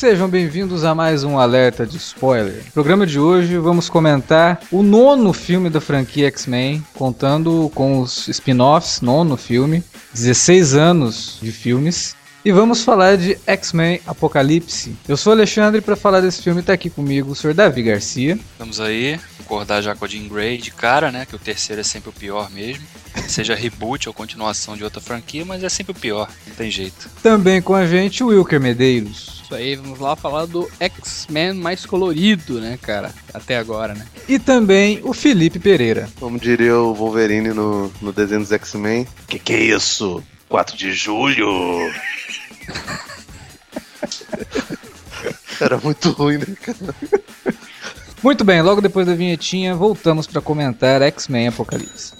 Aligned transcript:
Sejam 0.00 0.30
bem-vindos 0.30 0.82
a 0.82 0.94
mais 0.94 1.24
um 1.24 1.38
Alerta 1.38 1.86
de 1.86 1.98
Spoiler. 1.98 2.62
No 2.64 2.72
programa 2.72 3.06
de 3.06 3.20
hoje 3.20 3.58
vamos 3.58 3.90
comentar 3.90 4.58
o 4.72 4.82
nono 4.82 5.30
filme 5.30 5.68
da 5.68 5.78
franquia 5.78 6.28
X-Men, 6.28 6.82
contando 6.94 7.70
com 7.74 8.00
os 8.00 8.26
spin-offs, 8.28 9.02
nono 9.02 9.36
filme, 9.36 9.84
16 10.14 10.74
anos 10.74 11.38
de 11.42 11.52
filmes. 11.52 12.16
E 12.42 12.50
vamos 12.50 12.82
falar 12.82 13.18
de 13.18 13.36
X-Men 13.46 14.00
Apocalipse. 14.06 14.96
Eu 15.06 15.18
sou 15.18 15.34
Alexandre 15.34 15.82
para 15.82 15.94
falar 15.94 16.22
desse 16.22 16.40
filme 16.40 16.60
está 16.60 16.72
aqui 16.72 16.88
comigo 16.88 17.32
o 17.32 17.34
Sr. 17.34 17.52
Davi 17.52 17.82
Garcia. 17.82 18.38
Vamos 18.58 18.80
aí, 18.80 19.20
concordar 19.50 19.82
já 19.82 19.96
com 19.96 20.04
a 20.04 20.08
Jean 20.08 20.28
Grey 20.28 20.58
de 20.58 20.70
cara, 20.70 21.10
né? 21.10 21.26
Que 21.26 21.34
o 21.34 21.38
terceiro 21.38 21.80
é 21.80 21.84
sempre 21.84 22.08
o 22.10 22.12
pior 22.12 22.48
mesmo. 22.50 22.84
Seja 23.26 23.56
reboot 23.56 24.08
ou 24.08 24.14
continuação 24.14 24.76
de 24.76 24.84
outra 24.84 25.00
franquia, 25.00 25.44
mas 25.44 25.64
é 25.64 25.68
sempre 25.68 25.90
o 25.90 25.94
pior, 25.94 26.30
não 26.46 26.54
tem 26.54 26.70
jeito. 26.70 27.10
Também 27.20 27.60
com 27.60 27.74
a 27.74 27.84
gente 27.84 28.22
o 28.22 28.28
Wilker 28.28 28.60
Medeiros. 28.60 29.40
Isso 29.42 29.52
aí, 29.52 29.74
vamos 29.74 29.98
lá 29.98 30.14
falar 30.14 30.46
do 30.46 30.70
X-Men 30.78 31.54
mais 31.54 31.84
colorido, 31.84 32.60
né, 32.60 32.78
cara? 32.80 33.12
Até 33.34 33.58
agora, 33.58 33.92
né? 33.94 34.06
E 34.28 34.38
também 34.38 35.00
o 35.02 35.12
Felipe 35.12 35.58
Pereira. 35.58 36.08
Como 36.20 36.38
diria 36.38 36.78
o 36.78 36.94
Wolverine 36.94 37.48
no, 37.48 37.92
no 38.00 38.12
desenho 38.12 38.42
dos 38.42 38.52
X-Men. 38.52 39.08
Que 39.26 39.40
que 39.40 39.52
é 39.52 39.60
isso? 39.60 40.22
4 40.48 40.76
de 40.76 40.92
julho! 40.92 41.48
Era 45.60 45.76
muito 45.78 46.10
ruim, 46.10 46.38
né, 46.38 46.46
cara? 46.62 46.94
Muito 48.22 48.44
bem, 48.44 48.60
logo 48.60 48.82
depois 48.82 49.06
da 49.06 49.14
vinhetinha, 49.14 49.74
voltamos 49.74 50.26
para 50.26 50.42
comentar 50.42 51.00
X-Men 51.00 51.48
Apocalipse. 51.48 52.12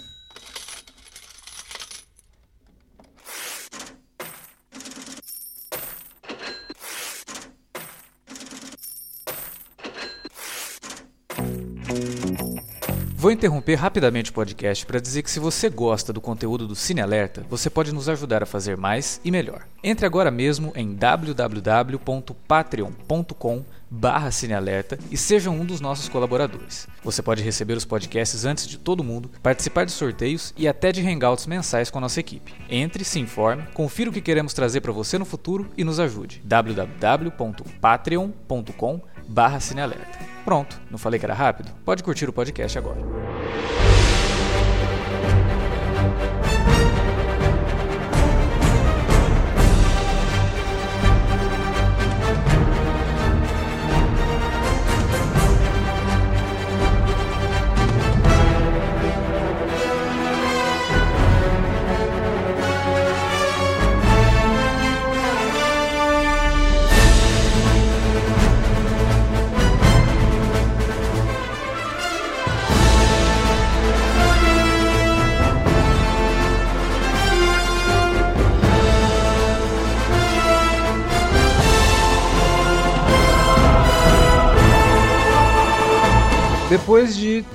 Vou 13.14 13.30
interromper 13.30 13.74
rapidamente 13.74 14.30
o 14.30 14.32
podcast 14.32 14.86
para 14.86 14.98
dizer 14.98 15.22
que 15.22 15.30
se 15.30 15.38
você 15.38 15.68
gosta 15.68 16.10
do 16.10 16.22
conteúdo 16.22 16.66
do 16.66 16.74
Cine 16.74 17.02
Alerta, 17.02 17.44
você 17.50 17.68
pode 17.68 17.92
nos 17.92 18.08
ajudar 18.08 18.42
a 18.42 18.46
fazer 18.46 18.78
mais 18.78 19.20
e 19.22 19.30
melhor. 19.30 19.66
Entre 19.84 20.06
agora 20.06 20.30
mesmo 20.30 20.72
em 20.74 20.94
www.patreon.com 20.94 23.64
barra 23.90 24.30
Cinealerta 24.30 24.96
e 25.10 25.16
seja 25.16 25.50
um 25.50 25.64
dos 25.64 25.80
nossos 25.80 26.08
colaboradores. 26.08 26.86
Você 27.02 27.20
pode 27.22 27.42
receber 27.42 27.72
os 27.74 27.84
podcasts 27.84 28.44
antes 28.44 28.64
de 28.66 28.78
todo 28.78 29.02
mundo, 29.02 29.30
participar 29.42 29.84
de 29.84 29.90
sorteios 29.92 30.54
e 30.56 30.68
até 30.68 30.92
de 30.92 31.04
hangouts 31.06 31.46
mensais 31.46 31.90
com 31.90 31.98
a 31.98 32.02
nossa 32.02 32.20
equipe. 32.20 32.54
Entre, 32.68 33.04
se 33.04 33.18
informe, 33.18 33.64
confira 33.74 34.10
o 34.10 34.12
que 34.12 34.20
queremos 34.20 34.54
trazer 34.54 34.80
para 34.80 34.92
você 34.92 35.18
no 35.18 35.24
futuro 35.24 35.68
e 35.76 35.82
nos 35.82 35.98
ajude. 35.98 36.40
www.patreon.com 36.44 39.00
barra 39.26 39.58
Cinealerta. 39.60 40.18
Pronto, 40.44 40.80
não 40.90 40.98
falei 40.98 41.18
que 41.18 41.26
era 41.26 41.34
rápido? 41.34 41.72
Pode 41.84 42.02
curtir 42.02 42.28
o 42.28 42.32
podcast 42.32 42.78
agora. 42.78 43.00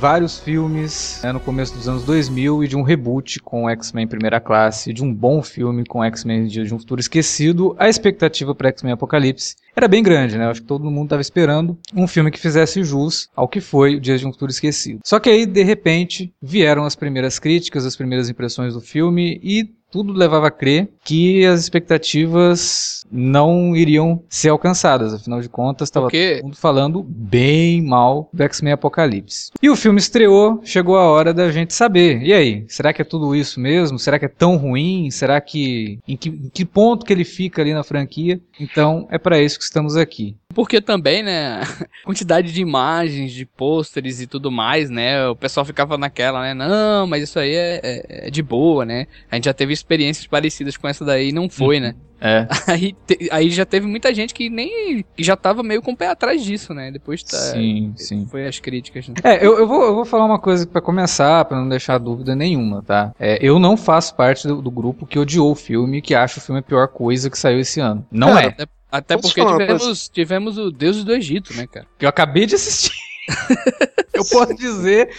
Vários 0.05 0.37
filmes 0.37 1.19
né, 1.23 1.31
no 1.31 1.39
começo 1.39 1.73
dos 1.73 1.89
anos 1.89 2.03
2000 2.03 2.63
e 2.63 2.67
de 2.67 2.77
um 2.77 2.83
reboot 2.83 3.39
com 3.39 3.67
X-Men 3.67 4.05
Primeira 4.05 4.39
Classe, 4.39 4.93
de 4.93 5.03
um 5.03 5.11
bom 5.11 5.41
filme 5.41 5.83
com 5.83 6.03
X-Men 6.03 6.45
Dia 6.45 6.63
de 6.63 6.75
um 6.75 6.77
Futuro 6.77 7.01
Esquecido, 7.01 7.75
a 7.79 7.89
expectativa 7.89 8.53
para 8.53 8.69
X-Men 8.69 8.93
Apocalipse 8.93 9.55
era 9.75 9.87
bem 9.87 10.01
grande, 10.01 10.37
né? 10.37 10.45
Eu 10.45 10.49
acho 10.49 10.61
que 10.61 10.67
todo 10.67 10.89
mundo 10.89 11.05
estava 11.05 11.21
esperando 11.21 11.77
um 11.93 12.07
filme 12.07 12.31
que 12.31 12.39
fizesse 12.39 12.83
jus 12.83 13.29
ao 13.35 13.47
que 13.47 13.59
foi 13.59 13.95
o 13.95 13.99
Dia 13.99 14.17
de 14.17 14.25
um 14.25 14.31
Futuro 14.31 14.51
Esquecido. 14.51 14.99
Só 15.03 15.19
que 15.19 15.29
aí, 15.29 15.45
de 15.45 15.63
repente, 15.63 16.33
vieram 16.41 16.85
as 16.85 16.95
primeiras 16.95 17.39
críticas, 17.39 17.85
as 17.85 17.95
primeiras 17.95 18.29
impressões 18.29 18.73
do 18.73 18.81
filme 18.81 19.39
e 19.43 19.69
tudo 19.95 20.11
levava 20.11 20.47
a 20.47 20.51
crer 20.51 20.89
que 21.05 21.45
as 21.45 21.61
expectativas 21.61 23.05
não 23.09 23.73
iriam 23.73 24.21
ser 24.27 24.49
alcançadas. 24.49 25.13
Afinal 25.13 25.39
de 25.39 25.47
contas, 25.47 25.87
estava 25.87 26.09
todo 26.09 26.43
mundo 26.43 26.57
falando 26.57 27.01
bem 27.01 27.81
mal 27.81 28.29
do 28.33 28.43
X-Men 28.43 28.73
Apocalipse. 28.73 29.51
E 29.61 29.69
o 29.69 29.75
filme 29.75 29.97
estreou, 29.97 30.59
chegou 30.65 30.97
a 30.97 31.09
hora 31.09 31.33
da 31.33 31.49
gente 31.49 31.73
saber. 31.73 32.21
E 32.21 32.33
aí, 32.33 32.65
será 32.67 32.91
que 32.91 33.01
é 33.01 33.05
tudo 33.05 33.33
isso 33.33 33.57
mesmo? 33.57 33.97
Será 33.97 34.19
que 34.19 34.25
é 34.25 34.29
tão 34.29 34.57
ruim? 34.57 35.09
Será 35.11 35.39
que 35.39 35.97
em 36.05 36.17
que, 36.17 36.27
em 36.27 36.49
que 36.49 36.65
ponto 36.65 37.05
que 37.05 37.13
ele 37.13 37.23
fica 37.23 37.61
ali 37.61 37.73
na 37.73 37.83
franquia? 37.83 38.41
Então, 38.59 39.07
é 39.09 39.17
para 39.17 39.39
isso 39.39 39.57
que 39.57 39.64
estamos 39.65 39.95
aqui. 39.95 40.35
Porque 40.53 40.79
também, 40.79 41.21
né, 41.21 41.61
quantidade 42.05 42.51
de 42.51 42.61
imagens, 42.61 43.31
de 43.31 43.45
pôsteres 43.45 44.21
e 44.21 44.27
tudo 44.27 44.51
mais, 44.51 44.89
né, 44.89 45.27
o 45.27 45.35
pessoal 45.35 45.65
ficava 45.65 45.97
naquela, 45.97 46.41
né, 46.41 46.53
não, 46.53 47.05
mas 47.07 47.23
isso 47.23 47.37
aí 47.37 47.53
é, 47.53 47.81
é, 47.83 48.27
é 48.27 48.29
de 48.29 48.41
boa, 48.41 48.85
né, 48.85 49.07
a 49.29 49.35
gente 49.35 49.45
já 49.45 49.53
teve 49.53 49.73
experiências 49.73 50.27
parecidas 50.27 50.77
com 50.77 50.87
essa 50.87 51.03
daí 51.03 51.29
e 51.29 51.33
não 51.33 51.49
foi, 51.49 51.79
né. 51.79 51.95
É. 52.25 52.47
Aí, 52.67 52.95
te, 53.05 53.29
aí 53.31 53.49
já 53.49 53.65
teve 53.65 53.85
muita 53.85 54.13
gente 54.13 54.33
que 54.33 54.49
nem. 54.49 55.05
que 55.15 55.23
já 55.23 55.35
tava 55.35 55.61
meio 55.61 55.81
com 55.81 55.91
o 55.91 55.97
pé 55.97 56.07
atrás 56.07 56.43
disso, 56.43 56.73
né? 56.73 56.91
Depois 56.91 57.21
tá, 57.21 57.37
sim, 57.37 57.93
sim. 57.97 58.25
foi 58.31 58.47
as 58.47 58.59
críticas. 58.59 59.07
Né? 59.07 59.15
É, 59.23 59.45
eu, 59.45 59.59
eu, 59.59 59.67
vou, 59.67 59.83
eu 59.83 59.95
vou 59.95 60.05
falar 60.05 60.25
uma 60.25 60.39
coisa 60.39 60.65
para 60.65 60.81
começar, 60.81 61.45
para 61.45 61.59
não 61.59 61.69
deixar 61.69 61.97
dúvida 61.97 62.35
nenhuma, 62.35 62.81
tá? 62.81 63.13
É, 63.19 63.37
eu 63.41 63.59
não 63.59 63.77
faço 63.77 64.15
parte 64.15 64.47
do, 64.47 64.61
do, 64.61 64.71
grupo 64.71 65.05
que 65.05 65.19
odiou 65.19 65.51
o 65.51 65.55
filme, 65.55 66.01
que 66.01 66.15
acha 66.15 66.39
o 66.39 66.41
filme 66.41 66.59
a 66.59 66.63
pior 66.63 66.87
coisa 66.87 67.29
que 67.29 67.37
saiu 67.37 67.59
esse 67.59 67.79
ano. 67.79 68.05
Não 68.09 68.37
é. 68.37 68.55
é. 68.57 68.65
Até 68.97 69.17
porque 69.17 69.43
tivemos, 69.43 70.09
tivemos 70.09 70.57
o 70.57 70.71
Deus 70.71 71.03
do 71.03 71.13
Egito, 71.13 71.53
né, 71.53 71.67
cara? 71.67 71.87
Que 71.97 72.05
eu 72.05 72.09
acabei 72.09 72.45
de 72.45 72.55
assistir. 72.55 72.95
eu 74.13 74.23
posso 74.25 74.55
dizer, 74.55 75.09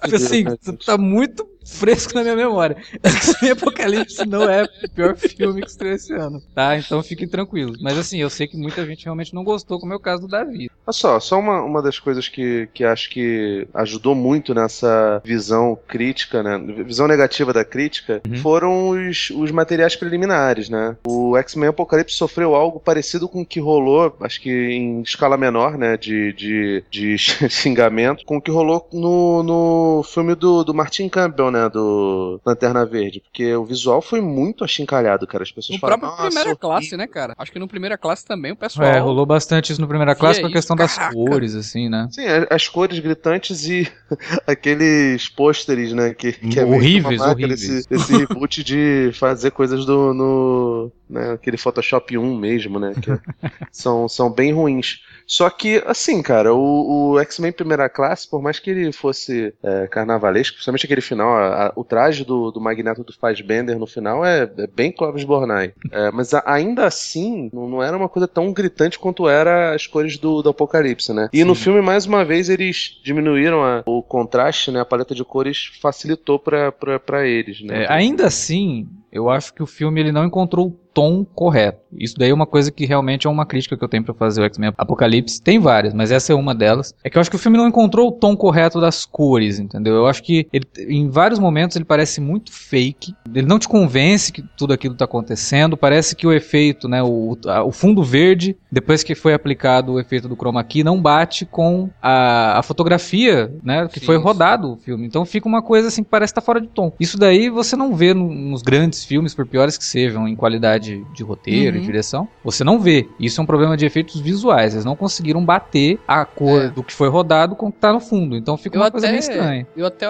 assim, 0.00 0.44
tá 0.84 0.98
muito 0.98 1.46
fresco 1.64 2.14
na 2.14 2.22
minha 2.22 2.36
memória. 2.36 2.76
X-Men 3.02 3.52
Apocalipse 3.52 4.26
não 4.26 4.48
é 4.48 4.64
o 4.64 4.90
pior 4.90 5.16
filme 5.16 5.62
que 5.62 5.68
estreou 5.68 5.94
esse 5.94 6.12
ano, 6.12 6.42
tá? 6.54 6.76
Então 6.76 7.02
fiquem 7.02 7.28
tranquilos. 7.28 7.80
Mas 7.80 7.98
assim, 7.98 8.18
eu 8.18 8.30
sei 8.30 8.46
que 8.46 8.56
muita 8.56 8.84
gente 8.86 9.04
realmente 9.04 9.34
não 9.34 9.44
gostou, 9.44 9.80
como 9.80 9.92
é 9.92 9.96
o 9.96 10.00
caso 10.00 10.22
do 10.22 10.28
Davi. 10.28 10.70
Olha 10.86 10.92
só, 10.92 11.18
só 11.18 11.38
uma, 11.38 11.62
uma 11.62 11.82
das 11.82 11.98
coisas 11.98 12.28
que, 12.28 12.68
que 12.74 12.84
acho 12.84 13.10
que 13.10 13.66
ajudou 13.74 14.14
muito 14.14 14.54
nessa 14.54 15.20
visão 15.24 15.78
crítica, 15.88 16.42
né? 16.42 16.58
Visão 16.84 17.08
negativa 17.08 17.52
da 17.52 17.64
crítica, 17.64 18.20
uhum. 18.28 18.36
foram 18.36 18.88
os, 18.90 19.30
os 19.30 19.50
materiais 19.50 19.96
preliminares, 19.96 20.68
né? 20.68 20.96
O 21.06 21.36
X-Men 21.38 21.70
Apocalipse 21.70 22.16
sofreu 22.16 22.54
algo 22.54 22.78
parecido 22.78 23.28
com 23.28 23.42
o 23.42 23.46
que 23.46 23.60
rolou, 23.60 24.14
acho 24.20 24.40
que 24.40 24.50
em 24.50 25.00
escala 25.02 25.36
menor, 25.36 25.78
né? 25.78 25.96
De, 25.96 26.32
de, 26.32 26.84
de 26.90 27.18
xingamento, 27.48 28.24
com 28.24 28.36
o 28.36 28.42
que 28.42 28.50
rolou 28.50 28.86
no, 28.92 29.42
no 29.42 30.02
filme 30.02 30.34
do, 30.34 30.64
do 30.64 30.74
Martin 30.74 31.08
Campbell, 31.08 31.50
né? 31.54 31.68
Do 31.68 32.40
Lanterna 32.44 32.84
Verde. 32.84 33.20
Porque 33.20 33.54
o 33.54 33.64
visual 33.64 34.02
foi 34.02 34.20
muito 34.20 34.64
achincalhado, 34.64 35.26
cara. 35.26 35.42
As 35.44 35.52
pessoas 35.52 35.76
no 35.76 35.80
falam. 35.80 35.98
Próprio 35.98 36.26
primeira 36.26 36.56
classe, 36.56 36.96
né, 36.96 37.06
cara? 37.06 37.34
Acho 37.38 37.52
que 37.52 37.58
no 37.58 37.68
primeira 37.68 37.96
classe 37.96 38.24
também 38.26 38.52
o 38.52 38.56
pessoal. 38.56 38.88
É, 38.88 38.98
rolou 38.98 39.24
bastante 39.24 39.72
isso 39.72 39.80
no 39.80 39.88
primeira 39.88 40.14
classe 40.14 40.40
com 40.40 40.48
a 40.48 40.52
questão 40.52 40.76
das 40.76 40.98
cores, 41.12 41.54
assim, 41.54 41.88
né? 41.88 42.08
Sim, 42.10 42.24
as 42.50 42.68
cores 42.68 42.98
gritantes 42.98 43.66
e 43.66 43.90
aqueles 44.46 45.28
pôsteres, 45.28 45.92
né? 45.92 46.12
Que, 46.12 46.32
que 46.32 46.58
é 46.58 46.64
horríveis, 46.64 47.20
horríveis. 47.20 47.62
Esse, 47.62 47.94
esse 47.94 48.16
reboot 48.16 48.64
de 48.64 49.10
fazer 49.14 49.52
coisas 49.52 49.84
do, 49.84 50.12
no, 50.12 50.92
né, 51.08 51.32
aquele 51.32 51.56
Photoshop 51.56 52.16
1 52.18 52.36
mesmo, 52.36 52.78
né? 52.78 52.92
Que 53.00 53.10
são, 53.70 54.08
são 54.08 54.30
bem 54.30 54.52
ruins. 54.52 55.00
Só 55.26 55.48
que, 55.48 55.82
assim, 55.86 56.22
cara, 56.22 56.54
o, 56.54 57.12
o 57.12 57.20
X-Men 57.20 57.52
Primeira 57.52 57.88
Classe, 57.88 58.28
por 58.28 58.42
mais 58.42 58.58
que 58.58 58.70
ele 58.70 58.92
fosse 58.92 59.54
é, 59.62 59.86
carnavalesco, 59.86 60.54
principalmente 60.54 60.84
aquele 60.86 61.00
final, 61.00 61.36
a, 61.36 61.66
a, 61.66 61.72
o 61.76 61.84
traje 61.84 62.24
do, 62.24 62.50
do 62.50 62.60
Magneto 62.60 63.02
do 63.02 63.12
Fassbender 63.12 63.78
no 63.78 63.86
final 63.86 64.24
é, 64.24 64.42
é 64.58 64.66
bem 64.66 64.92
Clovis 64.92 65.24
Bornai. 65.24 65.72
É, 65.90 66.10
mas 66.10 66.34
a, 66.34 66.42
ainda 66.46 66.86
assim, 66.86 67.50
não, 67.52 67.68
não, 67.68 67.82
era 67.82 67.96
uma 67.96 68.08
coisa 68.08 68.28
tão 68.28 68.52
gritante 68.52 68.98
quanto 68.98 69.28
era 69.28 69.74
as 69.74 69.86
cores 69.86 70.18
do, 70.18 70.42
do 70.42 70.50
Apocalipse, 70.50 71.12
né? 71.12 71.28
E 71.32 71.38
Sim. 71.38 71.44
no 71.44 71.54
filme, 71.54 71.80
mais 71.80 72.06
uma 72.06 72.24
vez, 72.24 72.48
eles 72.48 73.00
diminuíram 73.02 73.82
o 73.86 74.02
contraste, 74.02 74.70
né? 74.70 74.80
A 74.80 74.84
paleta 74.84 75.14
de 75.14 75.24
cores 75.24 75.70
facilitou 75.80 76.38
para 76.38 77.26
eles, 77.26 77.62
né? 77.62 77.84
É, 77.84 77.92
ainda 77.92 78.26
assim, 78.26 78.88
eu 79.14 79.30
acho 79.30 79.54
que 79.54 79.62
o 79.62 79.66
filme 79.66 80.00
ele 80.00 80.10
não 80.10 80.24
encontrou 80.24 80.76
tom 80.94 81.24
correto. 81.24 81.80
Isso 81.92 82.14
daí 82.16 82.30
é 82.30 82.34
uma 82.34 82.46
coisa 82.46 82.70
que 82.70 82.86
realmente 82.86 83.26
é 83.26 83.30
uma 83.30 83.44
crítica 83.44 83.76
que 83.76 83.82
eu 83.84 83.88
tenho 83.88 84.04
para 84.04 84.14
fazer 84.14 84.40
o 84.40 84.44
X-Men 84.44 84.72
Apocalipse. 84.78 85.42
Tem 85.42 85.58
várias, 85.58 85.92
mas 85.92 86.12
essa 86.12 86.32
é 86.32 86.36
uma 86.36 86.54
delas. 86.54 86.94
É 87.02 87.10
que 87.10 87.18
eu 87.18 87.20
acho 87.20 87.28
que 87.28 87.36
o 87.36 87.38
filme 87.38 87.58
não 87.58 87.66
encontrou 87.66 88.08
o 88.08 88.12
tom 88.12 88.36
correto 88.36 88.80
das 88.80 89.04
cores, 89.04 89.58
entendeu? 89.58 89.94
Eu 89.94 90.06
acho 90.06 90.22
que 90.22 90.46
ele, 90.52 90.66
em 90.88 91.08
vários 91.08 91.38
momentos 91.38 91.76
ele 91.76 91.84
parece 91.84 92.20
muito 92.20 92.52
fake. 92.52 93.14
Ele 93.34 93.46
não 93.46 93.58
te 93.58 93.68
convence 93.68 94.32
que 94.32 94.42
tudo 94.56 94.72
aquilo 94.72 94.94
tá 94.94 95.04
acontecendo. 95.04 95.76
Parece 95.76 96.14
que 96.14 96.26
o 96.26 96.32
efeito, 96.32 96.88
né, 96.88 97.02
o, 97.02 97.36
a, 97.46 97.64
o 97.64 97.72
fundo 97.72 98.02
verde, 98.02 98.56
depois 98.70 99.02
que 99.02 99.14
foi 99.14 99.34
aplicado 99.34 99.92
o 99.92 100.00
efeito 100.00 100.28
do 100.28 100.36
chroma 100.36 100.62
key, 100.62 100.84
não 100.84 101.00
bate 101.00 101.44
com 101.44 101.90
a, 102.00 102.58
a 102.58 102.62
fotografia, 102.62 103.52
né, 103.64 103.88
que 103.88 103.98
sim, 103.98 104.06
foi 104.06 104.16
rodado 104.16 104.68
sim. 104.68 104.72
o 104.74 104.76
filme. 104.76 105.06
Então 105.06 105.24
fica 105.24 105.48
uma 105.48 105.62
coisa 105.62 105.88
assim 105.88 106.04
que 106.04 106.10
parece 106.10 106.30
estar 106.30 106.40
tá 106.40 106.44
fora 106.44 106.60
de 106.60 106.68
tom. 106.68 106.92
Isso 107.00 107.18
daí 107.18 107.50
você 107.50 107.74
não 107.74 107.94
vê 107.94 108.14
no, 108.14 108.32
nos 108.32 108.62
grandes 108.62 109.03
filmes, 109.04 109.34
por 109.34 109.46
piores 109.46 109.76
que 109.76 109.84
sejam, 109.84 110.26
em 110.26 110.34
qualidade 110.34 111.04
de, 111.12 111.22
roteiro 111.22 111.76
uhum. 111.76 111.82
e 111.82 111.86
direção, 111.86 112.28
você 112.42 112.62
não 112.62 112.78
vê. 112.78 113.08
Isso 113.18 113.40
é 113.40 113.42
um 113.42 113.46
problema 113.46 113.76
de 113.76 113.86
efeitos 113.86 114.20
visuais. 114.20 114.74
Eles 114.74 114.84
não 114.84 114.96
conseguiram 114.96 115.44
bater 115.44 115.98
a 116.06 116.24
cor 116.24 116.62
é. 116.62 116.68
do 116.68 116.82
que 116.82 116.92
foi 116.92 117.08
rodado 117.08 117.56
com 117.56 117.68
o 117.68 117.72
que 117.72 117.78
tá 117.78 117.92
no 117.92 118.00
fundo. 118.00 118.36
Então 118.36 118.56
fica 118.56 118.76
eu 118.76 118.80
uma 118.80 118.88
até, 118.88 118.92
coisa 118.92 119.08
meio 119.08 119.18
estranha. 119.18 119.66
Eu 119.76 119.86
até 119.86 120.06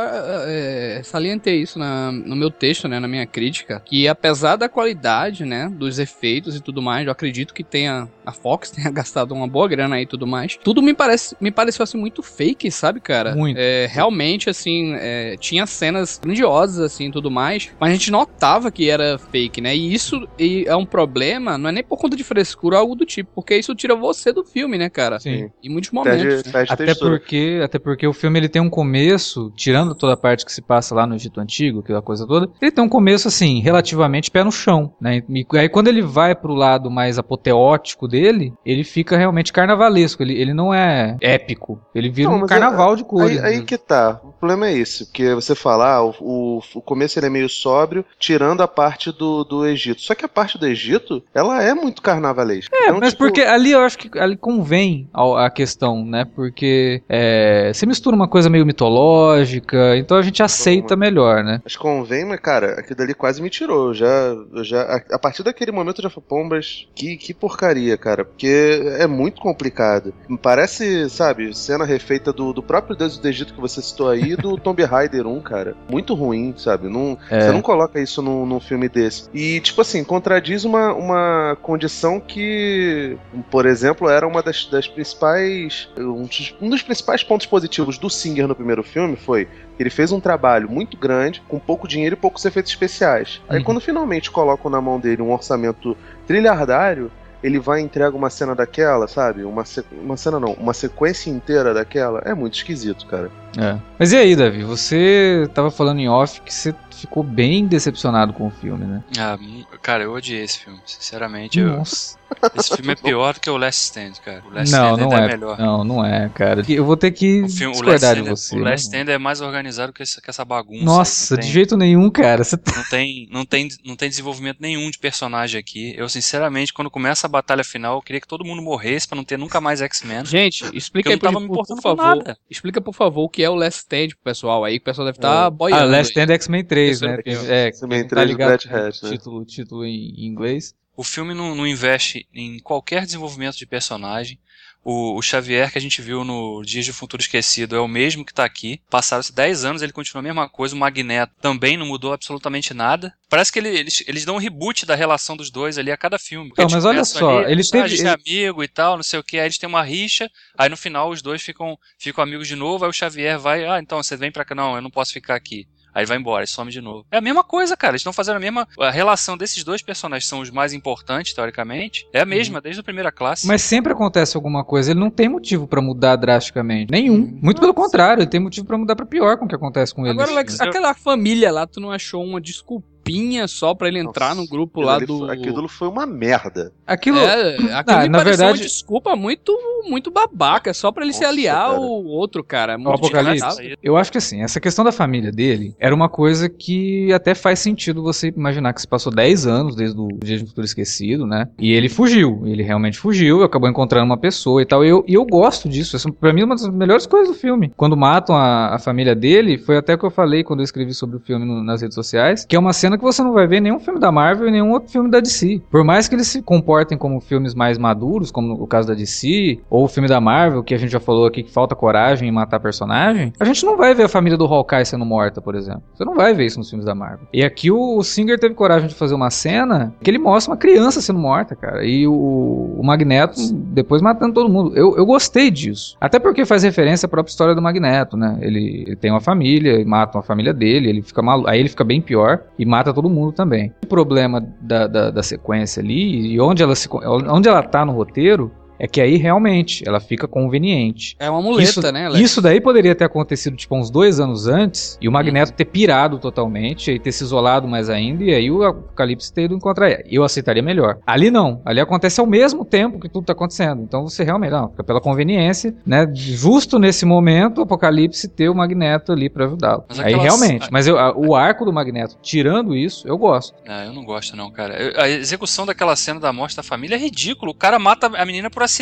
é, 0.47 1.01
salientei 1.05 1.61
isso 1.63 1.79
na, 1.79 2.11
no 2.11 2.37
meu 2.37 2.51
texto, 2.51 2.89
né, 2.89 2.99
na 2.99 3.09
minha 3.09 3.27
crítica, 3.27 3.81
que 3.85 4.09
apesar 4.09 4.57
da 4.57 4.69
qualidade, 4.69 5.45
né, 5.45 5.71
dos 5.71 5.99
efeitos 5.99 6.57
e 6.57 6.61
tudo 6.61 6.83
mais, 6.83 7.07
eu 7.07 7.13
acredito 7.13 7.55
que 7.55 7.65
tenha 7.65 8.09
a 8.25 8.33
Fox 8.33 8.71
tenha 8.73 8.91
gastado 8.91 9.33
uma 9.33 9.47
boa 9.47 9.69
grana 9.69 9.97
aí 9.97 10.03
e 10.03 10.07
tudo 10.07 10.27
mais. 10.27 10.57
Tudo 10.63 10.83
me 10.83 10.95
parece 10.95 11.37
me 11.41 11.51
pareceu 11.51 11.83
assim 11.83 11.99
muito 11.99 12.23
fake, 12.23 12.71
sabe, 12.71 13.01
cara? 13.01 13.35
Muito. 13.35 13.59
É, 13.59 13.87
realmente 13.91 14.49
assim, 14.51 14.95
é, 14.95 15.37
tinha 15.39 15.67
cenas 15.67 16.21
grandiosas 16.23 16.81
assim, 16.81 17.11
tudo 17.11 17.31
mais, 17.31 17.71
mas 17.79 17.91
a 17.91 17.93
gente 17.93 18.11
notava 18.11 18.71
que 18.71 18.84
era 18.89 19.19
fake, 19.19 19.61
né? 19.61 19.75
E 19.75 19.93
isso 19.93 20.27
e 20.39 20.65
é 20.67 20.77
um 20.77 20.87
problema, 20.87 21.59
não 21.59 21.69
é 21.69 21.73
nem 21.73 21.85
por 21.85 21.99
conta 21.99 22.17
de 22.17 22.25
frescura 22.25 22.77
ou 22.77 22.81
algo 22.81 22.95
do 22.95 23.07
tipo, 23.07 23.31
porque 23.35 23.57
isso 23.57 23.75
tira 23.75 23.95
você 23.95 24.33
do 24.33 24.45
filme, 24.45 24.79
né, 24.79 24.89
cara? 24.89 25.19
Sim. 25.21 25.51
Em 25.63 25.69
muitos 25.69 25.91
momentos. 25.91 26.43
Pede, 26.43 26.53
né? 26.53 26.65
até, 26.69 26.95
porque, 26.95 27.61
até 27.63 27.79
porque 27.79 28.07
o 28.07 28.13
filme 28.13 28.39
ele 28.39 28.49
tem 28.49 28.63
um 28.63 28.71
começo, 28.71 29.53
tirando 29.57 29.95
toda 29.95 30.15
a 30.15 30.17
parte 30.17 30.45
que 30.45 30.53
se 30.53 30.63
passa 30.63 30.95
lá 30.95 31.07
no 31.07 31.15
Egito 31.15 31.41
Antigo, 31.41 31.81
aquela 31.81 32.03
coisa 32.03 32.27
toda, 32.27 32.49
ele 32.61 32.71
tem 32.71 32.85
um 32.85 32.89
começo, 32.89 33.29
assim, 33.29 33.61
relativamente 33.61 34.31
pé 34.31 34.43
no 34.43 34.53
chão, 34.53 34.93
né? 35.01 35.23
E 35.29 35.47
aí 35.59 35.69
quando 35.69 35.89
ele 35.89 36.03
vai 36.03 36.35
pro 36.35 36.55
lado 36.55 36.91
mais 36.91 37.19
apoteótico 37.19 38.09
dele, 38.09 38.53
ele 38.65 38.85
fica 38.85 39.17
realmente 39.17 39.53
carnavalesco, 39.53 40.23
ele, 40.23 40.35
ele 40.41 40.55
não 40.55 40.73
é 40.73 41.17
épico, 41.21 41.81
ele 41.95 42.11
vira 42.11 42.31
não, 42.31 42.39
um 42.39 42.47
carnaval 42.47 42.95
é, 42.95 42.97
de 42.97 43.05
cores. 43.05 43.39
Aí, 43.43 43.57
aí, 43.57 43.63
que 43.63 43.79
tá, 43.79 44.21
o 44.23 44.33
problema 44.33 44.69
é 44.69 44.77
esse, 44.77 45.07
porque 45.07 45.35
você 45.35 45.55
falar, 45.55 45.97
ah, 45.97 46.05
o, 46.05 46.15
o, 46.21 46.61
o 46.75 46.83
começo 46.83 47.19
ele 47.19 47.27
é 47.27 47.31
meio 47.31 47.49
sóbrio, 47.49 48.05
tirando 48.19 48.63
a 48.63 48.64
parte 48.69 49.13
do, 49.13 49.45
do 49.45 49.67
Egito. 49.67 50.01
Só 50.01 50.15
que 50.15 50.25
a 50.25 50.29
parte 50.29 50.45
parte 50.55 50.59
do 50.59 50.67
Egito, 50.67 51.23
ela 51.35 51.63
é 51.63 51.75
muito 51.75 52.03
carnavalesca. 52.03 52.77
É, 52.77 52.85
então, 52.85 53.01
mas 53.01 53.11
tipo... 53.11 53.25
porque 53.25 53.41
ali 53.41 53.73
eu 53.73 53.81
acho 53.81 53.99
que 53.99 54.19
ali 54.19 54.37
convém 54.37 55.09
a, 55.13 55.47
a 55.47 55.51
questão, 55.51 56.05
né? 56.05 56.25
Porque 56.25 57.03
é, 57.09 57.73
você 57.73 57.87
mistura 57.87 58.15
uma 58.15 58.29
coisa 58.29 58.51
meio 58.51 58.67
mitológica, 58.67 59.97
então 59.97 60.17
a 60.17 60.23
gente 60.23 60.43
aceita 60.43 60.97
melhor, 60.97 61.43
né? 61.43 61.61
Mas 61.65 61.77
convém, 61.77 62.25
mas 62.25 62.41
cara, 62.41 62.79
aquilo 62.79 62.97
dali 62.97 63.15
quase 63.15 63.43
me 63.43 63.51
tirou. 63.51 63.89
Eu 63.89 63.95
já, 63.95 64.07
eu 64.07 64.65
já, 64.65 64.83
a, 64.83 65.15
a, 65.15 65.19
partir 65.19 65.43
daquele 65.43 65.73
momento 65.73 65.99
eu 65.99 66.05
já 66.05 66.11
falei, 66.11 66.27
pombas, 66.29 66.87
que, 66.95 67.17
que 67.17 67.35
porcaria, 67.35 67.97
cara. 67.97 68.25
Porque 68.25 68.83
é 68.99 69.07
muito 69.07 69.41
complicado. 69.41 70.13
Parece, 70.43 71.09
sabe, 71.09 71.55
cena 71.57 71.85
refeita 71.85 72.33
do, 72.33 72.53
do 72.53 72.63
próprio 72.63 72.97
Deus 72.97 73.19
do 73.19 73.29
Egito 73.29 73.55
que 73.55 73.61
você 73.61 73.81
citou 73.81 74.09
aí, 74.09 74.37
do 74.37 74.57
Tomb 74.61 74.83
Raider 74.85 75.27
1, 75.27 75.41
cara. 75.41 75.75
Muito 75.89 76.15
ruim, 76.15 76.55
sabe? 76.57 76.89
Não, 76.89 77.19
é. 77.31 77.41
Você 77.41 77.53
não 77.53 77.63
coloca 77.63 78.01
isso 78.01 78.21
num, 78.21 78.45
num 78.55 78.61
filme 78.61 78.89
desse. 78.89 79.29
E, 79.35 79.61
tipo 79.61 79.81
assim, 79.81 80.05
contra 80.05 80.41
diz 80.41 80.65
uma, 80.65 80.93
uma 80.93 81.57
condição 81.61 82.21
que, 82.21 83.17
por 83.51 83.67
exemplo, 83.67 84.09
era 84.09 84.27
uma 84.27 84.43
das, 84.43 84.67
das 84.67 84.87
principais. 84.87 85.89
Um 85.99 86.23
dos, 86.23 86.55
um 86.61 86.71
dos 86.71 86.83
principais 86.83 87.23
pontos 87.23 87.47
positivos 87.47 87.99
do 87.99 88.09
Singer 88.09 88.47
no 88.47 88.55
primeiro 88.55 88.83
filme 88.83 89.17
foi 89.17 89.47
que 89.77 89.83
ele 89.83 89.91
fez 89.91 90.13
um 90.13 90.21
trabalho 90.21 90.71
muito 90.71 90.97
grande, 90.97 91.43
com 91.49 91.59
pouco 91.59 91.89
dinheiro 91.89 92.15
e 92.15 92.19
poucos 92.19 92.45
efeitos 92.45 92.71
especiais. 92.71 93.43
Aí 93.49 93.59
uhum. 93.59 93.65
quando 93.65 93.81
finalmente 93.81 94.31
colocam 94.31 94.71
na 94.71 94.81
mão 94.81 95.01
dele 95.01 95.21
um 95.21 95.33
orçamento 95.33 95.97
trilhardário, 96.27 97.11
ele 97.45 97.59
vai 97.59 97.81
e 97.81 97.85
entrega 97.85 98.17
uma 98.17 98.31
cena 98.31 98.55
daquela, 98.55 99.07
sabe? 99.07 99.45
Uma, 99.45 99.65
uma 99.93 100.17
cena 100.17 100.41
não, 100.41 100.53
uma 100.55 100.73
sequência 100.73 101.29
inteira 101.29 101.75
daquela. 101.75 102.23
É 102.25 102.33
muito 102.33 102.55
esquisito, 102.55 103.07
cara. 103.07 103.31
É. 103.59 103.77
Mas 103.99 104.13
e 104.13 104.17
aí, 104.17 104.35
Davi? 104.35 104.65
Você 104.65 105.47
tava 105.53 105.71
falando 105.71 105.99
em 105.99 106.09
off 106.09 106.41
que 106.41 106.53
você 106.53 106.75
ficou 107.07 107.23
bem 107.23 107.67
decepcionado 107.67 108.33
com 108.33 108.47
o 108.47 108.51
filme, 108.51 108.85
né? 108.85 109.03
Ah, 109.19 109.39
cara, 109.83 110.05
eu 110.05 110.13
odiei 110.13 110.43
esse 110.43 110.59
filme, 110.59 110.81
sinceramente. 110.85 111.61
Nossa. 111.61 112.17
Eu... 112.19 112.25
Esse 112.57 112.77
filme 112.77 112.93
é 112.93 112.97
pior 112.97 113.35
do 113.35 113.41
que 113.41 113.49
o 113.49 113.57
Last 113.57 113.83
Stand, 113.85 114.13
cara. 114.25 114.43
O 114.45 114.53
Last 114.53 114.73
não, 114.73 114.95
Stand 114.95 115.05
não 115.05 115.17
é, 115.17 115.25
é 115.25 115.29
melhor. 115.29 115.59
Não, 115.59 115.85
não 115.85 116.05
é, 116.05 116.29
cara. 116.31 116.63
Eu 116.69 116.85
vou 116.85 116.97
ter 116.97 117.11
que 117.13 117.43
o 117.43 117.49
filme, 117.49 117.73
discordar 117.73 118.15
de 118.15 118.21
é- 118.21 118.25
você. 118.25 118.57
O 118.57 118.59
Last 118.59 118.87
Stand 118.87 119.11
é 119.11 119.19
mais 119.19 119.41
organizado 119.41 119.93
que 119.93 120.03
essa, 120.03 120.21
que 120.21 120.31
essa 120.31 120.45
bagunça. 120.45 120.85
Nossa, 120.85 121.37
tem, 121.37 121.47
de 121.47 121.53
jeito 121.53 121.77
nenhum, 121.77 122.11
cara. 122.11 122.43
Você 122.43 122.57
tá... 122.57 122.75
não, 122.77 122.85
tem, 122.85 123.29
não, 123.31 123.45
tem, 123.45 123.69
não 123.85 123.97
tem 123.97 124.09
desenvolvimento 124.09 124.59
nenhum 124.61 124.91
de 124.91 124.99
personagem 124.99 125.59
aqui. 125.59 125.95
Eu, 125.97 126.09
sinceramente, 126.09 126.73
quando 126.73 126.91
começa 126.91 127.27
a 127.27 127.31
batalha 127.31 127.63
final, 127.63 127.97
eu 127.97 128.03
queria 128.03 128.21
que 128.21 128.29
todo 128.29 128.45
mundo 128.45 128.63
morresse 128.63 129.07
pra 129.07 129.17
não 129.17 129.25
ter 129.25 129.39
nunca 129.39 129.61
mais 129.61 129.81
X-Men. 129.81 130.25
Gente, 130.25 130.65
explica 130.77 131.11
aí, 131.11 131.17
por, 131.17 131.33
por, 131.33 131.67
por 131.67 131.81
favor. 131.81 132.37
Explica, 132.51 132.81
por 132.81 132.95
favor, 132.95 133.25
o 133.25 133.29
que 133.29 133.43
é 133.43 133.51
o 133.51 133.55
Last 133.55 133.81
Stand 133.81 134.09
pro 134.09 134.25
pessoal 134.25 134.65
aí, 134.65 134.79
que 134.79 134.83
o 134.83 134.85
pessoal 134.85 135.07
deve 135.07 135.19
estar 135.19 135.43
tá 135.43 135.47
é. 135.47 135.51
boiando. 135.51 135.83
Ah, 135.83 135.87
Last 135.87 136.11
Stand 136.11 136.33
é 136.33 136.35
X-Men 136.35 136.65
3, 136.65 136.94
né? 137.01 137.19
É, 137.25 137.67
X-Men 137.69 138.07
3 138.07 138.11
tá 138.11 138.25
ligado 138.25 138.65
né? 138.67 138.91
título, 138.93 139.45
título 139.45 139.85
em 139.85 140.27
inglês. 140.27 140.75
O 140.97 141.03
filme 141.03 141.35
não, 141.35 141.55
não, 141.55 141.67
investe 141.67 142.27
em 142.33 142.59
qualquer 142.61 143.05
desenvolvimento 143.05 143.57
de 143.57 143.67
personagem. 143.67 144.39
O, 144.85 145.17
o, 145.17 145.23
Xavier 145.23 145.73
que 145.73 145.79
a 145.79 145.81
gente 145.81 146.03
viu 146.03 146.25
no 146.25 146.63
Dias 146.63 146.85
de 146.85 146.93
Futuro 146.93 147.23
Esquecido 147.23 147.75
é 147.75 147.81
o 147.81 147.89
mesmo 147.89 148.23
que 148.23 148.33
está 148.33 148.45
aqui. 148.45 148.81
Passaram-se 148.91 149.35
10 149.35 149.65
anos, 149.65 149.83
ele 149.83 149.95
continua 149.95 150.21
a 150.21 150.23
mesma 150.23 150.47
coisa. 150.47 150.75
O 150.75 150.79
Magneto 150.79 151.33
também 151.41 151.79
não 151.79 151.87
mudou 151.87 152.13
absolutamente 152.13 152.75
nada. 152.75 153.13
Parece 153.31 153.51
que 153.51 153.59
ele, 153.59 153.71
eles, 153.71 154.05
eles 154.07 154.27
dão 154.27 154.35
um 154.35 154.39
reboot 154.39 154.85
da 154.85 154.95
relação 154.95 155.39
dos 155.39 155.51
dois 155.51 155.79
ali 155.79 155.91
a 155.91 155.97
cada 155.97 156.19
filme. 156.19 156.53
Não, 156.57 156.67
mas 156.71 156.85
olha 156.85 157.03
só, 157.05 157.39
ali, 157.39 157.53
ele 157.53 157.65
teve. 157.65 157.95
ele... 157.95 158.09
amigo 158.09 158.63
e 158.63 158.69
tal, 158.69 158.97
não 158.97 159.03
sei 159.03 159.19
o 159.19 159.25
que. 159.25 159.39
Aí 159.39 159.47
eles 159.47 159.57
têm 159.57 159.69
uma 159.69 159.83
rixa. 159.83 160.31
Aí 160.57 160.69
no 160.69 160.77
final 160.77 161.09
os 161.09 161.23
dois 161.23 161.43
ficam, 161.43 161.79
ficam 161.99 162.23
amigos 162.23 162.47
de 162.47 162.55
novo. 162.55 162.85
Aí 162.85 162.91
o 162.91 162.95
Xavier 162.95 163.39
vai, 163.39 163.65
ah, 163.65 163.81
então 163.81 164.03
você 164.03 164.19
vem 164.19 164.31
pra 164.31 164.45
cá. 164.45 164.55
Não, 164.55 164.77
eu 164.77 164.83
não 164.83 164.91
posso 164.91 165.15
ficar 165.15 165.35
aqui. 165.35 165.67
Aí 165.95 166.05
vai 166.05 166.17
embora, 166.19 166.45
e 166.45 166.47
some 166.47 166.71
de 166.71 166.81
novo. 166.81 167.07
É 167.11 167.19
a 167.19 167.21
mesma 167.21 167.45
coisa, 167.45 167.77
cara. 167.77 167.93
Eles 167.93 168.01
estão 168.01 168.13
fazendo 168.13 168.37
a 168.37 168.41
mesma. 168.41 168.67
A 168.81 168.91
relação 168.91 169.37
desses 169.37 169.63
dois 169.63 169.81
personagens 169.81 170.29
são 170.29 170.41
os 170.41 170.51
mais 170.51 170.73
importantes, 170.73 171.33
teoricamente. 171.33 172.09
É 172.13 172.21
a 172.21 172.27
mesma, 172.27 172.59
uhum. 172.59 172.63
desde 172.63 172.81
a 172.81 172.85
primeira 172.85 173.13
classe. 173.13 173.47
Mas 173.47 173.63
sempre 173.63 173.93
acontece 173.93 174.37
alguma 174.37 174.65
coisa. 174.65 174.91
Ele 174.91 175.01
não 175.01 175.11
tem 175.11 175.29
motivo 175.29 175.69
para 175.69 175.81
mudar 175.81 176.17
drasticamente. 176.17 176.91
Nenhum. 176.91 177.15
Uhum. 177.15 177.39
Muito 177.41 177.45
Nossa. 177.45 177.61
pelo 177.61 177.75
contrário, 177.75 178.23
ele 178.23 178.31
tem 178.31 178.41
motivo 178.41 178.67
para 178.67 178.77
mudar 178.77 178.97
para 178.97 179.07
pior 179.07 179.37
com 179.37 179.45
o 179.45 179.49
que 179.49 179.55
acontece 179.55 179.95
com 179.95 180.03
ele. 180.03 180.11
Agora, 180.11 180.33
Alex, 180.33 180.61
aquela 180.61 180.95
família 180.95 181.53
lá, 181.53 181.67
tu 181.67 181.81
não 181.81 181.93
achou 181.93 182.25
uma 182.25 182.41
desculpa? 182.41 182.95
desculpinha 183.05 183.47
só 183.47 183.75
pra 183.75 183.89
ele 183.89 183.99
entrar 183.99 184.31
Nossa, 184.31 184.41
no 184.41 184.49
grupo 184.49 184.81
lá 184.81 184.99
do. 184.99 185.31
Aquilo 185.31 185.69
foi 185.69 185.89
uma 185.89 186.07
merda. 186.07 186.73
Aquilo. 186.87 187.19
É, 187.19 187.57
aquilo 187.73 187.99
ah, 187.99 188.09
na 188.09 188.25
verdade. 188.25 188.61
Uma 188.61 188.67
desculpa 188.67 189.15
muito, 189.15 189.53
muito 189.89 190.11
babaca, 190.11 190.73
só 190.73 190.91
pra 190.91 191.05
ele 191.05 191.13
Nossa, 191.13 191.25
se 191.25 191.25
aliar 191.25 191.69
cara. 191.69 191.77
ao 191.77 192.05
outro 192.05 192.43
cara. 192.43 192.79
Muito 192.79 192.91
o 192.91 192.95
Apocalipse. 192.95 193.77
Eu 193.83 193.97
acho 193.97 194.11
que 194.11 194.19
assim, 194.19 194.43
essa 194.43 194.61
questão 194.61 194.85
da 194.85 194.93
família 194.93 195.31
dele 195.31 195.75
era 195.79 195.95
uma 195.95 196.09
coisa 196.09 196.49
que 196.49 197.13
até 197.13 197.35
faz 197.35 197.59
sentido 197.59 198.03
você 198.03 198.29
imaginar 198.29 198.73
que 198.73 198.81
se 198.81 198.89
passou 198.89 199.13
10 199.13 199.47
anos 199.47 199.77
desde 199.77 199.99
o 199.99 200.09
Dia 200.23 200.39
de 200.39 200.47
Futuro 200.47 200.65
Esquecido, 200.65 201.27
né? 201.27 201.49
E 201.59 201.73
ele 201.73 201.89
fugiu. 201.89 202.43
Ele 202.47 202.63
realmente 202.63 202.99
fugiu, 202.99 203.43
acabou 203.43 203.69
encontrando 203.69 204.07
uma 204.07 204.17
pessoa 204.17 204.63
e 204.63 204.67
tal. 204.67 204.85
E 204.85 204.89
eu, 204.89 205.05
e 205.07 205.15
eu 205.15 205.25
gosto 205.25 205.69
disso. 205.69 205.97
Essa, 205.97 206.11
pra 206.11 206.33
mim, 206.33 206.43
é 206.43 206.45
uma 206.45 206.55
das 206.55 206.69
melhores 206.69 207.07
coisas 207.07 207.29
do 207.29 207.39
filme. 207.39 207.73
Quando 207.77 207.97
matam 207.97 208.35
a, 208.35 208.75
a 208.75 208.79
família 208.79 209.15
dele, 209.15 209.59
foi 209.59 209.77
até 209.77 209.95
o 209.95 209.99
que 209.99 210.05
eu 210.05 210.11
falei 210.11 210.43
quando 210.43 210.61
eu 210.61 210.65
escrevi 210.65 210.95
sobre 210.95 211.17
o 211.17 211.21
filme 211.21 211.45
no, 211.45 211.63
nas 211.63 211.83
redes 211.83 211.95
sociais, 211.95 212.45
que 212.45 212.57
é 212.57 212.59
uma 212.59 212.73
cena 212.73 212.95
cena 212.95 212.99
que 212.99 213.05
você 213.05 213.23
não 213.23 213.33
vai 213.33 213.47
ver 213.47 213.61
nenhum 213.61 213.81
filme 213.81 213.99
da 213.99 214.11
Marvel 214.11 214.49
e 214.49 214.51
nenhum 214.51 214.71
outro 214.73 214.91
filme 214.91 215.11
da 215.11 215.21
DC. 215.21 215.63
Por 215.71 215.85
mais 215.85 216.09
que 216.09 216.15
eles 216.15 216.29
se 216.29 216.43
comportem 216.43 216.97
como 216.97 217.21
filmes 217.21 217.55
mais 217.55 217.79
maduros, 217.79 218.31
como 218.31 218.55
o 218.55 218.67
caso 218.67 218.89
da 218.89 218.95
DC, 218.95 219.61
ou 219.75 219.87
o 219.87 219.89
filme 219.89 220.09
da 220.09 220.21
Marvel, 220.21 220.63
que 220.63 220.73
a 220.73 220.79
gente 220.79 220.93
já 220.93 221.01
falou 221.01 221.27
aqui 221.27 221.43
que 221.43 221.51
falta 221.51 221.75
coragem 221.75 222.29
em 222.29 222.33
matar 222.33 222.61
personagem, 222.61 223.33
a 223.41 223.45
gente 223.45 223.67
não 223.67 223.77
vai 223.77 223.93
ver 223.93 224.05
a 224.05 224.09
família 224.09 224.39
do 224.39 224.45
Hawkeye 224.45 224.87
sendo 224.87 225.05
morta, 225.05 225.41
por 225.41 225.57
exemplo. 225.57 225.83
Você 225.93 226.05
não 226.05 226.15
vai 226.15 226.33
ver 226.33 226.47
isso 226.47 226.61
nos 226.61 226.71
filmes 226.71 226.87
da 226.87 226.95
Marvel. 226.95 227.27
E 227.33 227.43
aqui 227.43 227.73
o 227.73 228.01
Singer 228.05 228.39
teve 228.39 228.55
coragem 228.55 228.87
de 228.89 228.95
fazer 228.95 229.17
uma 229.17 229.31
cena 229.31 229.93
que 230.01 230.09
ele 230.09 230.19
mostra 230.19 230.53
uma 230.53 230.57
criança 230.57 231.01
sendo 231.01 231.19
morta, 231.19 231.57
cara. 231.57 231.85
E 231.85 232.07
o, 232.07 232.13
o 232.13 232.83
Magneto 232.85 233.35
depois 233.53 234.01
matando 234.01 234.35
todo 234.35 234.49
mundo. 234.49 234.77
Eu, 234.77 234.97
eu 234.97 235.05
gostei 235.05 235.51
disso. 235.51 235.97
Até 236.01 236.21
porque 236.21 236.45
faz 236.45 236.63
referência 236.63 237.07
à 237.07 237.09
própria 237.09 237.33
história 237.33 237.53
do 237.53 237.61
Magneto, 237.61 238.17
né? 238.17 238.39
Ele, 238.41 238.85
ele 238.87 238.97
tem 238.97 239.11
uma 239.11 239.21
família, 239.21 239.85
mata 239.85 240.19
uma 240.19 240.23
família 240.23 240.55
dele, 240.55 240.89
ele 240.89 241.03
fica 241.03 241.21
malu... 241.21 241.49
aí 241.49 241.59
ele 241.59 241.69
fica 241.69 241.83
bem 241.83 242.01
pior 242.01 242.45
e 242.57 242.65
mata 242.65 242.95
todo 242.95 243.11
mundo 243.11 243.33
também. 243.33 243.73
O 243.83 243.89
problema 243.89 244.41
da, 244.61 244.87
da, 244.87 245.11
da 245.11 245.23
sequência 245.25 245.83
ali 245.83 246.33
e 246.33 246.41
onde 246.41 246.63
ela, 246.63 246.77
se, 246.77 246.89
onde 247.29 247.49
ela 247.49 247.63
tá 247.65 247.85
no 247.85 247.93
roteiro 247.93 248.53
é 248.85 248.87
que 248.87 249.01
aí 249.01 249.17
realmente 249.17 249.83
ela 249.89 249.99
fica 249.99 250.29
conveniente. 250.29 251.17
É 251.19 251.31
uma 251.31 251.41
muleta, 251.41 251.71
isso, 251.71 251.93
né, 251.93 252.05
Alex? 252.05 252.21
Isso 252.23 252.43
daí 252.43 252.61
poderia 252.61 252.95
ter 252.95 253.05
acontecido 253.05 253.57
tipo 253.57 253.75
uns 253.75 253.89
dois 253.89 254.21
anos 254.21 254.47
antes 254.47 254.99
e 255.01 255.09
o 255.09 255.13
Magneto 255.13 255.53
uhum. 255.53 255.57
ter 255.57 255.65
pirado 255.65 256.19
totalmente 256.19 256.91
e 256.91 256.99
ter 256.99 257.11
se 257.11 257.25
isolado 257.25 257.67
mais 257.67 257.89
ainda 257.89 258.23
e 258.23 258.35
aí 258.35 258.51
o 258.51 258.63
Apocalipse 258.63 259.33
ter 259.33 259.45
ido 259.45 259.55
encontrar 259.55 259.89
ela. 259.91 260.03
Eu 260.05 260.23
aceitaria 260.23 260.63
melhor. 260.63 260.99
Ali 261.07 261.31
não. 261.31 261.63
Ali 261.65 261.81
acontece 261.81 262.21
ao 262.21 262.27
mesmo 262.27 262.63
tempo 262.63 263.01
que 263.01 263.09
tudo 263.09 263.25
tá 263.25 263.33
acontecendo. 263.33 263.83
Então 263.83 264.07
você 264.07 264.23
realmente, 264.23 264.51
não, 264.51 264.69
fica 264.69 264.85
pela 264.85 265.01
conveniência, 265.01 265.75
né? 265.87 266.07
Justo 266.13 266.79
nesse 266.79 267.07
momento 267.07 267.59
o 267.59 267.63
Apocalipse 267.63 268.29
ter 268.29 268.51
o 268.51 268.55
Magneto 268.55 269.13
ali 269.13 269.31
para 269.31 269.47
ajudá-lo. 269.47 269.85
Aí 269.97 270.15
realmente. 270.15 270.69
Mas 270.71 270.87
eu, 270.87 270.99
a, 270.99 271.17
o 271.17 271.35
arco 271.35 271.65
do 271.65 271.73
Magneto, 271.73 272.19
tirando 272.21 272.77
isso, 272.77 273.09
eu 273.09 273.17
gosto. 273.17 273.55
Ah, 273.67 273.87
eu 273.87 273.95
não 273.95 274.05
gosto 274.05 274.37
não, 274.37 274.51
cara. 274.51 274.75
Eu, 274.75 275.01
a 275.01 275.09
execução 275.09 275.65
daquela 275.65 275.97
cena 275.97 276.21
da 276.21 276.35
morte 276.35 276.55
da 276.55 276.63
família 276.63 276.97
é 276.97 276.99
ridículo. 276.99 277.53
O 277.53 277.55
cara 277.55 277.79
mata 277.79 278.09
a 278.15 278.27
menina 278.27 278.51
por 278.51 278.63
acidente. 278.63 278.74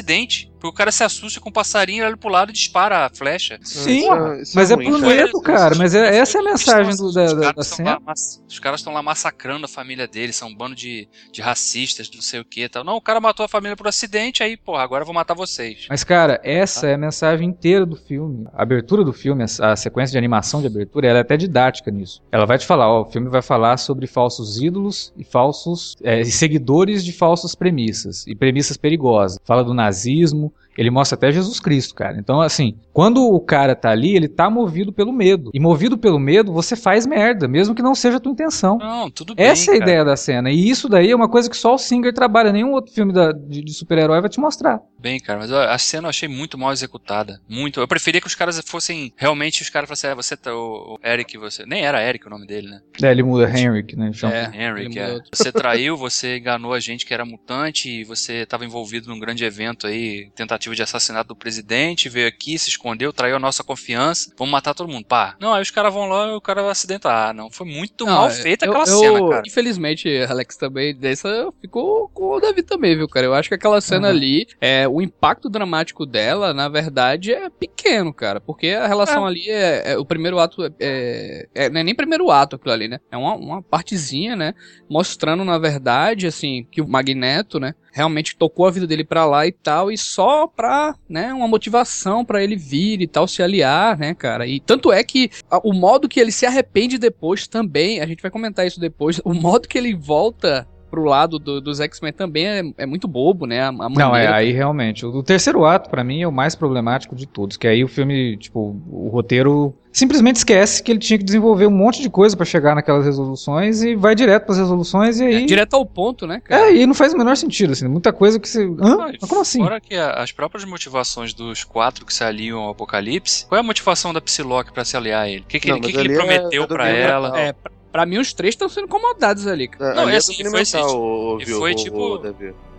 Porque 0.62 0.68
o 0.68 0.72
cara 0.72 0.92
se 0.92 1.02
assusta 1.02 1.40
com 1.40 1.50
o 1.50 1.52
passarinho, 1.52 2.04
olha 2.04 2.16
pro 2.16 2.30
lado 2.30 2.50
e 2.50 2.52
dispara 2.52 3.06
a 3.06 3.10
flecha. 3.10 3.58
Sim, 3.64 4.06
isso, 4.40 4.54
mas 4.54 4.70
é, 4.70 4.74
ruim, 4.74 4.92
por 4.92 5.00
medo, 5.00 5.40
cara. 5.40 5.74
Mas 5.74 5.92
é, 5.92 6.18
essa 6.18 6.38
é 6.38 6.40
a 6.40 6.44
mensagem 6.44 6.96
do, 6.96 7.12
da, 7.12 7.32
da, 7.34 7.52
da 7.52 7.64
cena. 7.64 7.98
Lá, 8.06 8.12
os 8.48 8.58
caras 8.60 8.78
estão 8.78 8.92
lá 8.92 9.02
massacrando 9.02 9.64
a 9.64 9.68
família 9.68 10.06
dele, 10.06 10.32
são 10.32 10.48
um 10.48 10.54
bando 10.54 10.76
de, 10.76 11.08
de 11.32 11.42
racistas, 11.42 12.08
não 12.14 12.22
sei 12.22 12.38
o 12.38 12.44
que 12.44 12.68
tal. 12.68 12.84
Não, 12.84 12.94
o 12.94 13.00
cara 13.00 13.20
matou 13.20 13.44
a 13.44 13.48
família 13.48 13.76
por 13.76 13.88
acidente, 13.88 14.40
aí, 14.40 14.56
porra, 14.56 14.84
agora 14.84 15.02
eu 15.02 15.06
vou 15.06 15.14
matar 15.14 15.34
vocês. 15.34 15.86
Mas, 15.88 16.04
cara, 16.04 16.40
essa 16.44 16.86
é 16.86 16.94
a 16.94 16.98
mensagem 16.98 17.48
inteira 17.48 17.84
do 17.84 17.96
filme. 17.96 18.46
A 18.54 18.62
abertura 18.62 19.02
do 19.02 19.12
filme, 19.12 19.42
a, 19.42 19.72
a 19.72 19.74
sequência 19.74 20.12
de 20.12 20.18
animação 20.18 20.60
de 20.60 20.68
abertura, 20.68 21.08
ela 21.08 21.18
é 21.18 21.22
até 21.22 21.36
didática 21.36 21.90
nisso. 21.90 22.22
Ela 22.30 22.46
vai 22.46 22.56
te 22.56 22.66
falar, 22.66 22.88
ó, 22.88 23.02
o 23.02 23.10
filme 23.10 23.28
vai 23.28 23.42
falar 23.42 23.78
sobre 23.78 24.06
falsos 24.06 24.62
ídolos 24.62 25.12
e 25.16 25.24
falsos 25.24 25.96
é, 26.04 26.20
e 26.20 26.26
seguidores 26.26 27.04
de 27.04 27.12
falsas 27.12 27.56
premissas 27.56 28.24
e 28.28 28.34
premissas 28.36 28.76
perigosas. 28.76 29.40
Fala 29.44 29.64
do 29.64 29.71
nazismo, 29.74 30.52
ele 30.76 30.90
mostra 30.90 31.16
até 31.16 31.30
Jesus 31.30 31.60
Cristo, 31.60 31.94
cara. 31.94 32.18
Então, 32.18 32.40
assim, 32.40 32.76
quando 32.92 33.24
o 33.24 33.40
cara 33.40 33.74
tá 33.74 33.90
ali, 33.90 34.16
ele 34.16 34.28
tá 34.28 34.48
movido 34.48 34.92
pelo 34.92 35.12
medo. 35.12 35.50
E 35.52 35.60
movido 35.60 35.98
pelo 35.98 36.18
medo, 36.18 36.52
você 36.52 36.74
faz 36.76 37.06
merda, 37.06 37.46
mesmo 37.46 37.74
que 37.74 37.82
não 37.82 37.94
seja 37.94 38.16
a 38.16 38.20
tua 38.20 38.32
intenção. 38.32 38.78
Não, 38.78 39.10
tudo 39.10 39.34
bem. 39.34 39.46
Essa 39.46 39.72
é 39.72 39.74
a 39.74 39.78
cara. 39.78 39.90
ideia 39.90 40.04
da 40.04 40.16
cena. 40.16 40.50
E 40.50 40.68
isso 40.68 40.88
daí 40.88 41.10
é 41.10 41.16
uma 41.16 41.28
coisa 41.28 41.48
que 41.48 41.56
só 41.56 41.74
o 41.74 41.78
Singer 41.78 42.12
trabalha. 42.12 42.52
Nenhum 42.52 42.72
outro 42.72 42.92
filme 42.92 43.12
da, 43.12 43.32
de, 43.32 43.62
de 43.62 43.72
super-herói 43.72 44.20
vai 44.20 44.30
te 44.30 44.40
mostrar. 44.40 44.80
Bem, 44.98 45.18
cara, 45.18 45.40
mas 45.40 45.52
a 45.52 45.76
cena 45.78 46.06
eu 46.06 46.10
achei 46.10 46.28
muito 46.28 46.56
mal 46.56 46.72
executada. 46.72 47.40
Muito. 47.48 47.80
Eu 47.80 47.88
preferia 47.88 48.20
que 48.20 48.26
os 48.26 48.34
caras 48.34 48.60
fossem. 48.64 49.12
Realmente, 49.16 49.62
os 49.62 49.68
caras 49.68 49.88
falassem, 49.88 50.10
ah, 50.10 50.14
você 50.14 50.36
tá. 50.36 50.54
O, 50.54 50.98
Eric, 51.04 51.36
você. 51.36 51.66
Nem 51.66 51.84
era 51.84 52.02
Eric 52.02 52.26
o 52.26 52.30
nome 52.30 52.46
dele, 52.46 52.68
né? 52.68 52.80
É, 53.02 53.10
ele 53.10 53.22
muda 53.22 53.50
Henrik, 53.50 53.96
né? 53.96 54.12
Então, 54.14 54.30
é, 54.30 54.50
Henrik, 54.54 54.98
é. 54.98 55.18
Você 55.32 55.50
traiu, 55.50 55.96
você 55.96 56.38
enganou 56.38 56.72
a 56.72 56.80
gente 56.80 57.04
que 57.04 57.12
era 57.12 57.24
mutante 57.24 57.90
e 57.90 58.04
você 58.04 58.46
tava 58.46 58.64
envolvido 58.64 59.08
num 59.08 59.18
grande 59.18 59.44
evento 59.44 59.86
aí, 59.86 60.30
tentativa 60.36 60.61
de 60.70 60.82
assassinato 60.82 61.28
do 61.28 61.36
presidente, 61.36 62.08
veio 62.08 62.28
aqui, 62.28 62.58
se 62.58 62.68
escondeu, 62.68 63.12
traiu 63.12 63.36
a 63.36 63.40
nossa 63.40 63.64
confiança, 63.64 64.32
vamos 64.38 64.52
matar 64.52 64.74
todo 64.74 64.90
mundo. 64.90 65.04
Pá. 65.04 65.36
Não, 65.40 65.52
aí 65.52 65.62
os 65.62 65.70
caras 65.70 65.92
vão 65.92 66.06
lá 66.06 66.28
e 66.28 66.34
o 66.34 66.40
cara 66.40 66.62
vai 66.62 66.70
acidentar. 66.70 67.30
Ah, 67.30 67.32
não, 67.32 67.50
foi 67.50 67.66
muito 67.66 68.04
não, 68.06 68.12
mal 68.12 68.30
feita 68.30 68.64
aquela 68.64 68.84
eu, 68.84 68.98
cena, 68.98 69.28
cara. 69.28 69.42
Infelizmente, 69.46 70.08
Alex, 70.28 70.56
também 70.56 70.94
dessa 70.94 71.52
ficou 71.60 72.08
com 72.08 72.36
o 72.36 72.40
Davi 72.40 72.62
também, 72.62 72.96
viu, 72.96 73.08
cara? 73.08 73.26
Eu 73.26 73.34
acho 73.34 73.48
que 73.48 73.54
aquela 73.54 73.80
cena 73.80 74.08
uhum. 74.08 74.14
ali, 74.14 74.46
é, 74.60 74.86
o 74.86 75.00
impacto 75.00 75.48
dramático 75.48 76.06
dela, 76.06 76.54
na 76.54 76.68
verdade, 76.68 77.32
é 77.32 77.50
pequeno, 77.50 78.12
cara. 78.12 78.40
Porque 78.40 78.68
a 78.68 78.86
relação 78.86 79.24
é. 79.24 79.28
ali 79.28 79.50
é, 79.50 79.92
é, 79.92 79.98
O 79.98 80.04
primeiro 80.04 80.38
ato 80.38 80.64
é, 80.64 80.70
é, 80.80 81.48
é, 81.54 81.70
Não 81.70 81.80
é 81.80 81.84
nem 81.84 81.94
primeiro 81.94 82.30
ato 82.30 82.56
aquilo 82.56 82.72
ali, 82.72 82.88
né? 82.88 83.00
É 83.10 83.16
uma, 83.16 83.34
uma 83.34 83.62
partezinha, 83.62 84.36
né? 84.36 84.54
Mostrando, 84.88 85.44
na 85.44 85.58
verdade, 85.58 86.26
assim, 86.26 86.66
que 86.70 86.80
o 86.80 86.88
Magneto, 86.88 87.58
né? 87.58 87.74
Realmente 87.92 88.34
tocou 88.34 88.66
a 88.66 88.70
vida 88.70 88.86
dele 88.86 89.04
para 89.04 89.24
lá 89.24 89.46
e 89.46 89.52
tal, 89.52 89.92
e 89.92 89.98
só 89.98 90.46
pra, 90.46 90.94
né, 91.08 91.32
uma 91.32 91.46
motivação 91.46 92.24
para 92.24 92.42
ele 92.42 92.56
vir 92.56 93.00
e 93.00 93.06
tal, 93.06 93.28
se 93.28 93.42
aliar, 93.42 93.98
né, 93.98 94.14
cara. 94.14 94.46
E 94.46 94.58
tanto 94.58 94.90
é 94.90 95.04
que 95.04 95.30
a, 95.50 95.58
o 95.58 95.72
modo 95.72 96.08
que 96.08 96.18
ele 96.18 96.32
se 96.32 96.46
arrepende 96.46 96.98
depois 96.98 97.46
também, 97.46 98.00
a 98.00 98.06
gente 98.06 98.22
vai 98.22 98.30
comentar 98.30 98.66
isso 98.66 98.80
depois, 98.80 99.20
o 99.24 99.34
modo 99.34 99.68
que 99.68 99.78
ele 99.78 99.94
volta 99.94 100.66
pro 100.90 101.04
lado 101.04 101.38
do, 101.38 101.58
dos 101.58 101.80
X-Men 101.80 102.12
também 102.12 102.46
é, 102.46 102.62
é, 102.76 102.86
muito 102.86 103.08
bobo, 103.08 103.46
né? 103.46 103.62
A, 103.62 103.68
a 103.68 103.88
Não, 103.88 104.14
é 104.14 104.28
aí 104.28 104.52
realmente. 104.52 105.06
O, 105.06 105.08
o 105.08 105.22
terceiro 105.22 105.64
ato, 105.64 105.88
para 105.88 106.04
mim, 106.04 106.20
é 106.20 106.28
o 106.28 106.32
mais 106.32 106.54
problemático 106.54 107.16
de 107.16 107.26
todos. 107.26 107.56
Que 107.56 107.66
aí 107.66 107.82
o 107.82 107.88
filme, 107.88 108.36
tipo, 108.36 108.78
o 108.90 109.08
roteiro 109.08 109.74
simplesmente 109.92 110.36
esquece 110.36 110.82
que 110.82 110.90
ele 110.90 110.98
tinha 110.98 111.18
que 111.18 111.24
desenvolver 111.24 111.66
um 111.66 111.70
monte 111.70 112.00
de 112.00 112.08
coisa 112.08 112.36
para 112.36 112.46
chegar 112.46 112.74
naquelas 112.74 113.04
resoluções 113.04 113.82
e 113.82 113.94
vai 113.94 114.14
direto 114.14 114.44
para 114.44 114.52
as 114.52 114.58
resoluções 114.58 115.20
e 115.20 115.24
aí. 115.24 115.34
É, 115.42 115.46
direto 115.46 115.74
ao 115.74 115.84
ponto, 115.84 116.26
né, 116.26 116.40
cara? 116.42 116.70
É, 116.70 116.76
e 116.76 116.86
não 116.86 116.94
faz 116.94 117.12
o 117.12 117.18
menor 117.18 117.36
sentido, 117.36 117.72
assim. 117.72 117.86
Muita 117.86 118.12
coisa 118.12 118.40
que 118.40 118.48
você. 118.48 118.64
Hã? 118.64 118.96
Mas 118.96 119.18
como 119.28 119.40
assim? 119.40 119.62
Fora 119.62 119.80
que 119.80 119.94
as 119.94 120.32
próprias 120.32 120.64
motivações 120.64 121.34
dos 121.34 121.62
quatro 121.64 122.06
que 122.06 122.14
se 122.14 122.24
aliam 122.24 122.60
ao 122.60 122.70
Apocalipse, 122.70 123.46
qual 123.46 123.58
é 123.58 123.60
a 123.60 123.62
motivação 123.62 124.12
da 124.12 124.20
Psylocke 124.20 124.72
para 124.72 124.84
se 124.84 124.96
aliar 124.96 125.24
a 125.24 125.28
ele? 125.28 125.42
O 125.42 125.44
que, 125.44 125.60
que, 125.60 125.68
não, 125.68 125.76
ele, 125.76 125.86
que, 125.86 125.92
que 125.92 125.98
ele 125.98 126.14
prometeu 126.14 126.62
é, 126.62 126.64
é 126.64 126.68
para 126.68 126.88
ela? 126.88 127.40
É, 127.40 127.54
Pra 127.92 128.06
mim, 128.06 128.16
os 128.16 128.32
três 128.32 128.54
estão 128.54 128.70
sendo 128.70 128.84
incomodados 128.84 129.46
ali. 129.46 129.70
É, 129.78 129.94
não, 129.94 130.08
é 130.08 130.16
assim, 130.16 130.42
foi 130.48 130.62
assim, 130.62 130.78
o, 130.78 131.38
e 131.38 131.44
foi 131.44 131.74
tipo... 131.74 132.14
O, 132.14 132.34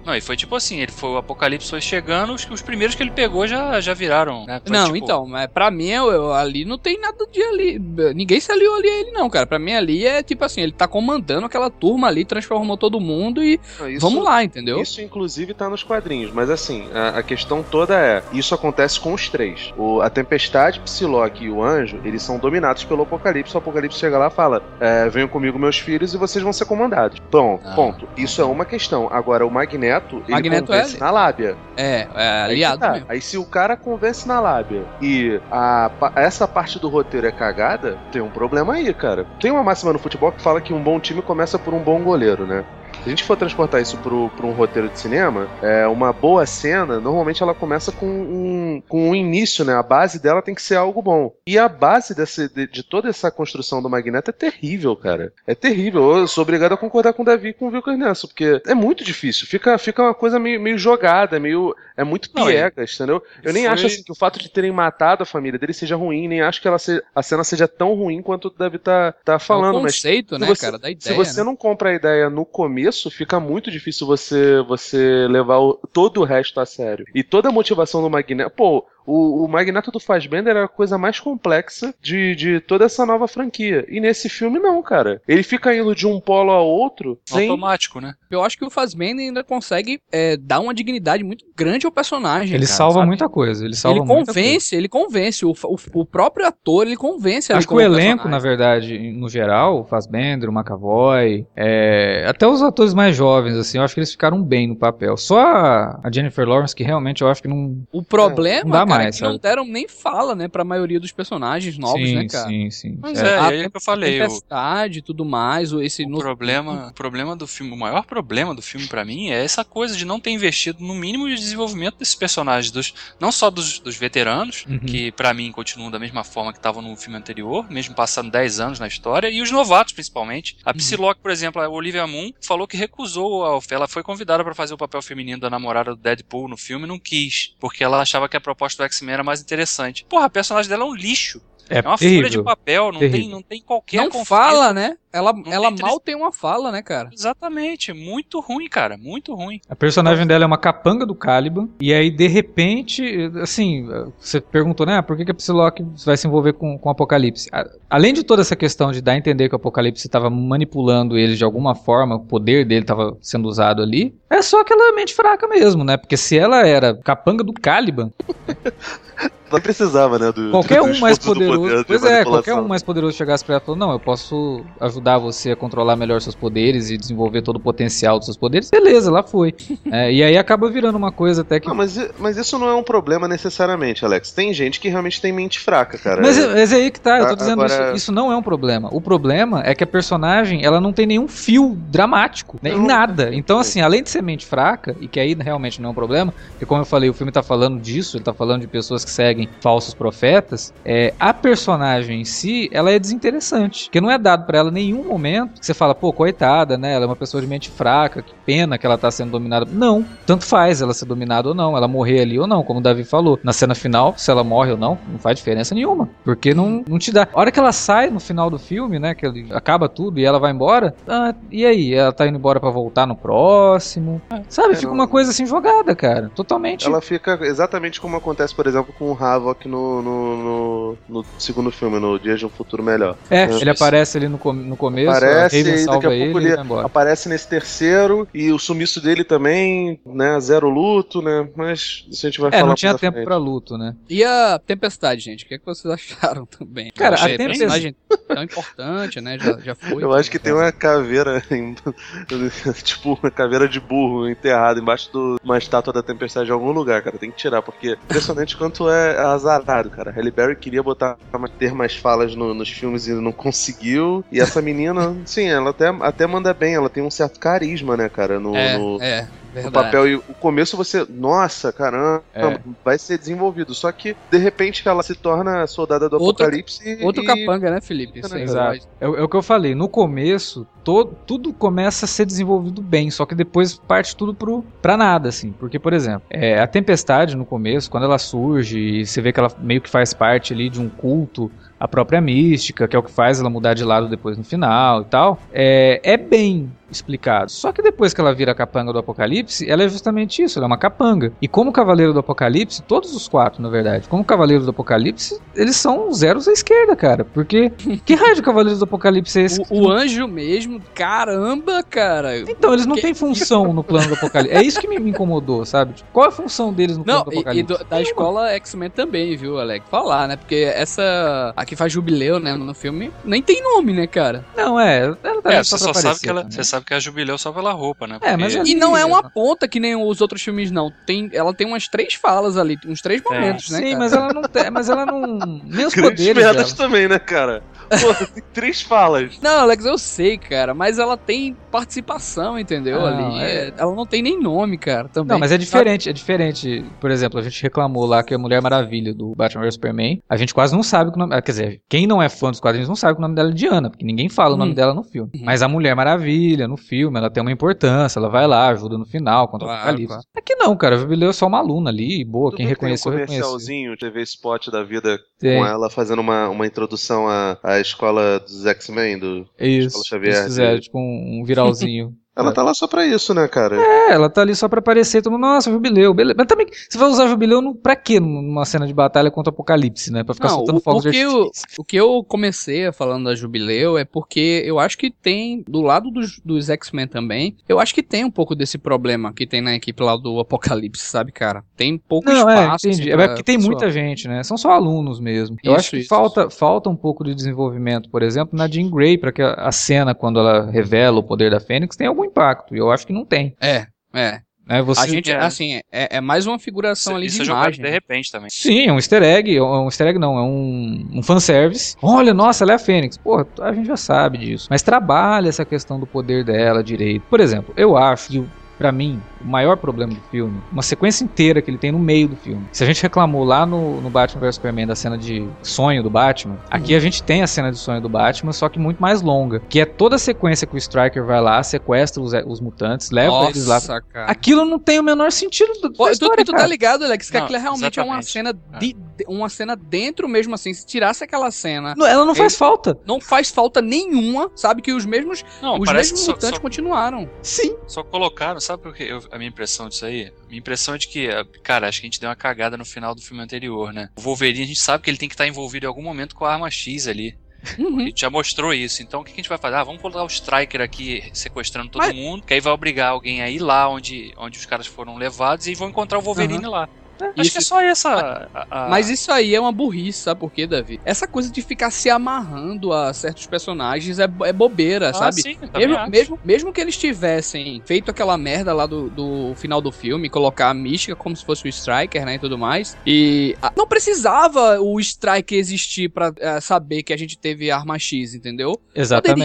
não, 0.05 0.15
e 0.15 0.22
foi 0.22 0.36
tipo 0.36 0.55
assim, 0.55 0.79
ele 0.79 0.91
foi 0.91 1.10
o 1.10 1.17
Apocalipse 1.17 1.69
foi 1.69 1.81
chegando, 1.81 2.33
os, 2.33 2.48
os 2.50 2.62
primeiros 2.62 2.95
que 2.95 3.03
ele 3.03 3.12
pegou 3.12 3.48
já, 3.48 3.79
já 3.79 3.93
viraram, 3.93 4.45
né? 4.45 4.62
Foi, 4.65 4.75
não, 4.75 4.86
tipo... 4.86 4.98
então, 4.98 5.25
mas 5.25 5.48
pra 5.48 5.72
mim 5.72 5.89
eu, 5.89 6.12
eu, 6.12 6.33
ali 6.33 6.65
não 6.65 6.77
tem 6.77 7.00
nada 7.00 7.25
de 7.31 7.41
ali. 7.41 7.79
Ninguém 8.13 8.39
se 8.39 8.51
aliou 8.51 8.75
ali 8.75 8.89
a 8.89 9.00
ele, 9.00 9.12
não, 9.12 9.29
cara. 9.29 9.45
Pra 9.45 9.60
mim 9.60 9.74
ali 9.74 10.05
é 10.05 10.22
tipo 10.22 10.43
assim, 10.43 10.62
ele 10.62 10.72
tá 10.72 10.88
comandando 10.88 11.45
aquela 11.45 11.69
turma 11.69 12.07
ali, 12.07 12.25
transformou 12.25 12.77
todo 12.77 13.00
mundo 13.00 13.43
e 13.43 13.60
isso, 13.88 14.00
vamos 14.00 14.24
lá, 14.24 14.43
entendeu? 14.43 14.81
Isso, 14.81 15.01
inclusive, 15.01 15.53
tá 15.53 15.69
nos 15.69 15.83
quadrinhos. 15.83 16.31
Mas 16.31 16.50
assim, 16.50 16.88
a, 16.93 17.19
a 17.19 17.24
questão 17.24 17.63
toda 17.63 17.98
é: 17.98 18.24
isso 18.33 18.53
acontece 18.53 19.00
com 19.00 19.13
os 19.13 19.29
três. 19.29 19.74
O, 19.77 20.01
a 20.01 20.10
Tempestade, 20.10 20.79
Psylocke 20.81 21.45
e 21.45 21.50
o 21.50 21.63
Anjo, 21.63 22.00
eles 22.03 22.22
são 22.22 22.38
dominados 22.38 22.83
pelo 22.83 23.03
Apocalipse. 23.03 23.55
O 23.55 23.57
Apocalipse 23.57 24.00
chega 24.00 24.17
lá 24.17 24.27
e 24.27 24.31
fala: 24.31 24.62
é, 24.79 25.10
venham 25.10 25.27
comigo, 25.27 25.57
meus 25.57 25.77
filhos, 25.77 26.13
e 26.13 26.17
vocês 26.17 26.43
vão 26.43 26.53
ser 26.53 26.65
comandados. 26.65 27.19
Pronto, 27.31 27.63
ah. 27.65 27.75
ponto. 27.75 28.07
Isso 28.17 28.41
é 28.41 28.45
uma 28.45 28.65
questão. 28.65 29.07
Agora, 29.12 29.45
o 29.45 29.51
Magneto 29.51 29.92
Magneto, 29.93 30.23
ele 30.27 30.31
Magneto 30.31 30.67
convence 30.67 30.95
é... 30.95 31.00
na 31.00 31.12
lábia. 31.12 31.57
É, 31.77 32.07
é 32.15 32.41
aliado 32.43 32.79
tá. 32.79 33.01
Aí 33.07 33.21
se 33.21 33.38
o 33.38 33.45
cara 33.45 33.75
convence 33.75 34.27
na 34.27 34.39
lábia 34.39 34.83
e 35.01 35.39
a, 35.51 35.91
essa 36.15 36.47
parte 36.47 36.79
do 36.79 36.89
roteiro 36.89 37.27
é 37.27 37.31
cagada, 37.31 37.97
tem 38.12 38.21
um 38.21 38.29
problema 38.29 38.73
aí, 38.73 38.93
cara. 38.93 39.25
Tem 39.39 39.51
uma 39.51 39.63
máxima 39.63 39.93
no 39.93 40.00
futebol 40.00 40.31
que 40.31 40.41
fala 40.41 40.62
que 40.62 40.73
um 40.73 40.81
bom 40.81 41.00
time 41.00 41.21
começa 41.21 41.59
por 41.59 41.73
um 41.73 41.79
bom 41.79 42.01
goleiro, 42.01 42.45
né? 42.45 42.63
Se 43.03 43.10
a 43.10 43.12
gente 43.12 43.24
for 43.25 43.36
transportar 43.36 43.81
isso 43.81 43.98
para 43.98 44.45
um 44.45 44.53
roteiro 44.53 44.88
de 44.88 44.98
cinema, 44.98 45.50
é, 45.62 45.86
uma 45.86 46.13
boa 46.13 46.45
cena, 46.45 47.01
normalmente 47.01 47.43
ela 47.43 47.53
começa 47.53 47.91
com 47.91 48.05
um, 48.07 48.81
com 48.88 49.10
um 49.10 49.13
início, 49.13 49.65
né? 49.65 49.74
A 49.74 49.83
base 49.83 50.22
dela 50.22 50.41
tem 50.41 50.55
que 50.55 50.62
ser 50.62 50.77
algo 50.77 51.01
bom. 51.01 51.36
E 51.45 51.60
a 51.60 51.67
base 51.67 52.15
desse, 52.15 52.48
de, 52.48 52.65
de 52.65 52.81
toda 52.81 53.10
essa 53.10 53.29
construção 53.29 53.81
do 53.81 53.89
Magneto 53.89 54.29
é 54.29 54.33
terrível, 54.33 54.95
cara. 54.95 55.33
É 55.45 55.53
terrível. 55.53 56.15
Eu 56.15 56.27
sou 56.29 56.43
obrigado 56.43 56.72
a 56.72 56.77
concordar 56.77 57.12
com 57.12 57.24
o 57.24 57.25
Davi 57.25 57.50
e 57.50 57.53
com 57.53 57.67
o 57.67 57.72
Vilker 57.72 57.98
nessa, 57.98 58.25
porque 58.25 58.62
é 58.65 58.74
muito 58.74 59.03
difícil. 59.03 59.48
Fica, 59.48 59.77
fica 59.77 60.01
uma 60.01 60.13
coisa 60.13 60.39
meio, 60.39 60.62
meio 60.62 60.77
jogada, 60.77 61.38
meio. 61.41 61.75
É 61.98 62.05
muito 62.05 62.31
piegas, 62.31 62.95
entendeu? 62.95 63.22
Eu 63.43 63.51
nem 63.51 63.65
Foi... 63.65 63.74
acho 63.74 63.86
assim, 63.86 64.03
que 64.03 64.12
o 64.13 64.15
fato 64.15 64.39
de 64.39 64.50
terem 64.50 64.72
matado 64.72 65.24
a 65.24 65.25
família 65.25 65.60
dele 65.60 65.74
seja 65.74 65.98
ruim, 65.98 66.29
nem 66.29 66.41
acho 66.41 66.62
que 66.62 66.67
ela 66.67 66.79
se, 66.79 67.03
a 67.13 67.22
cena 67.22 67.43
seja 67.43 67.67
tão 67.67 67.93
ruim 67.95 68.22
quanto 68.22 68.48
o 68.48 68.50
Davi 68.50 68.79
tá, 68.79 69.13
tá 69.25 69.38
falando. 69.38 69.75
É 69.75 69.79
um 69.79 69.81
conceito, 69.81 70.31
mas 70.39 70.41
né, 70.41 70.48
você, 70.48 70.65
cara, 70.65 70.79
da 70.79 70.89
ideia. 70.89 71.01
Se 71.01 71.13
você 71.13 71.41
né? 71.41 71.43
não 71.43 71.55
compra 71.55 71.89
a 71.89 71.93
ideia 71.93 72.29
no 72.29 72.45
começo, 72.45 72.92
começo, 72.93 73.09
fica 73.09 73.39
muito 73.39 73.71
difícil 73.71 74.05
você 74.05 74.62
você 74.62 75.27
levar 75.27 75.57
o, 75.57 75.73
todo 75.91 76.21
o 76.21 76.23
resto 76.23 76.59
a 76.59 76.65
sério. 76.65 77.05
E 77.13 77.23
toda 77.23 77.50
a 77.50 77.51
motivação 77.51 78.01
do 78.01 78.09
Magneto. 78.09 78.51
Pô, 78.51 78.85
O, 79.05 79.43
o 79.43 79.48
Magneto 79.48 79.91
do 79.91 80.00
Fassbender 80.00 80.55
era 80.55 80.65
a 80.65 80.69
coisa 80.69 80.98
mais 80.98 81.19
complexa 81.19 81.93
de, 82.01 82.36
de 82.36 82.60
toda 82.60 82.86
essa 82.86 83.05
nova 83.05 83.27
franquia. 83.27 83.86
E 83.89 84.00
nesse 84.00 84.29
filme, 84.29 84.60
não, 84.60 84.81
cara. 84.81 85.22
Ele 85.27 85.43
fica 85.43 85.75
indo 85.75 85.93
de 85.95 86.07
um 86.07 86.19
polo 86.19 86.51
a 86.51 86.62
outro 86.62 87.19
sem... 87.25 87.50
Automático, 87.50 88.00
né? 88.00 88.13
Eu 88.29 88.43
acho 88.43 88.57
que 88.57 88.65
o 88.65 88.69
Fassbender 88.69 89.25
ainda 89.25 89.43
consegue 89.43 90.01
é, 90.12 90.38
dar 90.38 90.60
uma 90.60 90.74
dignidade 90.74 91.24
muito 91.24 91.45
grande 91.55 91.86
ao 91.86 91.91
personagem. 91.91 92.55
Ele 92.55 92.65
cara, 92.65 92.77
salva 92.77 93.00
sabe? 93.00 93.07
muita 93.07 93.29
coisa. 93.29 93.65
Ele 93.65 93.75
salva 93.75 94.00
Ele 94.00 94.05
muita 94.05 94.25
coisa. 94.25 94.39
convence, 94.39 94.75
ele 94.75 94.89
convence. 94.89 95.45
O, 95.45 95.51
o, 95.51 95.77
o 95.93 96.05
próprio 96.05 96.48
ator, 96.48 96.88
ele 96.88 96.95
convence 96.95 97.53
Acho 97.53 97.67
que 97.67 97.74
o 97.74 97.79
elenco, 97.81 98.27
na 98.27 98.39
personagem. 98.39 98.50
verdade, 98.50 99.12
no 99.12 99.29
geral, 99.29 99.81
o 99.81 99.86
Fassbender, 99.86 100.50
o 100.50 100.53
McAvoy, 100.53 101.45
é, 101.55 102.25
até 102.27 102.48
os 102.48 102.62
atores 102.62 102.93
mais 102.93 103.15
jovens, 103.15 103.55
assim, 103.57 103.77
eu 103.77 103.83
acho 103.83 103.93
que 103.93 104.00
eles 104.00 104.12
ficaram 104.12 104.41
bem 104.41 104.67
no 104.67 104.75
papel. 104.75 105.15
Só 105.17 105.39
a, 105.39 106.00
a 106.03 106.12
Jennifer 106.12 106.48
Lawrence, 106.48 106.75
que 106.75 106.83
realmente 106.83 107.22
eu 107.22 107.27
acho 107.29 107.41
que 107.41 107.48
não. 107.48 107.83
O 107.91 108.01
problema, 108.01 108.63
Não 108.63 108.72
dá 108.72 108.86
cara, 108.86 108.92
mais, 108.97 109.15
é 109.15 109.19
que 109.19 109.23
não 109.25 109.38
deram 109.38 109.65
nem 109.65 109.88
fala, 109.88 110.35
né, 110.35 110.47
pra 110.47 110.63
maioria 110.63 111.00
dos 111.00 111.12
personagens 111.12 111.77
novos, 111.77 112.07
sim, 112.09 112.15
né, 112.15 112.27
cara? 112.27 112.47
sim, 112.50 112.69
sim. 112.71 112.97
Mas 113.01 113.17
É. 113.19 113.27
é, 113.27 113.38
A 113.38 113.47
aí 113.47 113.69
que 113.69 113.77
eu 113.77 113.81
falei. 113.81 114.15
O, 114.21 114.23
Tempestade 114.23 115.00
e 115.00 115.01
tudo 115.01 115.25
mais, 115.25 115.71
o- 115.73 115.81
esse 115.81 116.03
o 116.03 116.09
no- 116.09 116.19
problema, 116.19 116.88
o 116.89 116.93
problema 116.93 117.35
do 117.35 117.47
filme, 117.47 117.71
o 117.73 117.77
maior 117.77 118.05
problema 118.05 118.53
do 118.55 118.62
filme 118.62 118.88
pra 118.88 119.03
mim 119.05 119.29
é 119.29 119.43
essa 119.43 119.63
coisa 119.65 119.95
de 119.95 120.05
não 120.05 120.19
ter 120.19 120.31
investido 120.31 120.83
no 120.83 120.93
mínimo 120.93 121.27
de 121.27 121.35
desenvolvimento 121.35 121.97
desses 121.97 122.15
personagens, 122.15 122.71
dos, 122.71 122.93
não 123.19 123.31
só 123.31 123.50
dos, 123.50 123.79
dos 123.79 123.95
veteranos, 123.95 124.65
Uhum. 124.67 124.79
que 124.79 125.12
pra 125.12 125.33
mim 125.33 125.51
continuam 125.51 125.89
da 125.91 126.00
mesma 126.00 126.23
forma 126.23 126.51
que 126.51 126.59
estavam 126.59 126.81
no 126.81 126.95
filme 126.95 127.17
anterior, 127.17 127.69
mesmo 127.69 127.95
passando 127.95 128.31
10 128.31 128.59
anos 128.59 128.79
na 128.79 128.88
história, 128.88 129.29
e 129.29 129.41
os 129.41 129.51
novatos 129.51 129.93
principalmente. 129.93 130.57
A 130.63 130.73
Psylocke, 130.73 131.21
por 131.21 131.31
exemplo, 131.31 131.62
a 131.62 131.67
Olivia 131.69 132.05
Moon, 132.07 132.31
falou 132.41 132.67
que 132.67 132.77
recusou 132.77 133.45
a 133.45 133.55
oferta. 133.55 133.75
Ela 133.75 133.88
foi 133.88 134.03
convidada 134.03 134.43
pra 134.43 134.53
fazer 134.53 134.73
o 134.73 134.77
papel 134.77 135.01
feminino 135.01 135.39
da 135.39 135.50
namorada 135.50 135.95
do 135.95 136.01
Deadpool 136.01 136.47
no 136.47 136.57
filme 136.57 136.85
e 136.85 136.88
não 136.88 137.00
quis, 137.00 137.55
porque 137.59 137.83
ela 137.83 138.01
achava 138.01 138.27
que 138.29 138.38
a 138.38 138.41
proposta 138.41 138.83
X-Men 138.86 139.13
era 139.13 139.24
mais 139.24 139.42
interessante. 139.42 140.06
Porra, 140.10 140.25
a 140.25 140.30
personagem 140.30 140.70
dela 140.70 140.84
é 140.84 140.88
um 140.88 140.96
lixo. 140.96 141.42
É, 141.70 141.79
É 141.79 141.82
uma 141.82 141.98
folha 141.98 142.10
de 142.12 142.22
terrível. 142.22 142.43
papel, 142.43 142.91
não 142.91 143.00
tem, 143.00 143.12
terrível. 143.12 143.32
não 143.32 143.41
tem 143.41 143.62
qualquer 143.62 143.98
não 143.98 144.05
conflito. 144.10 144.25
fala, 144.27 144.74
né? 144.74 144.98
Ela, 145.12 145.32
ela 145.46 145.72
tem 145.72 145.86
mal 145.86 146.00
tem 146.00 146.15
uma 146.15 146.32
fala, 146.32 146.72
né, 146.72 146.82
cara? 146.82 147.10
Exatamente, 147.13 147.93
muito 147.93 148.39
ruim, 148.39 148.67
cara, 148.67 148.98
muito 148.98 149.36
ruim. 149.36 149.62
A 149.70 149.75
personagem 149.75 150.25
dela 150.25 150.43
é 150.43 150.48
uma 150.48 150.58
capanga 150.58 151.05
do 151.05 151.13
Caliban, 151.13 151.70
e 151.79 151.93
aí, 151.93 152.10
de 152.10 152.27
repente, 152.27 153.29
assim, 153.41 153.88
você 154.20 154.41
perguntou, 154.41 154.88
né, 154.88 155.01
por 155.03 155.15
que, 155.15 155.24
que 155.24 155.29
a 155.32 155.36
Psylocke 155.36 155.86
vai 156.03 156.17
se 156.17 156.27
envolver 156.27 156.53
com, 156.53 156.77
com 156.79 156.89
o 156.89 156.91
Apocalipse? 156.91 157.48
A- 157.51 157.70
Além 157.89 158.12
de 158.12 158.24
toda 158.24 158.41
essa 158.41 158.55
questão 158.55 158.91
de 158.91 159.01
dar 159.01 159.12
a 159.12 159.17
entender 159.17 159.48
que 159.50 159.55
o 159.55 159.58
Apocalipse 159.58 160.08
estava 160.08 160.32
manipulando 160.32 161.15
ele 161.15 161.36
de 161.36 161.43
alguma 161.43 161.75
forma, 161.75 162.15
o 162.15 162.20
poder 162.25 162.65
dele 162.65 162.82
estava 162.82 163.15
sendo 163.22 163.48
usado 163.48 163.84
ali, 163.84 164.15
é 164.32 164.41
só 164.41 164.62
aquela 164.62 164.91
mente 164.93 165.13
fraca 165.13 165.48
mesmo, 165.48 165.84
né? 165.84 165.96
Porque 165.96 166.17
se 166.17 166.36
ela 166.39 166.65
era 166.65 166.96
capanga 167.03 167.43
do 167.43 167.53
Caliban, 167.53 168.12
Precisava, 169.62 170.19
né? 170.19 170.31
Do, 170.31 170.51
qualquer 170.51 170.79
do 170.81 170.86
um 170.88 171.00
mais 171.00 171.17
poderoso. 171.17 171.60
poder 171.62 171.77
de 171.79 171.86
pois 171.86 172.03
é, 172.03 172.24
qualquer 172.24 172.53
um 172.55 172.67
mais 172.67 172.83
poderoso 172.83 173.17
chegasse 173.17 173.43
pra 173.43 173.55
ela 173.55 173.62
e 173.62 173.65
falou: 173.65 173.79
Não, 173.79 173.91
eu 173.91 174.00
posso 174.00 174.65
ajudar 174.81 175.17
você 175.17 175.51
a 175.51 175.55
controlar 175.55 175.95
melhor 175.95 176.22
seus 176.22 176.36
poderes 176.36 176.89
e 176.89 176.98
desenvolver 176.98 177.41
todo 177.41 177.57
o 177.57 177.60
potencial 177.60 178.17
dos 178.17 178.25
seus 178.25 178.38
poderes. 178.38 178.69
Beleza, 178.69 179.12
lá 179.12 179.24
foi. 179.24 179.53
É, 179.91 180.12
e 180.12 180.24
aí 180.24 180.38
acaba 180.38 180.69
virando 180.72 180.98
uma 180.98 181.12
coisa 181.12 181.41
até 181.41 181.60
que. 181.60 181.67
Não, 181.67 181.75
mas, 181.75 181.95
mas 182.17 182.36
isso 182.38 182.57
não 182.57 182.67
é 182.67 182.74
um 182.74 182.81
problema 182.81 183.27
necessariamente, 183.27 184.03
Alex. 184.03 184.31
Tem 184.31 184.51
gente 184.53 184.79
que 184.79 184.89
realmente 184.89 185.22
tem 185.22 185.31
mente 185.31 185.60
fraca, 185.60 185.98
cara. 186.00 186.19
Mas, 186.22 186.38
é- 186.38 186.48
mas 186.48 186.72
é 186.74 186.77
aí 186.77 186.89
que 186.91 187.00
tá, 187.00 187.19
eu 187.19 187.27
tô 187.27 187.36
dizendo 187.36 187.62
agora- 187.62 187.88
isso, 187.89 187.95
isso 187.98 188.12
não 188.12 188.31
é 188.31 188.36
um 188.36 188.41
problema. 188.41 188.89
O 188.91 189.00
problema 189.01 189.62
é 189.63 189.75
que 189.75 189.83
a 189.83 189.88
personagem, 189.88 190.63
ela 190.65 190.81
não 190.81 190.91
tem 190.91 191.05
nenhum 191.05 191.27
fio 191.27 191.75
dramático, 191.77 192.57
né, 192.62 192.72
em 192.72 192.83
nada. 192.83 193.29
Então, 193.33 193.60
assim, 193.60 193.81
além 193.81 194.01
de 194.01 194.10
ser 194.10 194.24
mente 194.24 194.45
fraca, 194.48 194.95
e 195.00 195.07
que 195.07 195.19
aí 195.19 195.36
realmente 195.39 195.79
não 195.81 195.89
é 195.89 195.91
um 195.91 195.95
problema, 195.95 196.33
porque 196.51 196.65
como 196.65 196.81
eu 196.81 196.86
falei, 196.86 197.10
o 197.10 197.13
filme 197.13 197.31
tá 197.31 197.43
falando 197.43 197.79
disso, 197.79 198.17
ele 198.17 198.24
tá 198.24 198.33
falando 198.33 198.62
de 198.62 198.67
pessoas 198.67 199.05
que 199.05 199.12
seguem 199.12 199.42
falsos 199.62 199.93
profetas, 199.93 200.71
é, 200.85 201.13
a 201.19 201.33
personagem 201.33 202.21
em 202.21 202.25
si, 202.25 202.69
ela 202.71 202.91
é 202.91 203.00
desinteressante, 203.00 203.85
porque 203.85 204.01
não 204.01 204.12
é 204.12 204.17
dado 204.17 204.45
pra 204.45 204.57
ela 204.59 204.71
nenhum 204.71 205.03
momento 205.07 205.59
que 205.59 205.65
você 205.65 205.73
fala, 205.73 205.95
pô, 205.95 206.13
coitada, 206.13 206.77
né, 206.77 206.93
ela 206.93 207.05
é 207.05 207.07
uma 207.07 207.15
pessoa 207.15 207.41
de 207.41 207.47
mente 207.47 207.69
fraca, 207.71 208.21
que 208.23 208.33
pena 208.45 208.77
que 208.77 208.85
ela 208.85 208.97
tá 208.97 209.09
sendo 209.12 209.31
dominada. 209.31 209.65
Não, 209.71 210.05
tanto 210.25 210.45
faz 210.45 210.81
ela 210.81 210.93
ser 210.93 211.05
dominada 211.05 211.50
ou 211.50 211.55
não, 211.55 211.75
ela 211.77 211.88
morrer 211.88 212.21
ali 212.21 212.39
ou 212.39 212.47
não, 212.47 212.63
como 212.63 212.79
o 212.79 212.83
Davi 212.83 213.03
falou. 213.03 213.39
Na 213.43 213.53
cena 213.53 213.75
final, 213.75 214.13
se 214.17 214.29
ela 214.31 214.43
morre 214.43 214.71
ou 214.71 214.77
não, 214.77 215.00
não 215.07 215.19
faz 215.19 215.38
diferença 215.38 215.73
nenhuma, 215.75 216.09
porque 216.23 216.53
não, 216.53 216.83
não 216.88 216.97
te 216.97 217.12
dá. 217.12 217.27
A 217.33 217.39
hora 217.39 217.51
que 217.51 217.59
ela 217.59 217.71
sai 217.71 218.09
no 218.09 218.19
final 218.19 218.50
do 218.50 218.59
filme, 218.59 219.00
né, 219.00 219.13
que 219.15 219.25
ele 219.25 219.47
acaba 219.53 219.88
tudo 219.89 220.19
e 220.19 220.25
ela 220.25 220.39
vai 220.39 220.51
embora, 220.51 220.93
ah, 221.07 221.33
e 221.51 221.65
aí? 221.65 221.93
Ela 221.93 222.12
tá 222.13 222.27
indo 222.27 222.38
embora 222.38 222.59
pra 222.59 222.69
voltar 222.69 223.05
no 223.07 223.15
próximo? 223.17 224.21
Sabe, 224.50 224.73
É, 224.73 224.75
fica 224.75 224.88
não- 224.88 224.93
uma 224.95 225.07
coisa 225.07 225.31
assim 225.31 225.45
jogada, 225.45 225.95
cara, 225.95 226.29
totalmente. 226.35 226.85
Ela 226.85 227.01
fica 227.01 227.39
exatamente 227.43 228.00
como 228.00 228.17
acontece, 228.17 228.55
por 228.55 228.67
exemplo, 228.67 228.93
com 228.97 229.12
o 229.12 229.13
Havok 229.36 229.68
no, 229.68 230.02
no, 230.02 230.38
no, 230.44 230.98
no 231.10 231.25
segundo 231.40 231.72
filme, 231.72 232.00
no 232.00 232.18
Dias 232.20 232.40
de 232.40 232.46
um 232.46 232.50
Futuro 232.50 232.84
Melhor. 232.84 233.18
É, 233.30 233.44
É. 233.44 233.50
ele 233.60 233.70
aparece 233.70 234.18
ali 234.18 234.28
no, 234.28 234.38
com- 234.38 234.54
no 234.54 234.75
começo, 234.78 235.10
Aparece 235.12 235.56
a 235.56 235.60
e 235.60 235.63
Raven 235.63 235.74
daqui 235.74 235.84
a 235.84 235.86
salva 235.92 236.02
pouco 236.10 236.40
ele 236.40 236.50
ele 236.54 236.86
aparece 236.86 237.30
nesse 237.30 237.48
terceiro 237.48 238.28
e 238.34 238.52
o 238.52 238.60
sumiço 238.60 239.02
dele 239.02 239.24
também, 239.24 240.00
né? 240.06 240.40
Zero 240.40 240.70
luto, 240.70 241.22
né? 241.22 241.48
Mas 241.56 242.06
isso 242.10 242.25
a 242.25 242.30
gente 242.30 242.40
vai 242.42 242.50
É, 242.50 242.54
falar 242.54 242.68
não 242.68 242.75
tinha 242.75 242.94
tempo 242.98 243.13
frente. 243.13 243.25
pra 243.25 243.38
luto, 243.38 243.78
né? 243.78 243.96
E 244.10 244.24
a 244.24 244.60
Tempestade, 244.66 245.22
gente? 245.22 245.46
O 245.46 245.48
que, 245.48 245.56
é 245.56 245.58
que 245.58 245.66
vocês 245.66 245.92
acharam 245.94 246.46
também? 246.46 246.92
Cara, 246.96 247.16
a 247.16 247.25
Tempest- 247.28 247.60
personagem 247.60 247.96
tão 248.28 248.44
importante, 248.44 249.20
né? 249.22 249.38
Já, 249.40 249.58
já 249.60 249.75
foi. 249.75 250.04
Eu 250.04 250.13
acho 250.13 250.30
que 250.30 250.40
tem 250.40 250.54
uma 250.54 250.72
caveira, 250.72 251.42
em- 251.52 251.75
tipo, 252.84 253.18
uma 253.22 253.32
caveira 253.32 253.68
de 253.68 253.80
burro 253.80 254.30
enterrada 254.30 254.80
embaixo 254.80 255.10
de 255.12 255.44
uma 255.44 255.58
estátua 255.58 255.94
da 255.94 256.04
tempestade 256.04 256.50
em 256.50 256.54
algum 256.54 256.72
lugar, 256.72 257.02
cara. 257.02 257.18
Tem 257.18 257.32
que 257.32 257.38
tirar, 257.38 257.62
porque 257.62 257.91
impressionante 258.04 258.56
quanto 258.58 258.89
é 258.89 259.17
azarado, 259.31 259.89
cara. 259.89 260.12
Halle 260.12 260.31
Berry 260.31 260.55
queria 260.55 260.83
botar 260.83 261.17
ter 261.57 261.73
mais 261.73 261.95
falas 261.95 262.36
no- 262.36 262.53
nos 262.53 262.69
filmes 262.69 263.07
e 263.07 263.13
não 263.13 263.31
conseguiu. 263.31 264.23
E 264.31 264.39
essa 264.39 264.62
menina, 264.62 265.15
sim, 265.25 265.47
ela 265.47 265.69
até, 265.69 265.88
até 266.01 266.27
manda 266.27 266.53
bem, 266.53 266.75
ela 266.75 266.89
tem 266.89 267.03
um 267.03 267.12
certo 267.12 267.39
carisma, 267.39 267.95
né, 267.97 268.09
cara, 268.09 268.39
no, 268.39 268.55
É, 268.55 268.77
no- 268.77 269.01
é, 269.01 269.27
no 269.56 269.62
verdade. 269.63 269.86
papel. 269.86 270.08
E 270.08 270.16
o 270.16 270.22
começo 270.39 270.76
você, 270.78 271.06
nossa, 271.10 271.72
caramba, 271.72 272.24
É. 272.34 272.58
vai 272.84 272.98
ser 272.98 273.18
desenvolvido. 273.18 273.74
Só 273.74 273.92
que, 273.92 274.16
de 274.32 274.38
repente, 274.38 274.88
ela 274.88 275.04
se 275.04 275.16
torna 275.16 275.66
soldada 275.68 276.10
do 276.10 276.16
Outro- 276.22 276.44
apocalipse 276.46 276.82
e- 276.88 277.04
Outro 277.04 277.24
e 277.24 277.26
capanga, 277.28 277.70
né, 277.72 277.82
Felipe? 277.82 278.20
Isso 278.20 278.34
aí, 278.36 278.44
Exato. 278.44 278.88
É, 279.00 279.08
o- 279.08 279.16
é 279.18 279.22
o 279.24 279.30
que 279.30 279.36
eu 279.36 279.44
falei, 279.44 279.76
no 279.76 279.88
começo, 279.88 280.66
to- 280.84 281.06
tudo 281.26 281.54
começa 281.54 282.06
a 282.06 282.08
ser 282.08 282.26
desenvolvido 282.26 282.82
bem, 282.82 283.10
só 283.12 283.26
que 283.26 283.36
depois 283.36 283.76
parte 283.78 284.16
tudo 284.16 284.34
pro, 284.34 284.63
pra 284.82 284.98
nada, 284.98 285.30
assim. 285.30 285.52
Porque, 285.52 285.78
por 285.80 285.94
exemplo, 285.94 286.24
é, 286.30 286.60
a 286.60 286.68
tempestade 286.68 287.36
no 287.36 287.46
começo, 287.46 287.89
quando 287.89 288.04
ela 288.04 288.18
surge 288.18 288.78
e 288.80 289.06
você 289.06 289.22
vê 289.22 289.32
que 289.32 289.39
ela 289.39 289.52
meio 289.60 289.82
que 289.82 289.89
faz 289.89 290.13
parte 290.13 290.54
ali 290.54 290.70
de 290.70 290.82
um 290.82 290.89
culto, 290.89 291.52
a 291.80 291.88
própria 291.88 292.22
mística, 292.22 292.88
que 292.88 292.96
é 292.96 293.00
o 293.00 293.04
que 293.04 293.12
faz 293.12 293.39
ela 293.42 293.50
mudar 293.50 293.74
de 293.74 293.84
lado 293.84 294.08
depois 294.08 294.38
no 294.38 294.44
final 294.44 295.02
e 295.02 295.06
tal, 295.06 295.38
é, 295.52 296.00
é 296.04 296.16
bem 296.16 296.72
explicado. 296.93 297.51
Só 297.51 297.71
que 297.71 297.82
depois 297.82 298.13
que 298.13 298.21
ela 298.21 298.34
vira 298.34 298.51
a 298.51 298.56
capanga 298.56 298.91
do 298.93 298.99
Apocalipse, 298.99 299.69
ela 299.69 299.84
é 299.84 299.89
justamente 299.89 300.41
isso, 300.43 300.58
ela 300.60 300.65
é 300.65 300.67
uma 300.67 300.77
capanga. 300.77 301.32
E 301.41 301.47
como 301.47 301.71
Cavaleiro 301.71 302.13
do 302.13 302.19
Apocalipse, 302.19 302.82
todos 302.84 303.13
os 303.15 303.27
quatro, 303.27 303.62
na 303.62 303.69
verdade, 303.69 304.08
como 304.08 304.23
Cavaleiro 304.23 304.63
do 304.63 304.69
Apocalipse, 304.69 305.39
eles 305.56 305.75
são 305.75 306.12
zeros 306.13 306.47
à 306.47 306.51
esquerda, 306.51 306.95
cara. 306.95 307.25
Porque 307.25 307.69
que 308.06 308.15
raio 308.15 308.36
de 308.36 308.41
Cavaleiros 308.41 308.79
do 308.79 308.86
Apocalipse 308.86 309.39
é 309.39 309.43
esse? 309.43 309.62
O, 309.69 309.84
o 309.88 309.91
anjo 309.91 310.27
mesmo, 310.27 310.79
caramba, 310.93 311.84
cara. 311.84 312.38
Então, 312.39 312.73
eles 312.73 312.86
não 312.86 312.95
Que- 312.95 313.01
têm 313.01 313.13
função 313.13 313.73
no 313.73 313.84
plano 313.84 314.08
do 314.08 314.13
Apocalipse. 314.15 314.56
É 314.58 314.62
isso 314.63 314.79
que 314.79 314.88
me, 314.88 314.99
me 314.99 315.10
incomodou, 315.12 315.65
sabe? 315.65 315.93
Tipo, 315.93 316.10
qual 316.12 316.25
é 316.25 316.29
a 316.29 316.32
função 316.32 316.73
deles 316.73 316.97
no 316.97 317.03
plano 317.03 317.19
Não, 317.19 317.25
do 317.25 317.32
e, 317.32 317.36
e 317.36 317.39
Apocalipse? 317.39 317.77
do- 317.77 317.84
da 317.89 318.01
escola 318.01 318.49
X-Men 318.51 318.89
também, 318.89 319.36
viu, 319.36 319.60
Alex? 319.60 319.86
Falar, 319.89 320.27
né? 320.27 320.36
Porque 320.38 320.56
essa. 320.73 321.53
A 321.56 321.65
que 321.65 321.75
faz 321.75 321.91
jubileu, 321.91 322.39
né, 322.39 322.53
no 322.56 322.73
filme, 322.73 323.12
nem 323.23 323.41
tem 323.41 323.62
nome, 323.62 323.93
né, 323.93 324.08
cara? 324.08 324.45
Não, 324.56 324.79
é. 324.79 325.03
Ela 325.23 325.41
tá 325.41 325.51
É, 325.51 325.56
pra 325.56 325.63
só 325.63 325.77
sabe 325.93 326.19
que 326.19 326.29
ela, 326.29 326.41
também. 326.41 326.56
você 326.56 326.63
sabe 326.63 326.83
que 326.84 326.93
é 326.93 327.00
jubileu 327.00 327.38
só 327.38 327.52
pela 327.52 327.72
roupa, 327.72 328.08
né? 328.08 328.17
É, 328.22 328.36
mas 328.38 328.56
Porque- 328.56 328.72
E 328.72 328.76
não 328.76 328.96
é 328.98 329.04
uma 329.06 329.24
ponta 329.30 329.67
que 329.67 329.80
nem 329.80 329.96
os 329.96 330.22
outros 330.22 330.41
filmes, 330.41 330.72
não. 330.72 330.91
Tem, 331.06 331.30
ela 331.34 331.54
tem 331.54 331.65
umas 331.67 331.88
três 331.88 332.13
falas 332.15 332.58
ali, 332.58 332.78
uns 332.86 333.02
três 333.02 333.22
momentos, 333.24 333.69
né? 333.69 333.80
Sim, 333.80 333.84
cara? 333.86 333.98
mas 334.00 334.13
ela 334.13 334.34
não 334.34 334.41
tem. 334.43 334.69
Mas 334.72 334.89
ela 334.89 335.06
não. 335.06 335.38
Nem 335.63 335.86
os 335.86 335.93
Grandes 335.93 336.26
poderes. 336.26 336.36
merdas 336.43 336.74
Dela. 336.74 336.78
também, 336.89 337.08
né, 337.08 337.19
cara? 337.19 337.63
Pô, 337.89 338.13
tem 338.34 338.43
três 338.54 338.82
falas. 338.82 339.39
Não, 339.41 339.60
Alex, 339.62 339.86
eu 339.86 339.98
sei, 339.98 340.38
cara, 340.38 340.74
mas 340.74 340.98
ela 341.00 341.15
tem 341.17 341.56
participação, 341.72 342.58
entendeu? 342.58 343.00
Não, 343.00 343.08
ali. 343.08 343.39
é- 343.41 343.54
É, 343.54 343.74
Ela 343.78 343.93
não 343.96 344.06
tem 344.06 344.22
nem 344.22 344.39
nome, 344.39 344.78
cara, 344.78 345.08
também. 345.10 345.30
Não, 345.30 345.39
mas 345.39 345.52
é 345.52 345.58
diferente, 345.58 346.10
é 346.10 346.13
diferente. 346.13 346.84
Por 347.00 347.12
exemplo, 347.12 347.39
a 347.39 347.43
gente 347.43 347.62
reclamou 347.62 348.06
lá 348.06 348.24
que 348.24 348.34
a 348.34 348.38
Mulher 348.38 348.62
Maravilha 348.62 349.13
do 349.13 349.34
Batman 349.36 349.62
vs 349.63 349.76
Superman, 349.76 350.22
a 350.30 350.38
gente 350.38 350.54
quase 350.54 350.74
não 350.76 350.82
sabe 350.84 351.12
que 351.12 351.17
o 351.17 351.19
nome. 351.19 351.36
ah, 351.36 351.41
Quer 351.41 351.52
dizer, 351.52 351.82
quem 351.89 352.08
não 352.08 352.22
é 352.22 352.30
fã 352.30 352.50
dos 352.50 352.60
quadrinhos 352.60 352.88
não 352.89 352.96
sabe 352.96 353.13
que 353.15 353.19
o 353.19 353.22
nome 353.22 353.36
dela 353.36 353.52
é 353.52 353.54
Diana, 353.54 353.89
porque 353.89 354.06
ninguém 354.06 354.28
fala 354.30 354.56
o 354.56 354.58
nome 354.58 354.72
Hum. 354.72 354.76
dela 354.76 354.93
no 354.93 355.04
filme. 355.04 355.30
Mas 355.43 355.62
a 355.62 355.67
Mulher 355.67 355.96
Maravilha, 355.96 356.67
no 356.73 356.77
filme, 356.77 357.17
ela 357.17 357.29
tem 357.29 357.41
uma 357.41 357.51
importância, 357.51 358.19
ela 358.19 358.29
vai 358.29 358.47
lá, 358.47 358.67
ajuda 358.69 358.97
no 358.97 359.05
final 359.05 359.47
contra 359.47 359.67
Claro, 359.67 359.79
o 359.79 359.81
Apocalipse. 359.83 360.07
claro. 360.07 360.23
Aqui 360.36 360.55
não, 360.55 360.75
cara, 360.75 360.95
a 360.95 360.97
Jubileu 360.97 361.29
é 361.29 361.33
só 361.33 361.47
uma 361.47 361.59
aluna 361.59 361.89
ali, 361.89 362.23
boa, 362.25 362.49
Tudo 362.49 362.57
quem 362.57 362.65
reconheceu, 362.67 363.12
tem 363.12 363.17
um 363.19 363.21
reconheceu. 363.21 363.43
comercialzinho, 363.47 363.97
TV 363.97 364.21
spot 364.23 364.67
da 364.69 364.83
vida 364.83 365.19
Tem. 365.39 365.59
com 365.59 365.65
ela 365.65 365.89
fazendo 365.89 366.19
uma, 366.19 366.49
uma 366.49 366.65
introdução 366.67 367.27
à, 367.27 367.57
à 367.63 367.79
escola 367.79 368.39
dos 368.39 368.65
X-Men, 368.65 369.19
do 369.19 369.47
Isso, 369.59 369.88
Escola 369.88 370.03
Xavier, 370.05 370.33
eles 370.33 370.45
fizeram, 370.45 370.79
tipo 370.79 370.97
um, 370.99 371.41
um 371.41 371.43
viralzinho. 371.45 372.13
Ela 372.36 372.52
tá 372.52 372.63
lá 372.63 372.74
só 372.74 372.88
pra 372.88 373.06
isso, 373.06 373.34
né, 373.34 373.48
cara? 373.48 373.76
É, 373.76 374.12
ela 374.13 374.30
tá 374.30 374.41
ali 374.41 374.56
só 374.56 374.67
pra 374.67 374.80
aparecer, 374.80 375.22
todo 375.22 375.34
mundo, 375.34 375.41
nossa, 375.41 375.72
jubileu, 375.72 376.13
beleza. 376.13 376.36
Mas 376.38 376.48
também, 376.48 376.65
você 376.67 376.98
vai 376.98 377.08
usar 377.10 377.28
jubileu 377.28 377.62
no, 377.62 377.76
pra 377.76 377.96
quê 377.96 378.19
numa 378.19 378.65
cena 378.65 378.88
de 378.88 378.93
batalha 378.93 379.30
contra 379.30 379.52
o 379.52 379.54
apocalipse, 379.54 380.12
né? 380.12 380.24
Pra 380.24 380.34
ficar 380.34 380.48
Não, 380.48 380.56
soltando 380.56 380.78
o, 380.78 380.82
fogos 380.82 381.06
o 381.06 381.12
de 381.12 381.12
que 381.12 381.17
eu, 381.17 381.52
o 381.78 381.84
que 381.84 381.96
eu 381.96 382.24
comecei 382.24 382.91
falando 382.91 383.26
da 383.26 383.36
Jubileu 383.36 383.98
é 383.98 384.06
porque 384.06 384.63
eu 384.65 384.80
acho 384.80 384.98
que 384.98 385.12
tem, 385.12 385.63
do 385.67 385.82
lado 385.82 386.10
dos, 386.10 386.39
dos 386.43 386.69
X-Men 386.69 387.08
também, 387.08 387.56
eu 387.69 387.80
acho 387.80 387.93
que 387.93 388.02
tem 388.04 388.26
um 388.26 388.32
pouco 388.32 388.56
desse 388.56 388.78
problema 388.78 389.32
que 389.34 389.46
tem 389.46 389.62
na 389.62 389.76
equipe 389.76 390.02
lá 390.02 390.15
do 390.15 390.39
Apocalipse, 390.39 391.04
sabe, 391.06 391.32
cara? 391.32 391.63
Tem 391.78 391.98
pouco 391.98 392.30
Não, 392.30 392.50
é, 392.50 392.65
espaço. 392.65 392.88
entendi. 392.88 393.02
assim, 393.04 393.12
É 393.12 393.15
pra 393.15 393.28
porque 393.28 393.43
tem 393.43 393.58
muita 393.58 393.91
gente, 393.91 394.28
né? 394.28 394.43
São 394.43 394.58
só 394.58 394.72
alunos 394.72 395.19
mesmo. 395.19 395.58
Eu 395.63 395.74
Isso, 395.74 395.80
acho 395.80 395.91
que 395.91 395.98
isso, 396.00 396.10
falta, 396.10 396.50
falta 396.50 396.89
um 396.89 396.96
pouco 396.96 397.24
de 397.24 397.36
desenvolvimento, 397.36 398.10
por 398.10 398.22
exemplo, 398.24 398.58
na 398.58 398.67
Jean 398.67 398.89
Grey, 398.89 399.17
pra 399.17 399.32
que 399.32 399.41
a, 399.41 399.54
a 399.54 399.72
cena, 399.72 400.15
quando 400.15 400.39
ela 400.39 400.69
revela 400.69 401.19
o 401.19 401.24
poder 401.24 401.52
da 401.52 401.60
Fênix, 401.60 401.96
tenha 401.96 402.10
algum 402.10 402.22
impacto. 402.25 402.75
E 402.75 402.79
eu 402.79 402.91
acho 402.91 403.05
que 403.05 403.13
não 403.13 403.25
tem. 403.25 403.55
É, 403.62 403.88
é. 404.13 404.41
Né? 404.65 404.81
Você, 404.81 405.01
A 405.01 405.07
gente, 405.07 405.29
é. 405.29 405.38
assim, 405.38 405.81
é, 405.91 406.17
é 406.17 406.21
mais 406.21 406.47
uma 406.47 406.57
figuração 406.57 407.13
Isso, 407.13 407.17
ali 407.17 407.25
isso 407.27 407.43
de 407.43 407.49
é 407.49 407.53
imagem. 407.53 407.83
de 407.83 407.89
repente 407.89 408.31
também. 408.31 408.49
Sim, 408.49 408.88
é 408.88 408.93
um 408.93 408.95
easter 408.95 409.21
egg, 409.21 409.55
é 409.57 409.62
um 409.62 409.86
easter 409.86 410.07
egg 410.07 410.17
não, 410.17 410.38
é 410.38 410.41
um, 410.41 411.05
um 411.15 411.23
fanservice. 411.23 411.97
Olha, 412.01 412.33
nossa, 412.33 412.63
ela 412.63 412.71
é 412.71 412.75
a 412.75 412.79
Fênix. 412.79 413.17
Pô, 413.17 413.45
a 413.59 413.73
gente 413.73 413.88
já 413.88 413.97
sabe 413.97 414.38
disso. 414.38 414.67
Mas 414.69 414.81
trabalha 414.81 415.49
essa 415.49 415.65
questão 415.65 415.99
do 415.99 416.07
poder 416.07 416.45
dela 416.45 416.81
direito. 416.81 417.23
Por 417.29 417.41
exemplo, 417.41 417.73
eu 417.75 417.97
acho 417.97 418.29
que, 418.29 418.45
pra 418.84 418.91
mim, 418.91 419.22
o 419.41 419.48
maior 419.50 419.78
problema 419.78 420.13
do 420.13 420.19
filme, 420.30 420.60
uma 420.69 420.82
sequência 420.82 421.24
inteira 421.24 421.62
que 421.62 421.72
ele 421.72 421.78
tem 421.78 421.89
no 421.89 421.98
meio 422.00 422.28
do 422.28 422.36
filme. 422.36 422.67
Se 422.74 422.84
a 422.84 422.86
gente 422.86 423.02
reclamou 423.02 423.46
lá 423.46 423.65
no, 423.65 424.02
no 424.02 424.10
Batman 424.10 424.41
vs 424.41 424.56
Superman 424.56 424.86
da 424.86 424.93
cena 424.93 425.17
de 425.17 425.48
sonho 425.62 426.04
do 426.04 426.10
Batman, 426.10 426.58
aqui 426.69 426.93
a 426.93 427.00
gente 427.00 427.24
tem 427.24 427.41
a 427.41 427.48
cena 427.48 427.72
de 427.72 427.78
sonho 427.78 428.02
do 428.02 428.10
Batman, 428.10 428.52
só 428.52 428.67
que 428.67 428.78
muito 428.78 429.02
mais 429.02 429.22
longa. 429.22 429.62
Que 429.69 429.80
é 429.80 429.86
toda 429.86 430.17
a 430.17 430.19
sequência 430.19 430.67
que 430.67 430.76
o 430.76 430.78
Striker 430.78 431.24
vai 431.24 431.39
lá, 431.39 431.63
sequestra 431.63 432.22
os, 432.22 432.34
os 432.46 432.60
mutantes, 432.60 433.10
leva 433.10 433.46
eles 433.46 433.65
lá. 433.67 433.76
Nossa, 433.76 434.02
cara. 434.02 434.30
Aquilo 434.30 434.65
não 434.65 434.78
tem 434.78 435.00
o 435.00 435.04
menor 435.04 435.32
sentido 435.32 435.72
do, 435.82 435.93
Pô, 435.93 436.04
da 436.04 436.10
tu, 436.10 436.13
história, 436.13 436.43
tu 436.43 436.52
tá 436.52 436.67
ligado, 436.67 437.06
Alex, 437.06 437.30
que 437.32 437.38
Não, 437.38 437.46
aquilo 437.46 437.60
realmente 437.62 437.98
é 438.00 438.04
uma 438.04 438.19
exatamente. 438.19 438.32
cena 438.32 438.54
de, 438.80 438.93
de- 438.93 438.98
uma 439.28 439.49
cena 439.49 439.76
dentro 439.76 440.28
mesmo 440.28 440.56
assim. 440.56 440.73
Se 440.73 440.86
tirasse 440.86 441.23
aquela 441.23 441.49
cena, 441.52 441.93
Não, 441.97 442.06
Ela 442.06 442.26
não 442.26 442.36
faz 442.36 442.56
falta. 442.56 442.97
não 443.06 443.19
faz 443.19 443.49
falta 443.49 443.82
nenhuma, 443.82 444.52
sabe 444.56 444.82
que 444.82 444.91
os 444.93 445.06
mesmos 445.06 445.43
Não, 445.62 445.80
os 445.80 445.91
mesmos 445.91 446.19
só, 446.21 446.32
mutantes 446.32 446.58
só, 446.58 446.62
continuaram. 446.62 447.30
Sim. 447.41 447.76
só 447.88 448.04
colocaram, 448.04 448.60
sabe 448.60 448.84
por 448.84 448.93
que 448.93 449.04
eu- 449.04 449.23
a 449.32 449.38
minha 449.38 449.49
impressão 449.49 449.88
disso 449.89 450.06
aí? 450.06 450.32
Minha 450.47 450.60
impressão 450.60 450.95
é 450.95 450.97
de 450.97 451.08
que, 451.08 451.28
cara, 451.63 451.88
acho 451.88 451.99
que 452.02 452.08
a 452.08 452.10
gente 452.10 452.19
deu 452.19 452.30
uma 452.30 452.36
cagada 452.36 452.78
no 452.78 452.86
final 452.86 453.13
do 453.15 453.21
filme 453.21 453.41
anterior, 453.43 453.91
né? 453.93 454.10
O 454.17 454.21
Wolverine, 454.21 454.63
a 454.63 454.67
gente 454.67 454.80
sabe 454.80 455.04
que 455.04 455.10
ele 455.10 455.17
tem 455.17 455.30
que 455.30 455.36
estar 455.36 455.47
envolvido 455.47 455.86
em 455.86 455.88
algum 455.88 456.02
momento 456.04 456.36
com 456.36 456.45
a 456.45 456.54
arma 456.54 456.69
X 456.69 457.08
ali. 457.08 457.38
A 457.78 457.82
Uhum. 457.82 457.99
gente 458.02 458.19
já 458.19 458.30
mostrou 458.30 458.73
isso. 458.73 459.02
Então 459.02 459.21
o 459.21 459.23
que 459.23 459.32
a 459.32 459.36
gente 459.36 459.47
vai 459.47 459.58
fazer? 459.58 459.78
Ah, 459.78 459.84
vamos 459.86 460.02
colocar 460.02 460.23
o 460.23 460.28
Striker 460.28 460.82
aqui 460.82 461.23
sequestrando 461.34 461.89
todo 461.89 462.02
Mas- 462.02 462.13
mundo, 462.13 462.43
que 462.45 462.54
aí 462.54 462.60
vai 462.60 462.73
obrigar 462.73 463.12
alguém 463.12 463.41
a 463.41 463.49
ir 463.49 463.60
lá 463.60 463.88
onde, 463.88 464.34
onde 464.38 464.60
os 464.60 464.65
caras 464.65 464.86
foram 464.86 465.15
levados 465.15 465.65
e 465.67 465.73
vão 465.73 465.88
encontrar 465.89 466.19
o 466.19 466.21
Wolverine 466.21 466.65
lá. 466.65 466.89
Acho 467.21 467.41
Isso- 467.41 467.52
que 467.52 467.58
é 467.58 467.62
só 467.62 467.82
essa. 467.82 468.47
a- 468.54 468.65
a- 468.69 468.89
Mas 468.89 469.10
isso 469.10 469.32
aí 469.32 469.54
é 469.56 469.60
uma 469.60 469.71
burrice, 469.71 470.19
sabe 470.19 470.39
por 470.39 470.52
quê, 470.52 470.65
Davi? 470.67 470.99
Essa 471.06 471.28
coisa 471.28 471.52
de 471.52 471.62
ficar 471.62 471.91
se 471.91 472.10
amarrando 472.10 472.91
a 472.91 473.13
certos 473.13 473.45
personagens 473.47 474.19
é, 474.19 474.28
é 474.45 474.54
bobeira, 474.54 475.10
Ah, 475.10 475.13
sabe? 475.13 475.41
sim, 475.41 475.58
Mesmo, 475.78 476.10
mesmo, 476.10 476.39
mesmo 476.43 476.73
que 476.73 476.82
eles 476.82 476.97
tivessem 476.97 477.82
feito 477.86 478.12
aquela 478.12 478.38
merda 478.38 478.73
lá 478.73 478.86
do, 478.86 479.10
do 479.10 479.54
final 479.56 479.82
do 479.82 479.91
filme, 479.91 480.30
colocar 480.30 480.69
a 480.69 480.73
mística 480.73 481.15
como 481.15 481.36
se 481.36 481.45
fosse 481.45 481.65
o 481.65 481.69
Striker, 481.69 482.26
né, 482.26 482.36
e 482.36 482.39
tudo 482.39 482.58
mais, 482.58 482.97
e 483.06 483.56
ah, 483.62 483.71
não 483.78 483.88
precisava 483.88 484.80
o 484.80 484.99
Striker 484.99 485.58
existir 485.58 486.10
pra 486.10 486.32
eh, 486.39 486.60
saber 486.60 487.04
que 487.04 487.13
a 487.13 487.17
gente 487.17 487.38
teve 487.38 487.71
arma 487.71 487.97
X, 487.99 488.34
entendeu? 488.36 488.80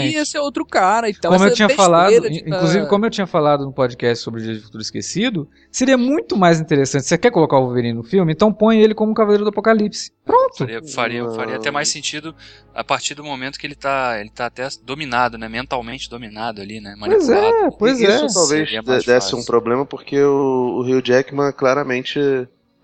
Poderia 0.00 0.24
ser 0.24 0.38
outro 0.38 0.64
cara 0.64 1.08
e 1.08 1.14
tal. 1.14 1.32
como 1.32 1.44
eu 1.44 1.54
tinha 1.54 1.68
falado, 1.68 2.28
de 2.28 2.38
in- 2.38 2.44
tá- 2.44 2.56
inclusive 2.56 2.86
como 2.86 3.06
eu 3.06 3.10
tinha 3.10 3.26
falado 3.26 3.64
no 3.64 3.72
podcast 3.72 4.22
sobre 4.24 4.40
o 4.40 4.44
Dia 4.44 4.54
de 4.54 4.60
Futuro 4.60 4.82
Esquecido, 4.82 5.48
seria 5.70 5.96
muito 5.98 6.36
mais 6.36 6.60
interessante. 6.60 7.04
Você 7.06 7.18
quer 7.18 7.30
colocar 7.30 7.57
o 7.58 7.64
Wolverine 7.66 7.94
no 7.94 8.02
filme? 8.02 8.32
Então 8.32 8.52
põe 8.52 8.80
ele 8.80 8.94
como 8.94 9.12
um 9.12 9.14
Cavaleiro 9.14 9.44
do 9.44 9.50
Apocalipse. 9.50 10.10
Pronto. 10.24 10.56
Faria, 10.58 10.82
faria, 10.82 11.28
faria 11.30 11.56
até 11.56 11.70
mais 11.70 11.88
sentido 11.88 12.34
a 12.74 12.82
partir 12.84 13.14
do 13.14 13.24
momento 13.24 13.58
que 13.58 13.66
ele 13.66 13.74
tá, 13.74 14.18
ele 14.20 14.30
tá 14.30 14.46
até 14.46 14.68
dominado, 14.84 15.36
né? 15.38 15.48
Mentalmente 15.48 16.08
dominado 16.08 16.60
ali, 16.60 16.80
né? 16.80 16.94
Pois 16.98 17.28
é, 17.28 17.70
pois 17.78 18.00
E 18.00 18.06
é. 18.06 18.24
Isso 18.26 18.34
talvez 18.34 18.70
desse 18.84 19.04
fácil. 19.04 19.38
um 19.38 19.44
problema 19.44 19.84
porque 19.84 20.20
o, 20.22 20.78
o 20.78 20.80
Hugh 20.82 21.02
Jackman 21.04 21.52
claramente 21.52 22.18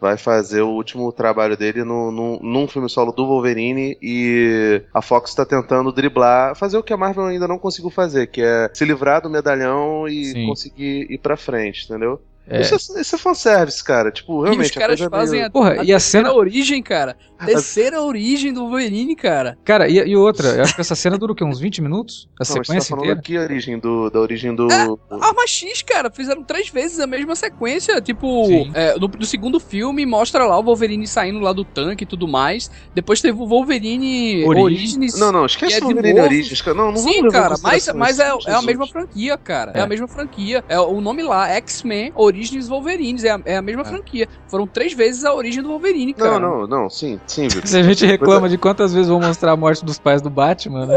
vai 0.00 0.18
fazer 0.18 0.60
o 0.60 0.68
último 0.68 1.10
trabalho 1.12 1.56
dele 1.56 1.82
no, 1.82 2.10
no- 2.10 2.38
num 2.42 2.68
filme 2.68 2.90
solo 2.90 3.10
do 3.10 3.26
Wolverine 3.26 3.96
e 4.02 4.82
a 4.92 5.00
Fox 5.00 5.30
está 5.30 5.46
tentando 5.46 5.90
driblar, 5.92 6.54
fazer 6.54 6.76
o 6.76 6.82
que 6.82 6.92
a 6.92 6.96
Marvel 6.96 7.24
ainda 7.24 7.48
não 7.48 7.58
conseguiu 7.58 7.88
fazer, 7.90 8.26
que 8.26 8.42
é 8.42 8.70
se 8.74 8.84
livrar 8.84 9.22
do 9.22 9.30
medalhão 9.30 10.06
e 10.06 10.24
Sim. 10.26 10.46
conseguir 10.46 11.06
ir 11.10 11.16
pra 11.18 11.38
frente, 11.38 11.86
entendeu? 11.86 12.20
É. 12.46 12.60
Isso, 12.60 12.74
é, 12.96 13.00
isso 13.00 13.14
é 13.14 13.18
fanservice, 13.18 13.82
cara. 13.82 14.10
Tipo, 14.10 14.42
E 14.42 14.50
realmente. 14.50 14.66
os 14.66 14.70
caras 14.72 15.00
a 15.00 15.08
coisa 15.08 15.10
fazem 15.10 15.38
meio... 15.40 15.48
a, 15.48 15.50
Porra, 15.50 15.70
a 15.70 15.74
e 15.76 15.78
a 15.80 15.84
terceira 15.84 16.28
cena. 16.28 16.32
origem, 16.32 16.82
cara. 16.82 17.16
Terceira 17.44 18.00
origem 18.02 18.52
do 18.52 18.60
Wolverine, 18.60 19.14
cara. 19.16 19.58
Cara, 19.64 19.88
e, 19.88 19.96
e 19.96 20.16
outra, 20.16 20.48
eu 20.48 20.62
acho 20.62 20.74
que 20.74 20.80
essa 20.80 20.94
cena 20.94 21.18
dura 21.18 21.32
o 21.32 21.34
quê? 21.34 21.44
Uns 21.44 21.58
20 21.58 21.82
minutos? 21.82 22.28
A 22.40 22.44
Não, 22.44 22.48
mas 22.48 22.48
você 22.48 22.54
tá 22.54 22.64
sequência 22.64 22.88
falando 22.90 23.04
inteira? 23.04 23.20
aqui 23.20 23.36
a 23.36 23.40
origem 23.42 23.78
do, 23.78 24.10
da 24.10 24.20
origem 24.20 24.54
do. 24.54 24.68
Arma 24.70 25.46
X, 25.46 25.82
cara, 25.82 26.10
fizeram 26.10 26.42
três 26.42 26.68
vezes 26.68 27.00
a 27.00 27.06
mesma 27.06 27.34
sequência. 27.34 28.00
Tipo, 28.00 28.46
é, 28.74 28.98
no, 28.98 29.08
no 29.08 29.24
segundo 29.26 29.58
filme 29.60 30.04
mostra 30.06 30.44
lá 30.46 30.58
o 30.58 30.62
Wolverine 30.62 31.06
saindo 31.06 31.38
lá 31.40 31.52
do 31.52 31.64
tanque 31.64 32.04
e 32.04 32.06
tudo 32.06 32.26
mais. 32.28 32.70
Depois 32.94 33.20
teve 33.20 33.38
o 33.38 33.46
Wolverine. 33.46 34.44
Origins. 34.46 35.18
Não, 35.18 35.32
não, 35.32 35.44
que 35.46 35.52
esquece 35.52 35.74
é 35.74 35.76
o 35.78 35.80
de 35.80 35.84
Wolverine 35.94 36.14
novo. 36.14 36.26
Origins, 36.26 36.62
cara. 36.62 36.76
Não, 36.76 36.90
não 36.92 36.96
Sim, 36.96 37.28
cara, 37.28 37.56
mas, 37.62 37.88
mas 37.94 38.18
é, 38.18 38.30
é 38.46 38.52
a 38.52 38.62
mesma 38.62 38.86
franquia, 38.86 39.36
cara. 39.36 39.72
É. 39.74 39.78
É. 39.78 39.82
a 39.82 39.86
mesma 39.86 40.08
franquia. 40.08 40.64
É 40.68 40.78
o 40.80 41.00
nome 41.00 41.22
lá, 41.22 41.48
X-Men 41.48 42.12
Origins 42.14 42.33
Wolverines. 42.68 43.24
É 43.24 43.30
a, 43.30 43.40
é 43.44 43.56
a 43.56 43.62
mesma 43.62 43.84
franquia. 43.84 44.28
Foram 44.48 44.66
três 44.66 44.92
vezes 44.92 45.24
a 45.24 45.32
origem 45.34 45.62
do 45.62 45.68
Wolverine, 45.68 46.14
cara. 46.14 46.38
Não, 46.38 46.60
não, 46.60 46.66
não, 46.66 46.90
sim, 46.90 47.18
sim. 47.26 47.48
Se 47.50 47.76
a 47.78 47.82
gente 47.82 48.04
reclama 48.06 48.48
de 48.48 48.58
quantas 48.58 48.92
vezes 48.92 49.08
vão 49.08 49.20
mostrar 49.20 49.52
a 49.52 49.56
morte 49.56 49.84
dos 49.84 49.98
pais 49.98 50.20
do 50.22 50.30
Batman, 50.30 50.86
né? 50.86 50.96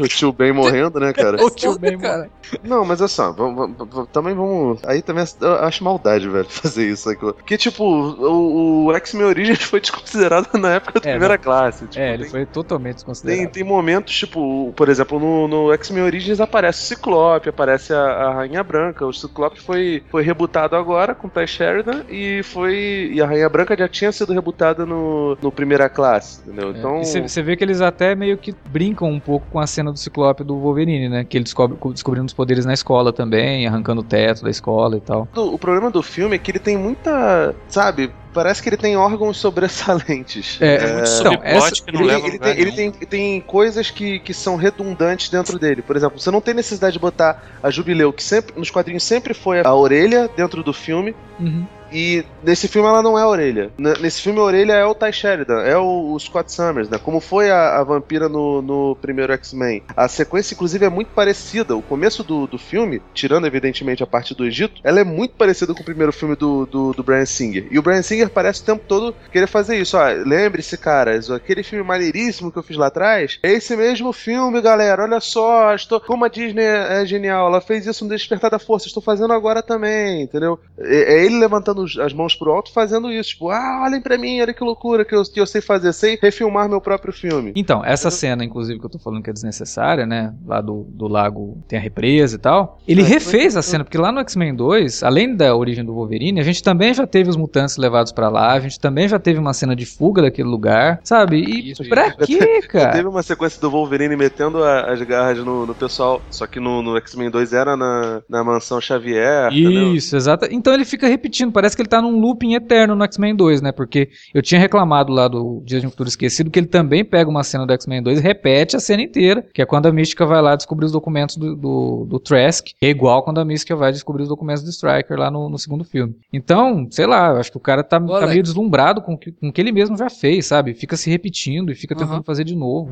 O 0.00 0.06
tio, 0.08 0.32
Ben 0.32 0.52
morrendo, 0.52 0.98
né, 1.00 1.12
cara? 1.12 1.38
O 1.44 1.50
tio 1.50 1.78
Ben 1.78 1.98
cara. 1.98 2.30
Não, 2.62 2.84
mas 2.84 3.00
é 3.00 3.08
só, 3.08 3.32
vamos, 3.32 3.76
vamos- 3.76 4.08
também 4.12 4.34
vamos. 4.34 4.80
Aí 4.84 5.02
também 5.02 5.24
acho 5.60 5.84
maldade, 5.84 6.28
velho, 6.28 6.46
fazer 6.48 6.88
isso. 6.88 7.08
Aqui. 7.10 7.20
Porque, 7.20 7.56
tipo, 7.56 7.84
o, 7.84 8.86
o 8.86 8.94
X-Men 8.94 9.24
Origins 9.26 9.62
foi 9.62 9.80
desconsiderado 9.80 10.48
na 10.58 10.74
época 10.74 11.00
da 11.00 11.08
É, 11.08 11.12
primeira 11.12 11.38
classe. 11.38 11.86
Tipo, 11.86 12.00
É, 12.00 12.14
ele 12.14 12.22
tem, 12.24 12.30
foi 12.30 12.46
totalmente 12.46 12.84
tem, 12.88 12.94
desconsiderado. 12.96 13.52
tem 13.52 13.64
momentos, 13.64 14.14
tipo, 14.16 14.72
por 14.76 14.88
exemplo, 14.88 15.18
no, 15.18 15.48
no 15.48 15.72
X-Men 15.72 16.04
Origins 16.04 16.40
aparece 16.40 16.82
o 16.82 16.86
Ciclope, 16.86 17.48
aparece 17.48 17.92
a, 17.92 18.00
a 18.00 18.34
Rainha 18.34 18.62
Branca. 18.62 19.06
O 19.06 19.12
Ciclope 19.12 19.60
foi, 19.60 20.02
foi 20.10 20.22
rebutado 20.38 20.76
agora 20.76 21.14
com 21.14 21.26
o 21.26 21.30
Ty 21.30 21.46
Sheridan 21.46 22.04
e 22.08 22.42
foi. 22.44 23.10
E 23.12 23.20
a 23.20 23.26
Rainha 23.26 23.48
Branca 23.48 23.76
já 23.76 23.88
tinha 23.88 24.12
sido 24.12 24.32
rebutada 24.32 24.86
no, 24.86 25.36
no 25.42 25.50
primeira 25.50 25.88
classe, 25.88 26.40
entendeu? 26.46 26.72
É, 26.72 26.78
Então. 26.78 27.04
Você 27.04 27.42
vê 27.42 27.56
que 27.56 27.64
eles 27.64 27.80
até 27.80 28.14
meio 28.14 28.38
que 28.38 28.54
brincam 28.70 29.10
um 29.10 29.18
pouco 29.18 29.46
com 29.50 29.58
a 29.58 29.66
cena 29.66 29.90
do 29.90 29.98
Ciclope 29.98 30.44
do 30.44 30.56
Wolverine, 30.56 31.08
né? 31.08 31.24
Que 31.24 31.36
ele 31.36 31.44
descobre 31.44 31.76
descobrindo 31.92 32.26
os 32.26 32.32
poderes 32.32 32.64
na 32.64 32.72
escola 32.72 33.12
também, 33.12 33.66
arrancando 33.66 34.00
o 34.00 34.04
teto 34.04 34.44
da 34.44 34.50
escola 34.50 34.96
e 34.96 35.00
tal. 35.00 35.26
O 35.34 35.58
problema 35.58 35.90
do 35.90 36.02
filme 36.02 36.36
é 36.36 36.38
que 36.38 36.52
ele 36.52 36.60
tem 36.60 36.76
muita. 36.76 37.54
Sabe? 37.68 38.12
Parece 38.32 38.62
que 38.62 38.68
ele 38.68 38.76
tem 38.76 38.96
órgãos 38.96 39.36
sobressalentes. 39.40 40.58
É, 40.60 40.74
É 40.76 40.80
muito 40.92 41.08
Então, 41.08 41.32
subplot 41.32 41.44
essa- 41.44 41.82
que 41.84 41.92
não 41.92 42.00
Ele, 42.02 42.08
leva 42.08 42.26
ele 42.28 42.38
tem, 42.38 42.60
ele 42.60 42.72
tem, 42.72 42.90
tem 42.92 43.40
coisas 43.40 43.90
que, 43.90 44.18
que 44.20 44.34
são 44.34 44.56
redundantes 44.56 45.28
dentro 45.28 45.58
dele. 45.58 45.82
Por 45.82 45.96
exemplo, 45.96 46.18
você 46.20 46.30
não 46.30 46.40
tem 46.40 46.54
necessidade 46.54 46.92
de 46.92 46.98
botar 46.98 47.42
a 47.62 47.70
Jubileu, 47.70 48.12
que 48.12 48.22
sempre 48.22 48.54
nos 48.58 48.70
quadrinhos 48.70 49.02
sempre 49.04 49.34
foi 49.34 49.60
a 49.60 49.74
orelha 49.74 50.28
dentro 50.36 50.62
do 50.62 50.72
filme. 50.72 51.14
Uhum. 51.38 51.66
E 51.92 52.24
nesse 52.42 52.68
filme 52.68 52.88
ela 52.88 53.02
não 53.02 53.18
é 53.18 53.22
a 53.22 53.28
orelha. 53.28 53.70
Nesse 53.78 54.20
filme 54.20 54.38
a 54.38 54.42
orelha 54.42 54.72
é 54.74 54.84
o 54.84 54.94
Ty 54.94 55.12
Sheridan, 55.12 55.62
é 55.62 55.76
o, 55.76 56.12
o 56.12 56.20
Scott 56.20 56.52
Summers, 56.52 56.88
né? 56.88 56.98
Como 56.98 57.20
foi 57.20 57.50
a, 57.50 57.78
a 57.78 57.84
vampira 57.84 58.28
no, 58.28 58.62
no 58.62 58.96
primeiro 58.96 59.32
X-Men. 59.32 59.82
A 59.96 60.08
sequência, 60.08 60.54
inclusive, 60.54 60.84
é 60.84 60.88
muito 60.88 61.08
parecida. 61.08 61.76
O 61.76 61.82
começo 61.82 62.22
do, 62.22 62.46
do 62.46 62.58
filme, 62.58 63.00
tirando 63.14 63.46
evidentemente 63.46 64.02
a 64.02 64.06
parte 64.06 64.34
do 64.34 64.44
Egito, 64.44 64.80
ela 64.84 65.00
é 65.00 65.04
muito 65.04 65.34
parecida 65.34 65.74
com 65.74 65.80
o 65.80 65.84
primeiro 65.84 66.12
filme 66.12 66.36
do, 66.36 66.66
do, 66.66 66.92
do 66.92 67.02
Brian 67.02 67.26
Singer. 67.26 67.66
E 67.70 67.78
o 67.78 67.82
Brian 67.82 68.02
Singer 68.02 68.28
parece 68.28 68.62
o 68.62 68.66
tempo 68.66 68.84
todo 68.86 69.14
querer 69.32 69.46
fazer 69.46 69.78
isso. 69.78 69.96
Lembre-se, 70.26 70.76
caras, 70.76 71.30
aquele 71.30 71.62
filme 71.62 71.84
maneiríssimo 71.84 72.52
que 72.52 72.58
eu 72.58 72.62
fiz 72.62 72.76
lá 72.76 72.88
atrás, 72.88 73.38
é 73.42 73.52
esse 73.52 73.74
mesmo 73.76 74.12
filme, 74.12 74.60
galera. 74.60 75.04
Olha 75.04 75.20
só, 75.20 75.74
estou... 75.74 76.00
como 76.00 76.24
a 76.24 76.28
Disney 76.28 76.64
é 76.64 77.04
genial, 77.06 77.48
ela 77.48 77.60
fez 77.60 77.86
isso 77.86 78.04
no 78.04 78.10
Despertar 78.10 78.50
da 78.50 78.58
Força, 78.58 78.86
estou 78.86 79.02
fazendo 79.02 79.32
agora 79.32 79.62
também, 79.62 80.22
entendeu? 80.22 80.58
É, 80.78 81.14
é 81.14 81.26
ele 81.28 81.38
levantando 81.38 81.84
as 82.02 82.12
mãos 82.12 82.34
pro 82.34 82.50
alto 82.52 82.72
fazendo 82.72 83.10
isso. 83.12 83.30
Tipo, 83.30 83.50
ah, 83.50 83.82
olhem 83.84 84.00
pra 84.00 84.18
mim, 84.18 84.40
olha 84.40 84.52
que 84.54 84.62
loucura 84.64 85.04
que 85.04 85.14
eu, 85.14 85.22
que 85.22 85.40
eu 85.40 85.46
sei 85.46 85.60
fazer, 85.60 85.92
sei 85.92 86.18
refilmar 86.20 86.68
meu 86.68 86.80
próprio 86.80 87.12
filme. 87.12 87.52
Então, 87.54 87.84
essa 87.84 88.10
cena, 88.10 88.44
inclusive, 88.44 88.78
que 88.78 88.86
eu 88.86 88.90
tô 88.90 88.98
falando 88.98 89.22
que 89.22 89.30
é 89.30 89.32
desnecessária, 89.32 90.06
né? 90.06 90.34
Lá 90.46 90.60
do, 90.60 90.84
do 90.88 91.06
lago 91.08 91.58
tem 91.68 91.78
a 91.78 91.82
represa 91.82 92.36
e 92.36 92.38
tal. 92.38 92.78
Ele 92.86 93.02
É, 93.02 93.04
refez 93.04 93.52
foi- 93.52 93.60
a 93.60 93.62
cena, 93.62 93.84
porque 93.84 93.98
lá 93.98 94.10
no 94.12 94.20
X-Men 94.20 94.54
2, 94.54 95.02
além 95.02 95.34
da 95.34 95.54
origem 95.54 95.84
do 95.84 95.94
Wolverine, 95.94 96.40
a 96.40 96.44
gente 96.44 96.62
também 96.62 96.92
já 96.94 97.06
teve 97.06 97.30
os 97.30 97.36
mutantes 97.36 97.76
levados 97.76 98.12
pra 98.12 98.28
lá, 98.28 98.52
a 98.52 98.60
gente 98.60 98.78
também 98.80 99.08
já 99.08 99.18
teve 99.18 99.38
uma 99.38 99.52
cena 99.52 99.74
de 99.76 99.86
fuga 99.86 100.22
daquele 100.22 100.48
lugar, 100.48 101.00
sabe? 101.04 101.38
E 101.38 101.70
Isso, 101.70 101.88
pra 101.88 102.10
quê, 102.12 102.60
cara? 102.62 102.92
Teve 102.92 103.08
uma 103.08 103.22
sequência 103.22 103.60
do 103.60 103.70
Wolverine 103.70 104.16
metendo 104.16 104.62
a- 104.62 104.92
as 104.92 105.00
garras 105.02 105.38
no, 105.44 105.66
no 105.66 105.74
pessoal, 105.74 106.24
só 106.30 106.46
que 106.46 106.58
no, 106.60 106.82
no 106.82 106.96
X-Men 106.96 107.30
2 107.30 107.52
era 107.52 107.76
na, 107.76 108.22
na 108.28 108.42
mansão 108.44 108.80
Xavier, 108.80 109.52
entendeu? 109.52 109.94
Isso, 109.94 110.16
exato. 110.16 110.46
Então 110.50 110.72
ele 110.74 110.84
fica 110.84 111.06
repetindo, 111.18 111.52
parece 111.52 111.74
que 111.74 111.82
ele 111.82 111.88
tá 111.88 112.00
num 112.00 112.18
looping 112.18 112.54
eterno 112.54 112.94
no 112.94 113.04
X-Men 113.04 113.34
2, 113.34 113.60
né? 113.60 113.72
Porque 113.72 114.08
eu 114.32 114.40
tinha 114.40 114.60
reclamado 114.60 115.12
lá 115.12 115.26
do 115.26 115.60
Dias 115.64 115.80
de 115.80 115.86
um 115.86 115.90
Futuro 115.90 116.08
Esquecido 116.08 116.50
que 116.50 116.58
ele 116.58 116.66
também 116.66 117.04
pega 117.04 117.28
uma 117.28 117.42
cena 117.42 117.66
do 117.66 117.72
X-Men 117.72 118.02
2 118.02 118.20
e 118.20 118.22
repete 118.22 118.76
a 118.76 118.80
cena 118.80 119.02
inteira, 119.02 119.44
que 119.52 119.60
é 119.60 119.66
quando 119.66 119.86
a 119.86 119.92
Mística 119.92 120.24
vai 120.24 120.40
lá 120.40 120.54
descobrir 120.54 120.86
os 120.86 120.92
documentos 120.92 121.36
do, 121.36 121.56
do, 121.56 122.06
do 122.08 122.20
Trask, 122.20 122.68
é 122.80 122.88
igual 122.88 123.22
quando 123.22 123.40
a 123.40 123.44
Mística 123.44 123.74
vai 123.74 123.92
descobrir 123.92 124.22
os 124.22 124.28
documentos 124.28 124.62
do 124.62 124.70
Striker 124.70 125.18
lá 125.18 125.30
no, 125.30 125.48
no 125.48 125.58
segundo 125.58 125.84
filme. 125.84 126.14
Então, 126.32 126.86
sei 126.90 127.06
lá, 127.06 127.30
eu 127.30 127.36
acho 127.38 127.50
que 127.50 127.56
o 127.56 127.60
cara 127.60 127.82
tá, 127.82 128.00
tá 128.00 128.26
meio 128.26 128.42
deslumbrado 128.42 129.02
com 129.02 129.14
o 129.14 129.18
que, 129.18 129.32
com 129.32 129.52
que 129.52 129.60
ele 129.60 129.72
mesmo 129.72 129.96
já 129.96 130.08
fez, 130.08 130.46
sabe? 130.46 130.74
Fica 130.74 130.96
se 130.96 131.10
repetindo 131.10 131.72
e 131.72 131.74
fica 131.74 131.94
tentando 131.94 132.14
Aham. 132.14 132.22
fazer 132.22 132.44
de 132.44 132.54
novo. 132.54 132.90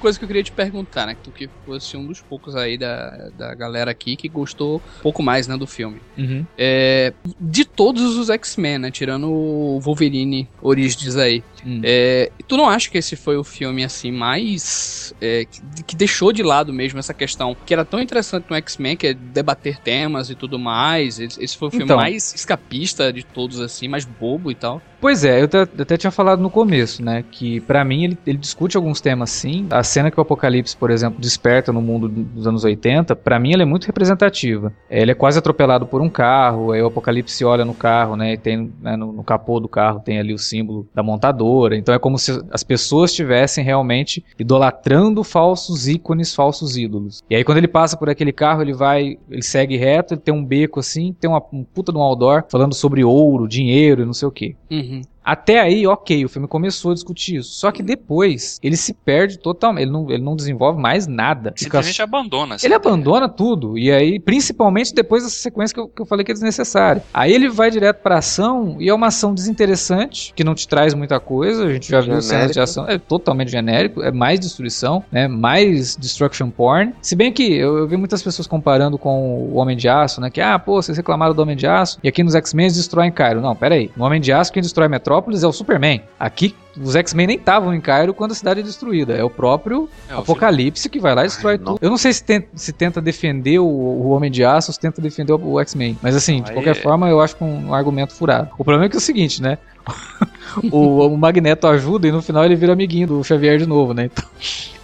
Coisa 0.00 0.18
que 0.18 0.24
eu 0.24 0.26
queria 0.26 0.42
te 0.42 0.52
perguntar, 0.52 1.06
né? 1.06 1.14
Que 1.14 1.20
tu 1.22 1.30
que 1.30 1.48
fosse 1.64 1.96
um 1.96 2.06
dos 2.06 2.20
poucos 2.20 2.56
aí 2.56 2.76
da, 2.76 3.30
da 3.36 3.54
galera 3.54 3.90
aqui 3.90 4.16
que 4.16 4.28
gostou 4.28 4.82
um 4.98 5.02
pouco 5.02 5.22
mais, 5.22 5.46
né, 5.46 5.56
do 5.56 5.66
filme. 5.66 6.00
Uhum. 6.16 6.44
É, 6.56 7.12
de 7.40 7.64
todos 7.64 8.16
os 8.16 8.30
X-Men, 8.30 8.78
né? 8.78 8.90
Tirando 8.90 9.30
o 9.30 9.80
Wolverine 9.80 10.48
Origins 10.60 11.16
aí. 11.16 11.42
Hum. 11.64 11.80
É, 11.82 12.30
tu 12.48 12.56
não 12.56 12.68
acha 12.68 12.90
que 12.90 12.98
esse 12.98 13.16
foi 13.16 13.36
o 13.36 13.44
filme, 13.44 13.84
assim, 13.84 14.10
mais. 14.10 15.14
é, 15.20 15.44
que, 15.44 15.82
que 15.84 15.96
deixou 15.96 16.32
de 16.32 16.42
lado 16.42 16.72
mesmo 16.72 16.98
essa 16.98 17.14
questão 17.14 17.56
que 17.66 17.72
era 17.72 17.84
tão 17.84 18.00
interessante 18.00 18.46
no 18.48 18.56
X-Men, 18.56 18.96
que 18.96 19.08
é 19.08 19.14
debater 19.14 19.78
temas 19.78 20.30
e 20.30 20.34
tudo 20.34 20.58
mais? 20.58 21.18
Esse, 21.20 21.56
foi 21.56 21.68
o 21.68 21.70
filme 21.70 21.84
Então. 21.84 21.96
mais 21.96 22.34
escapista 22.34 23.12
de 23.12 23.22
todos, 23.22 23.60
assim, 23.60 23.88
mais 23.88 24.04
bobo 24.04 24.50
e 24.50 24.54
tal. 24.54 24.80
Pois 25.00 25.24
é, 25.24 25.40
eu 25.40 25.44
até, 25.44 25.96
tinha 25.96 26.10
falado 26.10 26.42
no 26.42 26.50
começo, 26.50 27.02
né? 27.02 27.24
Que 27.30 27.60
pra 27.60 27.84
mim 27.84 28.04
ele, 28.04 28.18
ele 28.26 28.38
discute 28.38 28.76
alguns 28.76 29.00
temas 29.00 29.30
sim. 29.30 29.66
Cena 29.90 30.10
que 30.10 30.18
o 30.18 30.22
Apocalipse, 30.22 30.76
por 30.76 30.90
exemplo, 30.90 31.20
desperta 31.20 31.72
no 31.72 31.82
mundo 31.82 32.08
dos 32.08 32.46
anos 32.46 32.64
80, 32.64 33.16
pra 33.16 33.38
mim 33.38 33.52
ela 33.52 33.62
é 33.62 33.66
muito 33.66 33.86
representativa. 33.86 34.72
Ele 34.88 35.10
é 35.10 35.14
quase 35.14 35.38
atropelado 35.38 35.86
por 35.86 36.00
um 36.00 36.08
carro, 36.08 36.72
aí 36.72 36.80
o 36.80 36.86
Apocalipse 36.86 37.44
olha 37.44 37.64
no 37.64 37.74
carro, 37.74 38.16
né? 38.16 38.34
E 38.34 38.38
tem 38.38 38.72
né, 38.80 38.96
no, 38.96 39.12
no 39.12 39.24
capô 39.24 39.58
do 39.58 39.68
carro 39.68 40.00
tem 40.00 40.18
ali 40.18 40.32
o 40.32 40.38
símbolo 40.38 40.88
da 40.94 41.02
montadora. 41.02 41.76
Então 41.76 41.94
é 41.94 41.98
como 41.98 42.18
se 42.18 42.40
as 42.50 42.62
pessoas 42.62 43.10
estivessem 43.10 43.64
realmente 43.64 44.24
idolatrando 44.38 45.24
falsos 45.24 45.88
ícones, 45.88 46.34
falsos 46.34 46.76
ídolos. 46.76 47.22
E 47.28 47.34
aí 47.34 47.44
quando 47.44 47.58
ele 47.58 47.68
passa 47.68 47.96
por 47.96 48.08
aquele 48.08 48.32
carro, 48.32 48.62
ele 48.62 48.72
vai, 48.72 49.18
ele 49.28 49.42
segue 49.42 49.76
reto, 49.76 50.14
ele 50.14 50.20
tem 50.20 50.32
um 50.32 50.44
beco 50.44 50.80
assim, 50.80 51.14
tem 51.18 51.28
uma 51.28 51.42
um 51.52 51.64
puta 51.64 51.92
de 51.92 51.98
um 51.98 52.02
outdoor 52.02 52.44
falando 52.48 52.74
sobre 52.74 53.02
ouro, 53.02 53.48
dinheiro 53.48 54.02
e 54.02 54.06
não 54.06 54.12
sei 54.12 54.28
o 54.28 54.32
que. 54.32 54.56
Uhum. 54.70 55.02
Até 55.30 55.60
aí, 55.60 55.86
ok, 55.86 56.24
o 56.24 56.28
filme 56.28 56.48
começou 56.48 56.90
a 56.90 56.94
discutir 56.94 57.36
isso. 57.36 57.52
Só 57.52 57.70
que 57.70 57.84
depois, 57.84 58.58
ele 58.62 58.76
se 58.76 58.92
perde 58.92 59.38
totalmente. 59.38 59.82
Ele 59.84 59.92
não, 59.92 60.10
ele 60.10 60.22
não 60.22 60.34
desenvolve 60.34 60.80
mais 60.80 61.06
nada. 61.06 61.50
Fica 61.56 61.64
Simplesmente 61.78 62.02
abandona. 62.02 62.54
assim. 62.56 62.66
ele 62.66 62.74
abandona 62.74 63.28
tudo. 63.28 63.78
E 63.78 63.92
aí, 63.92 64.18
principalmente 64.18 64.92
depois 64.92 65.22
dessa 65.22 65.36
sequência 65.36 65.72
que 65.72 65.80
eu, 65.80 65.86
que 65.86 66.02
eu 66.02 66.06
falei 66.06 66.24
que 66.24 66.32
é 66.32 66.34
desnecessária. 66.34 67.04
Aí 67.14 67.32
ele 67.32 67.48
vai 67.48 67.70
direto 67.70 67.98
pra 68.02 68.18
ação, 68.18 68.76
e 68.80 68.88
é 68.88 68.92
uma 68.94 69.06
ação 69.06 69.32
desinteressante, 69.32 70.32
que 70.34 70.42
não 70.42 70.52
te 70.54 70.66
traz 70.66 70.94
muita 70.94 71.20
coisa. 71.20 71.64
A 71.66 71.72
gente 71.72 71.88
já 71.88 72.00
viu 72.00 72.20
cenas 72.20 72.48
de 72.48 72.54
Genérico. 72.54 72.60
ação. 72.60 72.88
É 72.88 72.98
totalmente 72.98 73.52
genérico. 73.52 74.02
É 74.02 74.10
mais 74.10 74.40
destruição, 74.40 75.04
né? 75.12 75.28
Mais 75.28 75.94
destruction 75.96 76.50
porn. 76.50 76.92
Se 77.00 77.14
bem 77.14 77.32
que 77.32 77.54
eu, 77.54 77.78
eu 77.78 77.86
vi 77.86 77.96
muitas 77.96 78.20
pessoas 78.20 78.48
comparando 78.48 78.98
com 78.98 79.44
o 79.48 79.54
Homem 79.54 79.76
de 79.76 79.88
Aço, 79.88 80.20
né? 80.20 80.28
Que, 80.28 80.40
ah, 80.40 80.58
pô, 80.58 80.82
vocês 80.82 80.96
reclamaram 80.96 81.34
do 81.34 81.40
Homem 81.42 81.56
de 81.56 81.66
Aço, 81.68 81.98
e 82.02 82.08
aqui 82.08 82.24
nos 82.24 82.34
X-Men 82.34 82.66
eles 82.66 82.76
destroem 82.76 83.12
Cairo. 83.12 83.40
Não, 83.40 83.54
pera 83.54 83.74
aí. 83.76 83.90
No 83.96 84.04
Homem 84.04 84.20
de 84.20 84.32
Aço, 84.32 84.52
quem 84.52 84.62
destrói 84.62 84.88
Metrópolis 85.20 85.42
é 85.42 85.46
o 85.46 85.52
Superman. 85.52 86.00
Aqui, 86.18 86.54
os 86.80 86.96
X-Men 86.96 87.26
nem 87.26 87.36
estavam 87.36 87.74
em 87.74 87.80
Cairo 87.80 88.14
quando 88.14 88.32
a 88.32 88.34
cidade 88.34 88.60
é 88.60 88.62
destruída. 88.62 89.12
É 89.14 89.22
o 89.22 89.28
próprio 89.30 89.88
É, 90.08 90.14
Apocalipse 90.14 90.88
que 90.88 90.98
vai 90.98 91.14
lá 91.14 91.22
e 91.24 91.28
destrói 91.28 91.52
Ai, 91.54 91.58
não. 91.58 91.64
tudo. 91.74 91.78
Eu 91.82 91.90
não 91.90 91.98
sei 91.98 92.12
se, 92.12 92.24
ten- 92.24 92.44
se 92.54 92.72
tenta 92.72 93.00
defender 93.00 93.58
o, 93.58 93.66
o 93.66 94.08
Homem 94.10 94.30
de 94.30 94.42
Aço 94.44 94.70
ou 94.70 94.74
se 94.74 94.80
tenta 94.80 95.00
defender 95.00 95.32
o, 95.32 95.52
o 95.52 95.60
X-Men. 95.60 95.98
Mas 96.02 96.16
assim, 96.16 96.42
de 96.42 96.50
Aí 96.50 96.54
qualquer 96.54 96.70
é- 96.76 96.80
forma, 96.80 97.08
eu 97.08 97.20
acho 97.20 97.36
que 97.36 97.44
um, 97.44 97.68
um 97.68 97.74
argumento 97.74 98.14
furado. 98.14 98.48
O 98.58 98.64
problema 98.64 98.86
é 98.86 98.88
que 98.88 98.96
é 98.96 98.98
o 98.98 99.00
seguinte, 99.00 99.42
né? 99.42 99.58
o, 100.72 101.06
o 101.06 101.16
Magneto 101.18 101.66
ajuda 101.66 102.08
e 102.08 102.12
no 102.12 102.22
final 102.22 102.44
ele 102.44 102.56
vira 102.56 102.72
amiguinho 102.72 103.06
do 103.06 103.24
Xavier 103.24 103.58
de 103.58 103.66
novo, 103.66 103.92
né? 103.94 104.06
Então, 104.06 104.24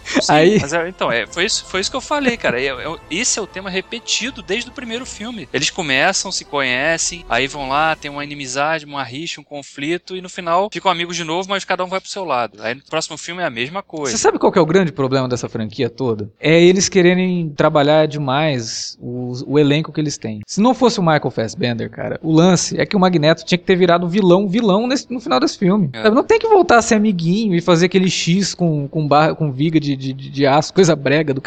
Sim, 0.07 0.33
Aí- 0.33 0.59
Mas 0.61 0.73
é, 0.73 0.88
então, 0.88 1.11
é, 1.11 1.27
foi, 1.27 1.45
isso, 1.45 1.64
foi 1.66 1.81
isso 1.81 1.90
que 1.90 1.97
eu 1.97 2.01
falei, 2.01 2.37
cara. 2.37 2.61
É- 2.61 2.66
é- 2.69 2.97
esse 3.11 3.38
é 3.38 3.42
o 3.42 3.47
tema 3.47 3.69
repetido 3.71 4.42
desde 4.42 4.71
o 4.71 4.73
primeiro 4.73 5.05
filme. 5.05 5.49
Eles 5.53 5.71
começam, 5.71 6.31
se 6.33 6.45
conhecem, 6.45 7.25
aí 7.29 7.47
vão 7.47 7.69
lá, 7.69 7.95
tem 7.97 8.11
uma 8.11 8.25
inimizade, 8.25 8.85
uma 8.85 9.03
rixa, 9.03 9.40
um 9.40 9.45
conflito, 9.45 10.16
e 10.16 10.21
no 10.21 10.29
final 10.29 10.69
ficam 10.73 10.90
amigos 10.90 11.16
de 11.16 11.25
novo, 11.25 11.49
mas 11.49 11.64
cada 11.64 11.85
um 11.85 11.88
vai 11.88 12.01
pro 12.01 12.09
seu 12.11 12.25
lado. 12.25 12.59
Aí 12.62 12.75
no 12.75 12.83
próximo 12.83 13.16
filme 13.19 13.42
é 13.42 13.47
a 13.47 13.51
mesma 13.51 13.81
você 13.81 13.87
coisa. 13.97 14.16
sabe 14.19 14.38
qual 14.38 14.53
que 14.53 14.59
é 14.59 14.62
o 14.62 14.66
grande 14.66 14.92
problema 14.92 15.29
dessa 15.29 15.49
franquia 15.49 15.88
toda? 15.90 16.31
É 16.38 16.61
eles 16.62 16.88
quererem 16.88 17.51
trabalhar 17.57 18.07
demais 18.07 18.97
o, 19.01 19.33
o 19.47 19.59
elenco 19.59 19.92
que 19.92 20.01
eles 20.01 20.16
têm. 20.19 20.40
Se 20.47 20.61
não 20.61 20.75
fosse 20.75 20.99
o 21.01 21.03
Michael 21.03 21.31
Fassbender, 21.31 21.90
cara, 21.90 22.19
o 22.23 22.33
lance 22.33 22.79
é 22.81 22.85
que 22.87 22.97
o 22.97 23.01
Magneto 23.01 23.45
tinha 23.45 23.59
que 23.59 23.64
ter 23.64 23.77
virado 23.77 24.09
vilão, 24.09 24.49
vilão 24.49 24.87
nesse- 24.87 25.11
no 25.12 25.21
final 25.21 25.40
desse 25.40 25.59
filme. 25.59 25.90
É. 25.92 26.11
Não 26.11 26.23
tem 26.25 26.38
que 26.38 26.47
voltar 26.49 26.79
a 26.79 26.83
ser 26.83 26.95
amiguinho 26.95 27.55
e 27.55 27.61
fazer 27.61 27.87
aquele 27.87 28.11
X 28.11 28.55
com, 28.55 28.87
com, 28.88 29.07
barra, 29.07 29.35
com 29.35 29.51
viga 29.53 29.81
de, 29.81 29.96
de, 29.97 30.13
de, 30.13 30.31
de 30.31 30.47
aço, 30.47 30.73
coisa 30.73 30.95
brega 30.95 31.33
do 31.33 31.41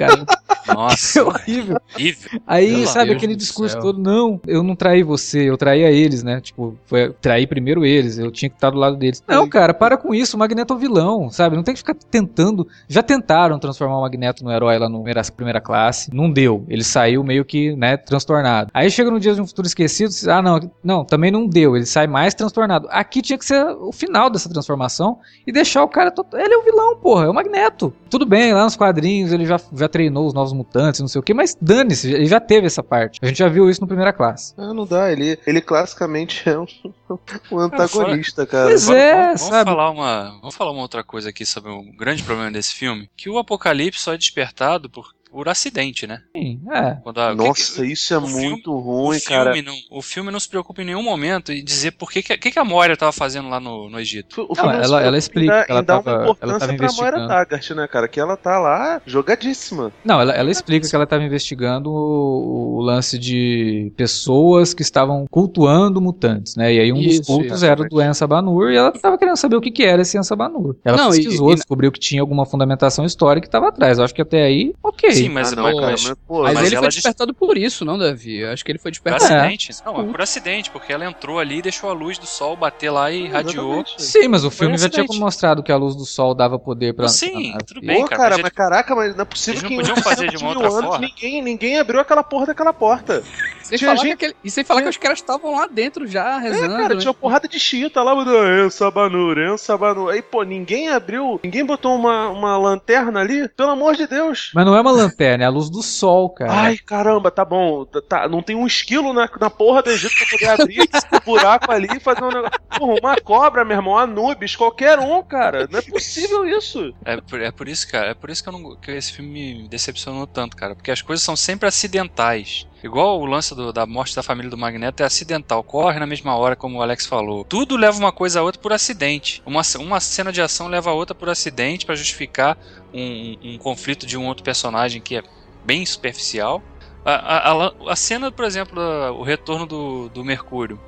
cara. 0.75 0.79
É 0.79 0.91
Nossa, 0.91 1.23
horrível. 1.23 1.77
horrível. 1.95 2.41
Aí, 2.47 2.71
Pelo 2.73 2.87
sabe, 2.87 3.05
Deus 3.07 3.17
aquele 3.17 3.35
discurso 3.35 3.73
céu. 3.73 3.81
todo, 3.81 3.99
não, 3.99 4.39
eu 4.47 4.63
não 4.63 4.75
traí 4.75 5.03
você, 5.03 5.49
eu 5.49 5.57
traí 5.57 5.83
a 5.83 5.91
eles, 5.91 6.23
né? 6.23 6.39
Tipo, 6.41 6.75
foi 6.85 7.11
trair 7.21 7.47
primeiro 7.47 7.85
eles, 7.85 8.17
eu 8.17 8.31
tinha 8.31 8.49
que 8.49 8.55
estar 8.55 8.69
do 8.69 8.77
lado 8.77 8.95
deles. 8.95 9.21
Não, 9.27 9.47
cara, 9.47 9.73
para 9.73 9.97
com 9.97 10.13
isso, 10.13 10.35
o 10.35 10.39
Magneto 10.39 10.73
é 10.73 10.75
o 10.75 10.79
vilão, 10.79 11.29
sabe? 11.29 11.55
Não 11.55 11.63
tem 11.63 11.73
que 11.73 11.79
ficar 11.79 11.95
tentando. 12.09 12.67
Já 12.87 13.01
tentaram 13.03 13.59
transformar 13.59 13.97
o 13.97 14.01
Magneto 14.01 14.43
no 14.43 14.51
herói 14.51 14.77
lá 14.77 14.87
no 14.87 14.97
primeira, 14.99 15.21
primeira 15.35 15.61
classe, 15.61 16.13
não 16.13 16.31
deu. 16.31 16.63
Ele 16.69 16.83
saiu 16.83 17.23
meio 17.23 17.43
que, 17.43 17.75
né, 17.75 17.97
transtornado. 17.97 18.69
Aí 18.73 18.89
chega 18.89 19.09
no 19.11 19.19
Dias 19.19 19.35
de 19.35 19.41
um 19.41 19.47
Futuro 19.47 19.67
Esquecido, 19.67 20.11
ah, 20.29 20.41
não, 20.41 20.59
não, 20.83 21.03
também 21.05 21.31
não 21.31 21.47
deu, 21.47 21.75
ele 21.75 21.85
sai 21.85 22.07
mais 22.07 22.33
transtornado. 22.33 22.87
Aqui 22.91 23.21
tinha 23.21 23.37
que 23.37 23.45
ser 23.45 23.65
o 23.65 23.91
final 23.91 24.29
dessa 24.29 24.49
transformação 24.49 25.17
e 25.45 25.51
deixar 25.51 25.83
o 25.83 25.87
cara. 25.87 26.11
to- 26.11 26.25
Ele 26.33 26.53
é 26.53 26.57
o 26.57 26.63
vilão, 26.63 26.95
porra, 26.97 27.25
é 27.25 27.29
o 27.29 27.33
Magneto. 27.33 27.93
Tudo 28.09 28.25
bem, 28.25 28.53
lá 28.53 28.63
nos 28.63 28.75
quadrinhos 28.75 29.31
ele 29.31 29.45
já, 29.45 29.59
já 29.73 29.87
treinou 29.87 30.25
os 30.27 30.33
novos 30.33 30.53
mutantes, 30.59 30.99
não 31.01 31.07
sei 31.07 31.19
o 31.19 31.23
que, 31.23 31.33
mas 31.33 31.55
dane-se, 31.59 32.11
ele 32.11 32.25
já 32.25 32.39
teve 32.39 32.67
essa 32.67 32.83
parte. 32.83 33.19
A 33.21 33.25
gente 33.27 33.37
já 33.37 33.47
viu 33.47 33.69
isso 33.69 33.81
no 33.81 33.87
primeira 33.87 34.13
classe. 34.13 34.53
Ah, 34.57 34.73
não 34.73 34.85
dá, 34.85 35.11
ele, 35.11 35.37
ele 35.47 35.61
classicamente 35.61 36.47
é 36.47 36.59
um, 36.59 36.65
um 37.51 37.59
antagonista, 37.59 38.45
cara. 38.45 38.67
Pois 38.67 38.85
Vamos- 38.85 39.01
é, 39.01 39.13
vamos, 39.13 39.41
vamos 39.41 39.55
sabe? 39.55 39.69
falar 39.71 39.89
uma, 39.91 40.37
vamos 40.41 40.55
falar 40.55 40.71
uma 40.71 40.81
outra 40.81 41.03
coisa 41.03 41.29
aqui 41.29 41.45
sobre 41.45 41.71
o 41.71 41.81
grande 41.97 42.23
problema 42.23 42.51
desse 42.51 42.73
filme, 42.73 43.09
que 43.17 43.29
o 43.29 43.37
Apocalipse 43.37 44.01
só 44.01 44.13
é 44.13 44.17
despertado 44.17 44.89
por, 44.89 45.09
por 45.31 45.47
acidente, 45.47 46.07
né? 46.07 46.21
Sim, 46.35 46.59
é. 46.71 46.97
Quando 47.03 47.19
a- 47.21 47.35
Nossa, 47.35 47.85
isso 47.85 48.13
é 48.13 48.17
o 48.17 48.21
filme- 48.25 48.49
muito 48.49 48.71
o 48.73 48.79
ruim, 48.79 49.19
filme 49.19 49.43
cara. 49.43 49.61
não, 49.61 49.75
o 49.91 50.01
filme 50.01 50.31
não 50.31 50.39
se 50.39 50.49
preocupa 50.49 50.81
em 50.81 50.85
nenhum 50.85 51.03
momento 51.03 51.51
em 51.51 51.63
dizer 51.63 51.91
por 51.91 52.11
que, 52.11 52.21
que, 52.23 52.37
que, 52.37 52.51
que 52.51 52.59
a 52.59 52.65
Moira 52.65 52.93
estava 52.93 53.11
fazendo 53.11 53.47
lá 53.49 53.59
no, 53.59 53.89
no 53.89 53.99
Egito. 53.99 54.45
O 54.49 54.55
Não, 54.55 54.71
ela- 54.71 55.01
ela 55.03 55.15
em 55.15 55.19
explica 55.19 55.65
que 55.65 55.71
ela 55.71 55.81
em 55.81 55.83
dar 55.85 56.01
tava- 56.01 56.09
uma 56.09 56.15
ela 56.17 56.23
importância 56.31 56.59
tava 56.67 56.77
pra 56.77 56.91
Moira. 56.93 57.27
Taggart, 57.27 57.69
né, 57.71 57.87
cara? 57.87 58.07
Que 58.07 58.19
ela 58.19 58.35
tá 58.35 58.57
lá 58.59 59.01
jogadíssima. 59.05 59.91
Não, 60.03 60.19
ela, 60.19 60.33
ela 60.33 60.49
explica 60.51 60.87
que 60.87 60.95
ela 60.95 61.03
estava 61.03 61.23
investigando 61.23 61.89
o, 61.91 62.77
o 62.77 62.81
lance 62.81 63.17
de 63.19 63.91
pessoas 63.95 64.73
que 64.73 64.81
estavam 64.81 65.25
cultuando 65.29 66.01
mutantes, 66.01 66.55
né? 66.55 66.73
E 66.73 66.79
aí 66.79 66.91
um 66.93 66.97
Isso, 66.97 67.19
dos 67.19 67.27
cultos 67.27 67.63
era 67.63 67.81
o 67.81 67.87
do 67.87 68.01
Ensa 68.01 68.25
Banur 68.25 68.71
e 68.71 68.75
ela 68.77 68.89
estava 68.89 69.17
querendo 69.17 69.37
saber 69.37 69.55
o 69.55 69.61
que, 69.61 69.71
que 69.71 69.83
era 69.83 70.01
esse 70.01 70.17
Ensa 70.17 70.35
Banur. 70.35 70.75
Ela 70.83 70.97
Não, 70.97 71.09
e- 71.13 71.17
pesquisou, 71.17 71.51
e- 71.51 71.55
descobriu 71.55 71.91
que 71.91 71.99
tinha 71.99 72.21
alguma 72.21 72.45
fundamentação 72.45 73.05
histórica 73.05 73.45
e 73.45 73.49
estava 73.49 73.67
atrás. 73.69 73.97
Eu 73.97 74.05
acho 74.05 74.13
que 74.15 74.21
até 74.21 74.43
aí, 74.43 74.73
ok. 74.83 75.09
Sim, 75.23 75.29
mas, 75.29 75.53
Ah, 75.53 75.55
não, 75.55 75.63
mas, 75.63 75.75
cara, 75.75 75.91
mas- 75.91 76.03
mas, 76.03 76.17
pô, 76.27 76.43
Mas, 76.43 76.53
mas 76.55 76.67
ele 76.67 76.77
foi 76.77 76.87
despertado 76.89 77.33
por 77.33 77.57
isso, 77.57 77.85
não, 77.85 77.97
Davi? 77.97 78.37
Eu 78.39 78.51
acho 78.51 78.63
que 78.65 78.71
ele 78.71 78.79
foi 78.79 78.91
por 78.91 78.93
despertado. 78.93 79.23
acidente. 79.33 79.69
Não, 79.85 79.99
é 80.01 80.03
por 80.03 80.21
acidente, 80.21 80.69
porque 80.71 80.91
ela 80.93 81.05
entrou 81.05 81.39
ali, 81.39 81.61
deixou 81.61 81.89
a 81.89 81.93
luz 81.93 82.17
do 82.17 82.25
sol 82.25 82.55
bater 82.55 82.89
lá 82.89 83.11
e 83.11 83.27
radiou. 83.27 83.75
Exatamente. 83.81 84.01
Sim, 84.03 84.27
mas 84.27 84.43
o 84.43 84.49
Foi 84.51 84.65
filme 84.65 84.75
um 84.75 84.77
já 84.77 84.89
tinha 84.89 85.05
mostrado 85.19 85.61
que 85.63 85.71
a 85.71 85.77
luz 85.77 85.95
do 85.95 86.05
sol 86.05 86.33
dava 86.33 86.57
poder 86.59 86.93
pra. 86.93 87.07
Sim, 87.07 87.51
pra- 87.51 87.61
tudo 87.61 87.81
Pô, 87.81 87.87
bem, 87.87 88.05
cara. 88.05 88.17
cara, 88.17 88.35
mas 88.35 88.43
mas 88.43 88.51
caraca, 88.53 88.95
mas 88.95 89.15
não 89.15 89.21
é 89.21 89.25
possível 89.25 89.53
Eles 89.59 89.63
não 89.63 89.69
que 89.69 89.75
podiam 89.75 89.95
fazer 89.97 90.27
de 90.29 90.35
800 90.37 90.41
uma 90.41 90.49
outra 90.51 90.67
anos 90.67 90.89
forma? 90.91 91.07
Ninguém, 91.07 91.41
ninguém 91.41 91.77
abriu 91.79 91.99
aquela 91.99 92.23
porra 92.23 92.47
daquela 92.47 92.73
porta. 92.73 93.23
Sem 93.61 93.77
Tinha 93.77 93.91
falar, 93.91 94.01
gente- 94.01 94.17
que 94.17 94.25
aquele- 94.25 94.35
e 94.43 94.49
sem 94.49 94.63
falar 94.63 94.81
que 94.81 94.89
os 94.89 94.97
caras 94.97 95.19
estavam 95.19 95.55
lá 95.55 95.67
dentro 95.67 96.07
já 96.07 96.37
É, 96.37 96.39
rezando. 96.39 96.75
cara, 96.75 96.95
né? 96.95 96.99
tinha 97.01 97.11
uma 97.11 97.13
porrada 97.13 97.47
de 97.47 97.59
chita 97.59 98.01
lá, 98.01 98.15
mandando, 98.15 98.43
é, 98.65 98.69
Sabanur, 98.71 99.37
é, 99.37 99.55
Sabanur. 99.57 100.09
Aí, 100.11 100.21
pô, 100.23 100.41
ninguém 100.41 100.89
abriu, 100.89 101.39
ninguém 101.43 101.63
botou 101.63 101.95
uma, 101.95 102.29
uma 102.29 102.57
lanterna 102.57 103.19
ali? 103.19 103.47
Pelo 103.49 103.69
amor 103.71 103.95
de 103.95 104.07
Deus. 104.07 104.49
Mas 104.55 104.65
não 104.65 104.75
é 104.75 104.81
uma 104.81 104.91
lanterna, 104.91 105.08
é 105.17 105.45
a 105.45 105.49
luz 105.49 105.69
do 105.69 105.81
sol, 105.81 106.29
cara. 106.29 106.53
Ai, 106.53 106.77
caramba, 106.77 107.31
tá 107.31 107.43
bom. 107.43 107.85
Tá, 107.85 108.27
não 108.27 108.41
tem 108.41 108.55
um 108.55 108.67
esquilo 108.67 109.13
na, 109.13 109.29
na 109.39 109.49
porra 109.49 109.81
do 109.81 109.89
Egito 109.89 110.13
pra 110.17 110.27
poder 110.27 110.61
abrir 110.61 110.81
o 111.11 111.25
buraco 111.25 111.71
ali 111.71 111.87
e 111.95 111.99
fazer 111.99 112.23
um 112.23 112.29
negócio. 112.29 112.59
Porra, 112.77 112.99
uma 113.01 113.15
cobra, 113.17 113.65
meu 113.65 113.77
irmão, 113.77 113.97
Anubis, 113.97 114.55
qualquer 114.55 114.99
um, 114.99 115.21
cara. 115.23 115.67
Não 115.69 115.79
é 115.79 115.81
possível 115.81 116.45
isso. 116.45 116.93
É 117.03 117.19
por, 117.19 117.41
é 117.41 117.51
por 117.51 117.67
isso, 117.67 117.87
cara, 117.89 118.11
é 118.11 118.13
por 118.13 118.29
isso 118.29 118.43
que, 118.43 118.49
eu 118.49 118.53
não, 118.53 118.75
que 118.75 118.91
esse 118.91 119.13
filme 119.13 119.61
me 119.61 119.67
decepcionou 119.67 120.27
tanto, 120.27 120.55
cara. 120.55 120.75
Porque 120.75 120.91
as 120.91 121.01
coisas 121.01 121.23
são 121.23 121.35
sempre 121.35 121.67
acidentais. 121.67 122.67
Igual 122.83 123.19
o 123.19 123.25
lance 123.25 123.53
do- 123.53 123.73
da 123.73 123.85
morte 123.85 124.15
da 124.15 124.23
família 124.23 124.49
do 124.49 124.57
Magneto 124.57 125.03
é 125.03 125.05
acidental, 125.05 125.63
corre 125.63 125.99
na 125.99 126.07
mesma 126.07 126.35
hora, 126.35 126.55
como 126.55 126.77
o 126.77 126.81
Alex 126.81 127.05
falou. 127.05 127.43
Tudo 127.43 127.75
leva 127.75 127.97
uma 127.97 128.11
coisa 128.11 128.39
a 128.39 128.43
outra 128.43 128.61
por 128.61 128.71
acidente. 128.71 129.41
Uma, 129.45 129.61
uma 129.79 129.99
cena 129.99 130.31
de 130.31 130.41
ação 130.41 130.67
leva 130.67 130.89
a 130.89 130.93
outra 130.93 131.13
por 131.13 131.29
acidente 131.29 131.85
pra 131.85 131.95
justificar 131.95 132.57
um, 132.93 133.35
um 133.43 133.57
conflito 133.57 134.05
de 134.05 134.17
um 134.17 134.25
outro 134.27 134.43
personagem 134.43 135.01
que 135.01 135.17
é 135.17 135.23
bem 135.63 135.85
superficial. 135.85 136.63
A, 137.03 137.51
a, 137.51 137.73
a, 137.91 137.95
cena, 137.95 138.31
por 138.31 138.45
exemplo, 138.45 138.81
o 139.17 139.23
retorno 139.23 139.65
do, 139.65 140.09
do 140.09 140.23
Mercúrio. 140.23 140.79